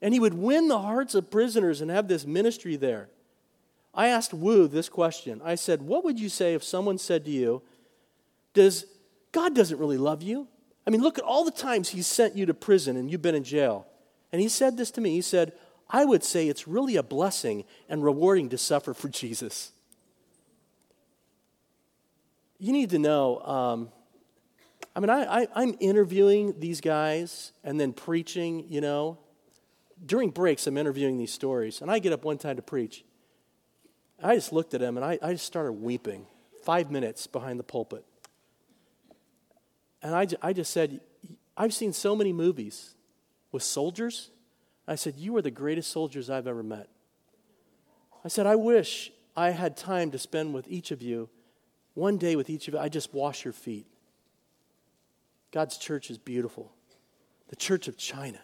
And 0.00 0.14
he 0.14 0.20
would 0.20 0.34
win 0.34 0.68
the 0.68 0.78
hearts 0.78 1.14
of 1.14 1.30
prisoners 1.30 1.80
and 1.80 1.90
have 1.90 2.08
this 2.08 2.26
ministry 2.26 2.76
there. 2.76 3.08
I 3.94 4.08
asked 4.08 4.32
Wu 4.32 4.68
this 4.68 4.88
question. 4.88 5.40
I 5.44 5.56
said, 5.56 5.82
What 5.82 6.04
would 6.04 6.20
you 6.20 6.28
say 6.28 6.54
if 6.54 6.62
someone 6.62 6.98
said 6.98 7.24
to 7.24 7.30
you, 7.30 7.62
Does 8.54 8.86
God 9.32 9.54
doesn't 9.54 9.78
really 9.78 9.98
love 9.98 10.22
you? 10.22 10.46
I 10.86 10.90
mean, 10.90 11.02
look 11.02 11.18
at 11.18 11.24
all 11.24 11.44
the 11.44 11.50
times 11.50 11.88
He 11.88 12.02
sent 12.02 12.36
you 12.36 12.46
to 12.46 12.54
prison 12.54 12.96
and 12.96 13.10
you've 13.10 13.22
been 13.22 13.34
in 13.34 13.44
jail. 13.44 13.86
And 14.32 14.42
he 14.42 14.48
said 14.48 14.76
this 14.76 14.90
to 14.92 15.00
me. 15.00 15.10
He 15.10 15.22
said, 15.22 15.52
I 15.88 16.04
would 16.04 16.22
say 16.22 16.48
it's 16.48 16.68
really 16.68 16.96
a 16.96 17.02
blessing 17.02 17.64
and 17.88 18.04
rewarding 18.04 18.50
to 18.50 18.58
suffer 18.58 18.92
for 18.92 19.08
Jesus. 19.08 19.72
You 22.58 22.72
need 22.72 22.90
to 22.90 22.98
know 22.98 23.40
um, 23.40 23.88
I 24.98 25.00
mean, 25.00 25.10
I, 25.10 25.42
I, 25.42 25.48
I'm 25.54 25.76
interviewing 25.78 26.58
these 26.58 26.80
guys 26.80 27.52
and 27.62 27.78
then 27.78 27.92
preaching, 27.92 28.64
you 28.68 28.80
know. 28.80 29.18
During 30.04 30.30
breaks, 30.30 30.66
I'm 30.66 30.78
interviewing 30.78 31.18
these 31.18 31.32
stories, 31.32 31.82
and 31.82 31.90
I 31.90 31.98
get 31.98 32.12
up 32.12 32.24
one 32.24 32.38
time 32.38 32.56
to 32.56 32.62
preach. 32.62 33.04
I 34.22 34.34
just 34.34 34.52
looked 34.52 34.74
at 34.74 34.82
him 34.82 34.96
and 34.96 35.04
I, 35.04 35.18
I 35.22 35.32
just 35.32 35.46
started 35.46 35.72
weeping, 35.72 36.26
five 36.64 36.90
minutes 36.90 37.26
behind 37.26 37.58
the 37.58 37.64
pulpit. 37.64 38.04
And 40.02 40.14
I, 40.14 40.26
I 40.42 40.52
just 40.52 40.72
said, 40.72 41.00
I've 41.56 41.74
seen 41.74 41.92
so 41.92 42.16
many 42.16 42.32
movies 42.32 42.94
with 43.52 43.62
soldiers. 43.62 44.30
I 44.86 44.94
said, 44.94 45.14
You 45.16 45.36
are 45.36 45.42
the 45.42 45.50
greatest 45.50 45.90
soldiers 45.90 46.30
I've 46.30 46.46
ever 46.46 46.62
met. 46.62 46.88
I 48.24 48.28
said, 48.28 48.46
I 48.46 48.56
wish 48.56 49.12
I 49.36 49.50
had 49.50 49.76
time 49.76 50.10
to 50.10 50.18
spend 50.18 50.52
with 50.52 50.66
each 50.68 50.90
of 50.90 51.00
you, 51.00 51.28
one 51.94 52.16
day 52.16 52.36
with 52.36 52.50
each 52.50 52.68
of 52.68 52.74
you. 52.74 52.80
I 52.80 52.88
just 52.88 53.14
wash 53.14 53.44
your 53.44 53.52
feet. 53.52 53.86
God's 55.52 55.78
church 55.78 56.10
is 56.10 56.18
beautiful. 56.18 56.72
The 57.48 57.56
church 57.56 57.88
of 57.88 57.96
China 57.96 58.40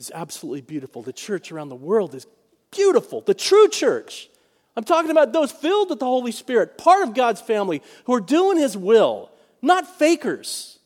is 0.00 0.10
absolutely 0.14 0.62
beautiful. 0.62 1.02
The 1.02 1.12
church 1.12 1.52
around 1.52 1.68
the 1.68 1.76
world 1.76 2.14
is 2.14 2.26
beautiful. 2.70 3.20
The 3.20 3.34
true 3.34 3.68
church. 3.68 4.28
I'm 4.76 4.84
talking 4.84 5.10
about 5.10 5.32
those 5.32 5.52
filled 5.52 5.90
with 5.90 5.98
the 5.98 6.06
Holy 6.06 6.32
Spirit, 6.32 6.78
part 6.78 7.02
of 7.02 7.14
God's 7.14 7.40
family, 7.40 7.82
who 8.04 8.14
are 8.14 8.20
doing 8.20 8.56
His 8.56 8.76
will, 8.76 9.30
not 9.60 9.86
fakers. 9.98 10.78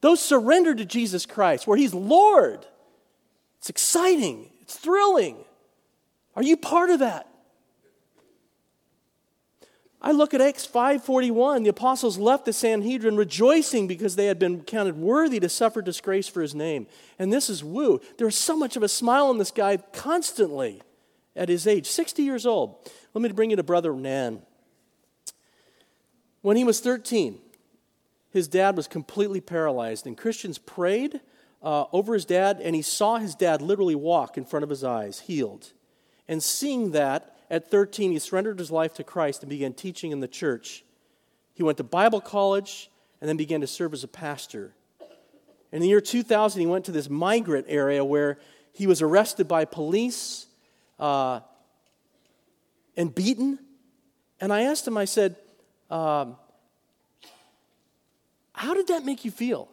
Those 0.00 0.20
surrendered 0.20 0.78
to 0.78 0.84
Jesus 0.84 1.26
Christ, 1.26 1.66
where 1.66 1.76
He's 1.76 1.94
Lord. 1.94 2.64
It's 3.58 3.70
exciting, 3.70 4.50
it's 4.60 4.76
thrilling. 4.76 5.36
Are 6.36 6.42
you 6.42 6.56
part 6.56 6.90
of 6.90 7.00
that? 7.00 7.28
I 10.04 10.10
look 10.10 10.34
at 10.34 10.40
Acts 10.40 10.66
5:41, 10.66 11.62
the 11.62 11.70
apostles 11.70 12.18
left 12.18 12.44
the 12.44 12.52
Sanhedrin 12.52 13.16
rejoicing 13.16 13.86
because 13.86 14.16
they 14.16 14.26
had 14.26 14.38
been 14.38 14.62
counted 14.62 14.98
worthy 14.98 15.38
to 15.38 15.48
suffer 15.48 15.80
disgrace 15.80 16.26
for 16.26 16.42
his 16.42 16.56
name. 16.56 16.88
And 17.20 17.32
this 17.32 17.48
is 17.48 17.62
Wu. 17.62 18.00
There's 18.18 18.36
so 18.36 18.56
much 18.56 18.76
of 18.76 18.82
a 18.82 18.88
smile 18.88 19.28
on 19.28 19.38
this 19.38 19.52
guy 19.52 19.76
constantly 19.76 20.82
at 21.36 21.48
his 21.48 21.68
age, 21.68 21.86
60 21.86 22.22
years 22.22 22.44
old. 22.44 22.90
Let 23.14 23.22
me 23.22 23.28
bring 23.30 23.50
you 23.50 23.56
to 23.56 23.62
brother 23.62 23.94
Nan. 23.94 24.42
When 26.40 26.56
he 26.56 26.64
was 26.64 26.80
13, 26.80 27.38
his 28.30 28.48
dad 28.48 28.76
was 28.76 28.88
completely 28.88 29.40
paralyzed, 29.40 30.06
and 30.06 30.18
Christians 30.18 30.58
prayed 30.58 31.20
uh, 31.62 31.84
over 31.92 32.14
his 32.14 32.24
dad, 32.24 32.60
and 32.60 32.74
he 32.74 32.82
saw 32.82 33.18
his 33.18 33.36
dad 33.36 33.62
literally 33.62 33.94
walk 33.94 34.36
in 34.36 34.44
front 34.44 34.64
of 34.64 34.70
his 34.70 34.82
eyes, 34.82 35.20
healed. 35.20 35.72
And 36.26 36.42
seeing 36.42 36.90
that, 36.90 37.36
at 37.52 37.70
13, 37.70 38.12
he 38.12 38.18
surrendered 38.18 38.58
his 38.58 38.70
life 38.70 38.94
to 38.94 39.04
Christ 39.04 39.42
and 39.42 39.50
began 39.50 39.74
teaching 39.74 40.10
in 40.10 40.20
the 40.20 40.26
church. 40.26 40.86
He 41.52 41.62
went 41.62 41.76
to 41.76 41.84
Bible 41.84 42.22
college 42.22 42.90
and 43.20 43.28
then 43.28 43.36
began 43.36 43.60
to 43.60 43.66
serve 43.66 43.92
as 43.92 44.02
a 44.02 44.08
pastor. 44.08 44.72
In 45.70 45.82
the 45.82 45.86
year 45.86 46.00
2000, 46.00 46.58
he 46.58 46.66
went 46.66 46.86
to 46.86 46.92
this 46.92 47.10
migrant 47.10 47.66
area 47.68 48.02
where 48.02 48.38
he 48.72 48.86
was 48.86 49.02
arrested 49.02 49.48
by 49.48 49.66
police 49.66 50.46
uh, 50.98 51.40
and 52.96 53.14
beaten. 53.14 53.58
And 54.40 54.50
I 54.50 54.62
asked 54.62 54.88
him, 54.88 54.96
I 54.96 55.04
said, 55.04 55.36
um, 55.90 56.36
How 58.54 58.72
did 58.72 58.86
that 58.86 59.04
make 59.04 59.26
you 59.26 59.30
feel? 59.30 59.68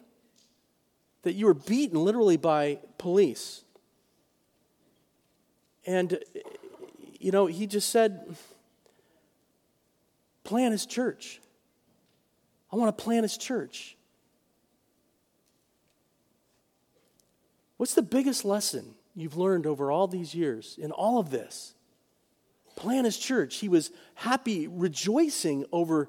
That 1.22 1.32
you 1.32 1.46
were 1.46 1.54
beaten 1.54 1.98
literally 1.98 2.36
by 2.36 2.78
police. 2.98 3.64
And 5.86 6.18
you 7.20 7.30
know, 7.30 7.46
he 7.46 7.66
just 7.66 7.90
said, 7.90 8.34
plant 10.42 10.72
his 10.72 10.86
church. 10.86 11.40
I 12.72 12.76
want 12.76 12.96
to 12.96 13.04
plant 13.04 13.24
his 13.24 13.36
church. 13.36 13.96
What's 17.76 17.94
the 17.94 18.02
biggest 18.02 18.44
lesson 18.44 18.94
you've 19.14 19.36
learned 19.36 19.66
over 19.66 19.90
all 19.92 20.06
these 20.06 20.34
years 20.34 20.76
in 20.80 20.90
all 20.90 21.18
of 21.18 21.30
this? 21.30 21.74
Plant 22.74 23.04
his 23.04 23.18
church. 23.18 23.56
He 23.56 23.68
was 23.68 23.90
happy, 24.14 24.66
rejoicing 24.66 25.66
over 25.72 26.08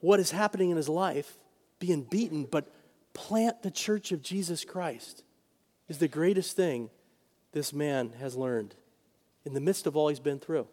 what 0.00 0.18
is 0.18 0.30
happening 0.30 0.70
in 0.70 0.78
his 0.78 0.88
life, 0.88 1.38
being 1.78 2.02
beaten, 2.02 2.44
but 2.50 2.72
plant 3.12 3.62
the 3.62 3.70
church 3.70 4.12
of 4.12 4.22
Jesus 4.22 4.64
Christ 4.64 5.24
is 5.88 5.98
the 5.98 6.08
greatest 6.08 6.56
thing 6.56 6.88
this 7.52 7.74
man 7.74 8.14
has 8.18 8.34
learned 8.34 8.74
in 9.44 9.54
the 9.54 9.60
midst 9.60 9.86
of 9.86 9.96
all 9.96 10.08
he's 10.08 10.20
been 10.20 10.38
through. 10.38 10.66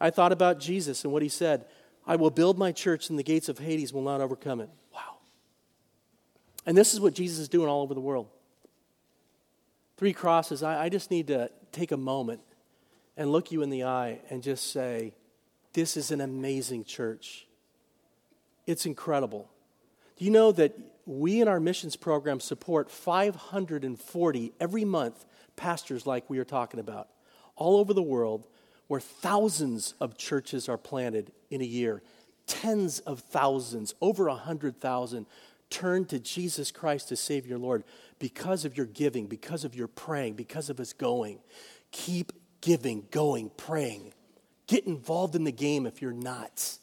I 0.00 0.10
thought 0.10 0.32
about 0.32 0.60
Jesus 0.60 1.04
and 1.04 1.12
what 1.12 1.22
he 1.22 1.28
said 1.28 1.64
I 2.06 2.16
will 2.16 2.30
build 2.30 2.58
my 2.58 2.72
church, 2.72 3.10
and 3.10 3.18
the 3.18 3.22
gates 3.22 3.50
of 3.50 3.58
Hades 3.58 3.92
will 3.92 4.02
not 4.02 4.22
overcome 4.22 4.60
it. 4.60 4.70
Wow. 4.94 5.18
And 6.64 6.76
this 6.76 6.94
is 6.94 7.00
what 7.00 7.12
Jesus 7.12 7.38
is 7.38 7.48
doing 7.50 7.68
all 7.68 7.82
over 7.82 7.92
the 7.92 8.00
world. 8.00 8.28
Three 9.98 10.14
crosses, 10.14 10.62
I, 10.62 10.84
I 10.84 10.88
just 10.88 11.10
need 11.10 11.26
to 11.26 11.50
take 11.70 11.92
a 11.92 11.98
moment 11.98 12.40
and 13.18 13.30
look 13.30 13.52
you 13.52 13.60
in 13.62 13.68
the 13.68 13.84
eye 13.84 14.20
and 14.30 14.42
just 14.42 14.72
say, 14.72 15.12
This 15.74 15.98
is 15.98 16.10
an 16.10 16.22
amazing 16.22 16.84
church. 16.84 17.46
It's 18.66 18.86
incredible. 18.86 19.50
Do 20.16 20.24
you 20.24 20.30
know 20.30 20.50
that 20.52 20.78
we 21.04 21.42
in 21.42 21.48
our 21.48 21.60
missions 21.60 21.94
program 21.94 22.40
support 22.40 22.90
540 22.90 24.52
every 24.58 24.84
month 24.84 25.24
pastors 25.56 26.06
like 26.06 26.28
we 26.30 26.38
are 26.38 26.44
talking 26.44 26.80
about? 26.80 27.08
All 27.58 27.76
over 27.76 27.92
the 27.92 28.02
world 28.02 28.46
where 28.86 29.00
thousands 29.00 29.94
of 30.00 30.16
churches 30.16 30.68
are 30.68 30.78
planted 30.78 31.30
in 31.50 31.60
a 31.60 31.64
year. 31.64 32.02
Tens 32.46 33.00
of 33.00 33.20
thousands, 33.20 33.94
over 34.00 34.28
a 34.28 34.34
hundred 34.34 34.80
thousand, 34.80 35.26
turn 35.68 36.06
to 36.06 36.18
Jesus 36.18 36.70
Christ 36.70 37.12
as 37.12 37.20
Savior 37.20 37.58
Lord 37.58 37.84
because 38.18 38.64
of 38.64 38.76
your 38.76 38.86
giving, 38.86 39.26
because 39.26 39.64
of 39.64 39.74
your 39.74 39.88
praying, 39.88 40.34
because 40.34 40.70
of 40.70 40.80
us 40.80 40.94
going. 40.94 41.40
Keep 41.92 42.32
giving, 42.62 43.06
going, 43.10 43.50
praying. 43.56 44.14
Get 44.66 44.86
involved 44.86 45.34
in 45.34 45.44
the 45.44 45.52
game 45.52 45.86
if 45.86 46.00
you're 46.00 46.12
not. 46.12 46.78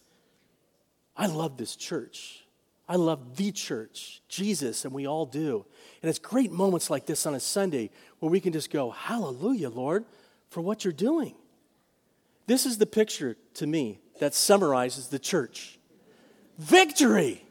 I 1.17 1.27
love 1.27 1.57
this 1.57 1.75
church. 1.75 2.43
I 2.87 2.97
love 2.97 3.35
the 3.35 3.51
church, 3.51 4.21
Jesus, 4.29 4.85
and 4.85 4.93
we 4.93 5.07
all 5.07 5.25
do. 5.25 5.65
And 6.03 6.09
it's 6.09 6.19
great 6.19 6.51
moments 6.51 6.91
like 6.91 7.07
this 7.07 7.25
on 7.25 7.33
a 7.33 7.39
Sunday 7.39 7.89
where 8.19 8.29
we 8.29 8.39
can 8.39 8.53
just 8.53 8.69
go, 8.69 8.91
Hallelujah, 8.91 9.69
Lord 9.69 10.05
for 10.55 10.61
what 10.61 10.85
you're 10.85 10.93
doing. 10.93 11.35
This 12.47 12.65
is 12.65 12.77
the 12.77 12.85
picture 12.85 13.35
to 13.55 13.67
me 13.67 13.99
that 14.21 14.33
summarizes 14.33 15.09
the 15.09 15.19
church 15.19 15.77
victory. 16.57 17.43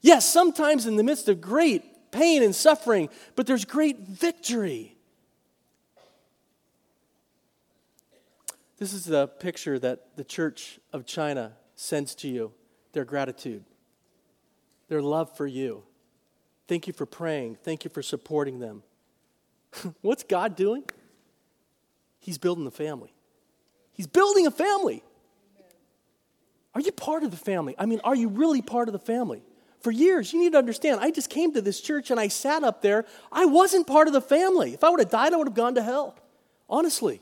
Yes, 0.00 0.24
sometimes 0.32 0.86
in 0.86 0.94
the 0.94 1.02
midst 1.02 1.28
of 1.28 1.40
great 1.40 2.12
pain 2.12 2.44
and 2.44 2.54
suffering, 2.54 3.08
but 3.34 3.48
there's 3.48 3.64
great 3.64 3.98
victory. 3.98 4.96
This 8.78 8.92
is 8.92 9.06
the 9.06 9.26
picture 9.26 9.80
that 9.80 10.16
the 10.16 10.22
church 10.22 10.78
of 10.92 11.04
China 11.04 11.54
sends 11.74 12.14
to 12.16 12.28
you 12.28 12.52
their 12.92 13.04
gratitude, 13.04 13.64
their 14.86 15.02
love 15.02 15.36
for 15.36 15.48
you. 15.48 15.82
Thank 16.68 16.86
you 16.86 16.92
for 16.92 17.06
praying. 17.06 17.56
Thank 17.64 17.82
you 17.82 17.90
for 17.90 18.02
supporting 18.02 18.60
them. 18.60 18.84
What's 20.00 20.22
God 20.22 20.54
doing? 20.54 20.84
He's 22.26 22.38
building 22.38 22.66
a 22.66 22.72
family. 22.72 23.14
He's 23.92 24.08
building 24.08 24.48
a 24.48 24.50
family. 24.50 25.04
Are 26.74 26.80
you 26.80 26.90
part 26.90 27.22
of 27.22 27.30
the 27.30 27.36
family? 27.36 27.76
I 27.78 27.86
mean, 27.86 28.00
are 28.02 28.16
you 28.16 28.26
really 28.26 28.62
part 28.62 28.88
of 28.88 28.92
the 28.92 28.98
family? 28.98 29.44
For 29.78 29.92
years, 29.92 30.32
you 30.32 30.40
need 30.40 30.50
to 30.50 30.58
understand, 30.58 30.98
I 31.00 31.12
just 31.12 31.30
came 31.30 31.54
to 31.54 31.62
this 31.62 31.80
church 31.80 32.10
and 32.10 32.18
I 32.18 32.26
sat 32.26 32.64
up 32.64 32.82
there. 32.82 33.04
I 33.30 33.44
wasn't 33.44 33.86
part 33.86 34.08
of 34.08 34.12
the 34.12 34.20
family. 34.20 34.74
If 34.74 34.82
I 34.82 34.90
would 34.90 34.98
have 34.98 35.08
died, 35.08 35.34
I 35.34 35.36
would 35.36 35.46
have 35.46 35.54
gone 35.54 35.76
to 35.76 35.82
hell. 35.84 36.18
Honestly. 36.68 37.20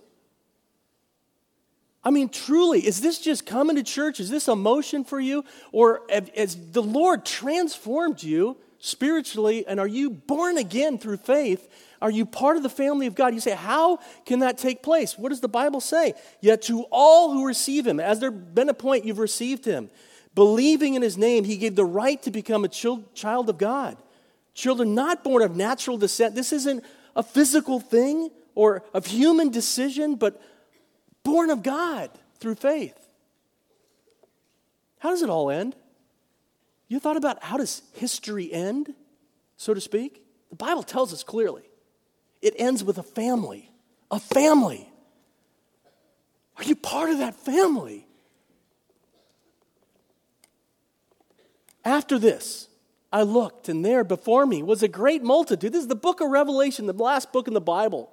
I 2.02 2.10
mean, 2.10 2.30
truly, 2.30 2.80
is 2.80 3.02
this 3.02 3.18
just 3.18 3.44
coming 3.44 3.76
to 3.76 3.82
church? 3.82 4.20
Is 4.20 4.30
this 4.30 4.48
emotion 4.48 5.04
for 5.04 5.20
you? 5.20 5.44
Or 5.70 6.00
has 6.08 6.56
the 6.72 6.82
Lord 6.82 7.26
transformed 7.26 8.22
you 8.22 8.56
spiritually 8.78 9.66
and 9.66 9.78
are 9.78 9.86
you 9.86 10.08
born 10.08 10.56
again 10.56 10.96
through 10.96 11.18
faith? 11.18 11.68
Are 12.02 12.10
you 12.10 12.26
part 12.26 12.56
of 12.56 12.62
the 12.62 12.68
family 12.68 13.06
of 13.06 13.14
God? 13.14 13.34
You 13.34 13.40
say, 13.40 13.54
How 13.54 13.98
can 14.26 14.40
that 14.40 14.58
take 14.58 14.82
place? 14.82 15.18
What 15.18 15.30
does 15.30 15.40
the 15.40 15.48
Bible 15.48 15.80
say? 15.80 16.14
Yet 16.40 16.62
to 16.62 16.82
all 16.90 17.32
who 17.32 17.46
receive 17.46 17.86
him, 17.86 18.00
as 18.00 18.20
there 18.20 18.30
been 18.30 18.68
a 18.68 18.74
point 18.74 19.04
you've 19.04 19.18
received 19.18 19.64
him, 19.64 19.90
believing 20.34 20.94
in 20.94 21.02
his 21.02 21.16
name, 21.16 21.44
he 21.44 21.56
gave 21.56 21.76
the 21.76 21.84
right 21.84 22.20
to 22.22 22.30
become 22.30 22.64
a 22.64 22.68
child 22.68 23.48
of 23.48 23.58
God. 23.58 23.96
Children 24.54 24.94
not 24.94 25.24
born 25.24 25.42
of 25.42 25.56
natural 25.56 25.96
descent. 25.96 26.34
This 26.34 26.52
isn't 26.52 26.84
a 27.16 27.22
physical 27.22 27.80
thing 27.80 28.30
or 28.54 28.84
of 28.92 29.06
human 29.06 29.50
decision, 29.50 30.14
but 30.14 30.40
born 31.22 31.50
of 31.50 31.62
God 31.62 32.10
through 32.38 32.54
faith. 32.56 32.98
How 34.98 35.10
does 35.10 35.22
it 35.22 35.28
all 35.28 35.50
end? 35.50 35.74
You 36.88 37.00
thought 37.00 37.16
about 37.16 37.42
how 37.42 37.56
does 37.56 37.82
history 37.94 38.52
end, 38.52 38.94
so 39.56 39.74
to 39.74 39.80
speak? 39.80 40.22
The 40.50 40.56
Bible 40.56 40.82
tells 40.82 41.12
us 41.12 41.22
clearly. 41.22 41.62
It 42.44 42.54
ends 42.58 42.84
with 42.84 42.98
a 42.98 43.02
family. 43.02 43.70
A 44.10 44.20
family. 44.20 44.86
Are 46.58 46.64
you 46.64 46.76
part 46.76 47.08
of 47.08 47.18
that 47.18 47.34
family? 47.34 48.06
After 51.84 52.18
this, 52.18 52.68
I 53.10 53.22
looked, 53.22 53.70
and 53.70 53.82
there 53.82 54.04
before 54.04 54.44
me 54.44 54.62
was 54.62 54.82
a 54.82 54.88
great 54.88 55.22
multitude. 55.22 55.72
This 55.72 55.82
is 55.82 55.88
the 55.88 55.94
book 55.94 56.20
of 56.20 56.28
Revelation, 56.28 56.86
the 56.86 56.92
last 56.92 57.32
book 57.32 57.48
in 57.48 57.54
the 57.54 57.60
Bible. 57.62 58.12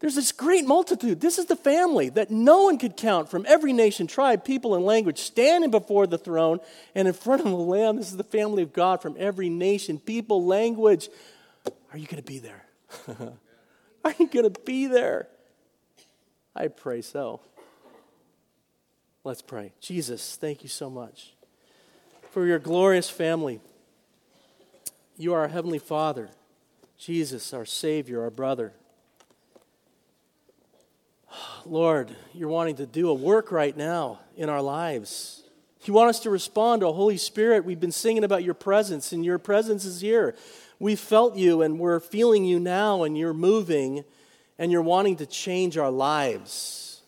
There's 0.00 0.14
this 0.14 0.30
great 0.30 0.66
multitude. 0.66 1.22
This 1.22 1.38
is 1.38 1.46
the 1.46 1.56
family 1.56 2.10
that 2.10 2.30
no 2.30 2.64
one 2.64 2.76
could 2.76 2.98
count 2.98 3.30
from 3.30 3.46
every 3.48 3.72
nation, 3.72 4.06
tribe, 4.06 4.44
people, 4.44 4.74
and 4.74 4.84
language 4.84 5.18
standing 5.18 5.70
before 5.70 6.06
the 6.06 6.18
throne 6.18 6.60
and 6.94 7.08
in 7.08 7.14
front 7.14 7.40
of 7.40 7.48
the 7.48 7.56
Lamb. 7.56 7.96
This 7.96 8.10
is 8.10 8.18
the 8.18 8.24
family 8.24 8.62
of 8.62 8.74
God 8.74 9.00
from 9.00 9.16
every 9.18 9.48
nation, 9.48 9.98
people, 9.98 10.44
language, 10.44 11.08
are 11.92 11.98
you 11.98 12.06
going 12.06 12.22
to 12.22 12.22
be 12.22 12.38
there? 12.38 12.64
Are 14.04 14.14
you 14.18 14.28
going 14.28 14.52
to 14.52 14.60
be 14.60 14.86
there? 14.86 15.26
I 16.54 16.68
pray 16.68 17.02
so. 17.02 17.40
Let's 19.24 19.42
pray. 19.42 19.72
Jesus, 19.80 20.36
thank 20.36 20.62
you 20.62 20.68
so 20.68 20.88
much 20.88 21.34
for 22.30 22.46
your 22.46 22.60
glorious 22.60 23.10
family. 23.10 23.60
You 25.16 25.34
are 25.34 25.40
our 25.40 25.48
Heavenly 25.48 25.80
Father, 25.80 26.28
Jesus, 26.96 27.52
our 27.52 27.64
Savior, 27.64 28.22
our 28.22 28.30
brother. 28.30 28.74
Lord, 31.66 32.14
you're 32.32 32.48
wanting 32.48 32.76
to 32.76 32.86
do 32.86 33.08
a 33.08 33.14
work 33.14 33.50
right 33.50 33.76
now 33.76 34.20
in 34.36 34.48
our 34.48 34.62
lives. 34.62 35.42
You 35.86 35.92
want 35.92 36.10
us 36.10 36.20
to 36.20 36.30
respond 36.30 36.80
to 36.80 36.90
Holy 36.92 37.16
Spirit. 37.16 37.64
We've 37.64 37.78
been 37.78 37.92
singing 37.92 38.24
about 38.24 38.42
your 38.42 38.54
presence, 38.54 39.12
and 39.12 39.24
your 39.24 39.38
presence 39.38 39.84
is 39.84 40.00
here. 40.00 40.34
We 40.78 40.96
felt 40.96 41.36
you, 41.36 41.62
and 41.62 41.78
we're 41.78 42.00
feeling 42.00 42.44
you 42.44 42.58
now, 42.58 43.04
and 43.04 43.16
you're 43.16 43.32
moving, 43.32 44.04
and 44.58 44.72
you're 44.72 44.82
wanting 44.82 45.16
to 45.16 45.26
change 45.26 45.78
our 45.78 45.90
lives. 45.90 47.00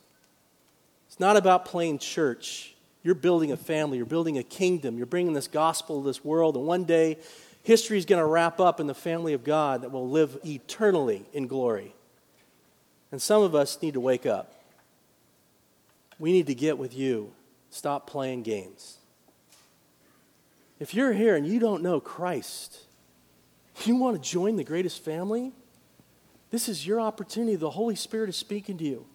It's 1.09 1.21
not 1.21 1.37
about 1.37 1.65
playing 1.65 1.99
church. 1.99 2.75
You're 3.03 3.15
building 3.15 3.53
a 3.53 3.57
family, 3.57 3.97
you're 3.97 4.07
building 4.07 4.39
a 4.39 4.43
kingdom, 4.43 4.97
you're 4.97 5.07
bringing 5.07 5.33
this 5.33 5.49
gospel 5.49 6.03
to 6.03 6.07
this 6.07 6.25
world, 6.25 6.57
and 6.57 6.67
one 6.67 6.85
day 6.85 7.19
history 7.63 7.97
is 7.97 8.05
going 8.05 8.21
to 8.21 8.27
wrap 8.27 8.61
up 8.61 8.81
in 8.81 8.87
the 8.87 8.95
family 8.95 9.33
of 9.35 9.45
God 9.45 9.83
that 9.83 9.93
will 9.93 10.09
live 10.09 10.39
eternally 10.45 11.25
in 11.33 11.47
glory. 11.47 11.95
And 13.11 13.23
some 13.23 13.43
of 13.43 13.55
us 13.55 13.81
need 13.81 13.95
to 13.95 14.01
wake 14.01 14.27
up. 14.27 14.53
We 16.19 16.33
need 16.33 16.47
to 16.49 16.55
get 16.55 16.77
with 16.77 16.95
you. 16.95 17.33
Stop 17.71 18.07
playing 18.07 18.43
games. 18.43 18.99
If 20.79 20.95
you're 20.95 21.13
here 21.13 21.37
and 21.37 21.47
you 21.47 21.59
don't 21.59 21.83
know 21.83 22.01
Christ, 22.01 22.85
you 23.85 23.97
want 23.97 24.23
to 24.23 24.29
join 24.29 24.57
the 24.57 24.65
greatest 24.65 25.05
family? 25.05 25.53
This 26.51 26.69
is 26.69 26.87
your 26.87 27.01
opportunity. 27.01 27.57
The 27.57 27.71
Holy 27.71 27.97
Spirit 27.97 28.29
is 28.29 28.37
speaking 28.37 28.79
to 28.79 28.85
you. 28.85 29.07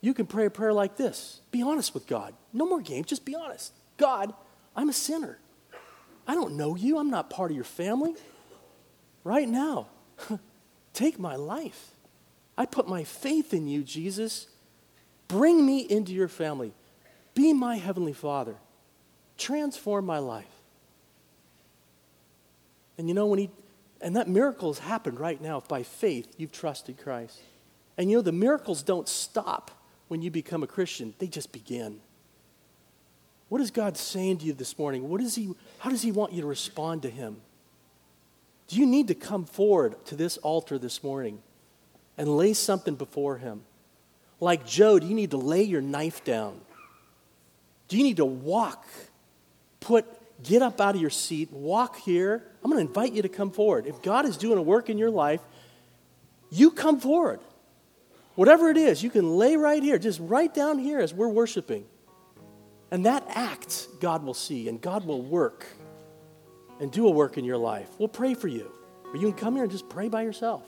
You 0.00 0.14
can 0.14 0.26
pray 0.26 0.46
a 0.46 0.50
prayer 0.50 0.72
like 0.72 0.96
this 0.96 1.40
Be 1.50 1.62
honest 1.62 1.94
with 1.94 2.06
God. 2.06 2.34
No 2.52 2.66
more 2.66 2.80
games, 2.80 3.06
just 3.06 3.24
be 3.24 3.34
honest. 3.34 3.72
God, 3.96 4.32
I'm 4.74 4.88
a 4.88 4.92
sinner. 4.92 5.38
I 6.28 6.34
don't 6.34 6.56
know 6.56 6.74
you. 6.74 6.98
I'm 6.98 7.10
not 7.10 7.30
part 7.30 7.50
of 7.50 7.54
your 7.54 7.64
family. 7.64 8.14
Right 9.24 9.48
now, 9.48 9.88
take 10.92 11.18
my 11.18 11.36
life. 11.36 11.90
I 12.58 12.66
put 12.66 12.88
my 12.88 13.04
faith 13.04 13.52
in 13.52 13.66
you, 13.66 13.82
Jesus. 13.82 14.48
Bring 15.28 15.64
me 15.64 15.80
into 15.80 16.12
your 16.12 16.28
family. 16.28 16.72
Be 17.34 17.52
my 17.52 17.76
heavenly 17.76 18.12
Father. 18.12 18.56
Transform 19.36 20.06
my 20.06 20.18
life. 20.18 20.46
And 22.98 23.08
you 23.08 23.14
know, 23.14 23.26
when 23.26 23.38
he, 23.38 23.50
and 24.00 24.16
that 24.16 24.28
miracle 24.28 24.72
has 24.72 24.78
happened 24.78 25.20
right 25.20 25.40
now. 25.40 25.62
By 25.68 25.82
faith, 25.82 26.34
you've 26.36 26.52
trusted 26.52 26.98
Christ. 26.98 27.40
And 27.98 28.10
you 28.10 28.18
know, 28.18 28.22
the 28.22 28.32
miracles 28.32 28.82
don't 28.82 29.08
stop 29.08 29.70
when 30.08 30.22
you 30.22 30.30
become 30.30 30.62
a 30.62 30.66
Christian, 30.66 31.14
they 31.18 31.26
just 31.26 31.50
begin. 31.52 32.00
What 33.48 33.60
is 33.60 33.70
God 33.70 33.96
saying 33.96 34.38
to 34.38 34.44
you 34.44 34.52
this 34.52 34.78
morning? 34.78 35.08
What 35.08 35.20
is 35.20 35.34
he, 35.34 35.52
how 35.78 35.90
does 35.90 36.02
He 36.02 36.12
want 36.12 36.32
you 36.32 36.42
to 36.42 36.46
respond 36.46 37.02
to 37.02 37.10
Him? 37.10 37.36
Do 38.68 38.76
you 38.76 38.86
need 38.86 39.08
to 39.08 39.14
come 39.14 39.44
forward 39.44 40.04
to 40.06 40.16
this 40.16 40.36
altar 40.38 40.78
this 40.78 41.04
morning 41.04 41.40
and 42.18 42.36
lay 42.36 42.54
something 42.54 42.96
before 42.96 43.38
Him? 43.38 43.62
Like 44.40 44.66
Joe, 44.66 44.98
do 44.98 45.06
you 45.06 45.14
need 45.14 45.30
to 45.30 45.36
lay 45.36 45.62
your 45.62 45.80
knife 45.80 46.24
down? 46.24 46.60
Do 47.88 47.96
you 47.96 48.02
need 48.02 48.18
to 48.18 48.24
walk? 48.24 48.86
Put, 49.80 50.04
get 50.42 50.62
up 50.62 50.80
out 50.80 50.94
of 50.94 51.00
your 51.00 51.10
seat, 51.10 51.52
walk 51.52 51.96
here. 51.96 52.42
I'm 52.62 52.70
going 52.70 52.84
to 52.84 52.88
invite 52.88 53.12
you 53.12 53.22
to 53.22 53.28
come 53.28 53.50
forward. 53.50 53.86
If 53.86 54.02
God 54.02 54.26
is 54.26 54.36
doing 54.36 54.58
a 54.58 54.62
work 54.62 54.90
in 54.90 54.98
your 54.98 55.10
life, 55.10 55.40
you 56.50 56.70
come 56.70 57.00
forward. 57.00 57.40
Whatever 58.34 58.68
it 58.68 58.76
is, 58.76 59.02
you 59.02 59.10
can 59.10 59.36
lay 59.36 59.56
right 59.56 59.82
here, 59.82 59.98
just 59.98 60.20
right 60.20 60.52
down 60.52 60.78
here 60.78 60.98
as 61.00 61.14
we're 61.14 61.28
worshiping. 61.28 61.86
And 62.90 63.06
that 63.06 63.24
act, 63.30 63.88
God 64.00 64.22
will 64.24 64.34
see, 64.34 64.68
and 64.68 64.80
God 64.80 65.06
will 65.06 65.22
work 65.22 65.66
and 66.80 66.92
do 66.92 67.06
a 67.08 67.10
work 67.10 67.38
in 67.38 67.44
your 67.44 67.56
life. 67.56 67.88
We'll 67.98 68.08
pray 68.08 68.34
for 68.34 68.48
you. 68.48 68.70
Or 69.06 69.16
you 69.16 69.28
can 69.28 69.32
come 69.32 69.54
here 69.54 69.62
and 69.62 69.72
just 69.72 69.88
pray 69.88 70.08
by 70.08 70.22
yourself. 70.22 70.62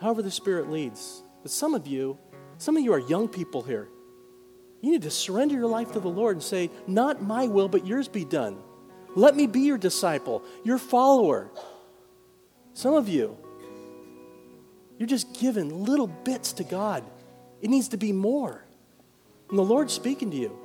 However, 0.00 0.22
the 0.22 0.30
Spirit 0.30 0.70
leads. 0.70 1.22
But 1.42 1.50
some 1.50 1.74
of 1.74 1.86
you, 1.86 2.18
some 2.58 2.76
of 2.76 2.82
you 2.82 2.92
are 2.92 2.98
young 2.98 3.28
people 3.28 3.62
here. 3.62 3.88
You 4.80 4.92
need 4.92 5.02
to 5.02 5.10
surrender 5.10 5.54
your 5.54 5.66
life 5.66 5.92
to 5.92 6.00
the 6.00 6.08
Lord 6.08 6.36
and 6.36 6.42
say, 6.42 6.70
Not 6.86 7.22
my 7.22 7.46
will, 7.48 7.68
but 7.68 7.86
yours 7.86 8.08
be 8.08 8.24
done. 8.24 8.58
Let 9.16 9.34
me 9.34 9.46
be 9.46 9.60
your 9.60 9.78
disciple, 9.78 10.44
your 10.64 10.78
follower. 10.78 11.50
Some 12.74 12.94
of 12.94 13.08
you, 13.08 13.36
you're 14.98 15.08
just 15.08 15.34
giving 15.34 15.84
little 15.84 16.06
bits 16.06 16.52
to 16.54 16.64
God. 16.64 17.04
It 17.60 17.70
needs 17.70 17.88
to 17.88 17.96
be 17.96 18.12
more. 18.12 18.64
And 19.48 19.58
the 19.58 19.64
Lord's 19.64 19.92
speaking 19.92 20.30
to 20.30 20.36
you. 20.36 20.56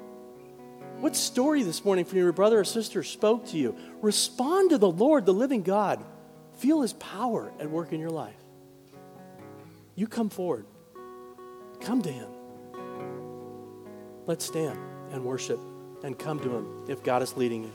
What 1.00 1.16
story 1.16 1.64
this 1.64 1.84
morning 1.84 2.06
from 2.06 2.20
your 2.20 2.32
brother 2.32 2.60
or 2.60 2.64
sister 2.64 3.04
spoke 3.04 3.48
to 3.48 3.58
you? 3.58 3.76
Respond 4.02 4.70
to 4.70 4.78
the 4.78 4.90
Lord, 4.90 5.26
the 5.26 5.34
living 5.34 5.64
God. 5.64 6.04
Feel 6.58 6.82
his 6.82 6.94
power 6.94 7.52
at 7.60 7.70
work 7.70 7.94
in 7.94 8.00
your 8.00 8.12
life. 8.12 8.43
You 9.96 10.08
come 10.08 10.30
forward. 10.30 10.66
Come 11.82 12.02
to 12.02 12.12
Him. 12.12 12.30
Let's 14.26 14.46
stand 14.46 14.80
and 15.12 15.24
worship 15.24 15.60
and 16.04 16.18
come 16.18 16.40
to 16.40 16.50
Him 16.50 16.86
if 16.88 17.04
God 17.04 17.22
is 17.22 17.38
leading 17.38 17.64
you. 17.66 17.72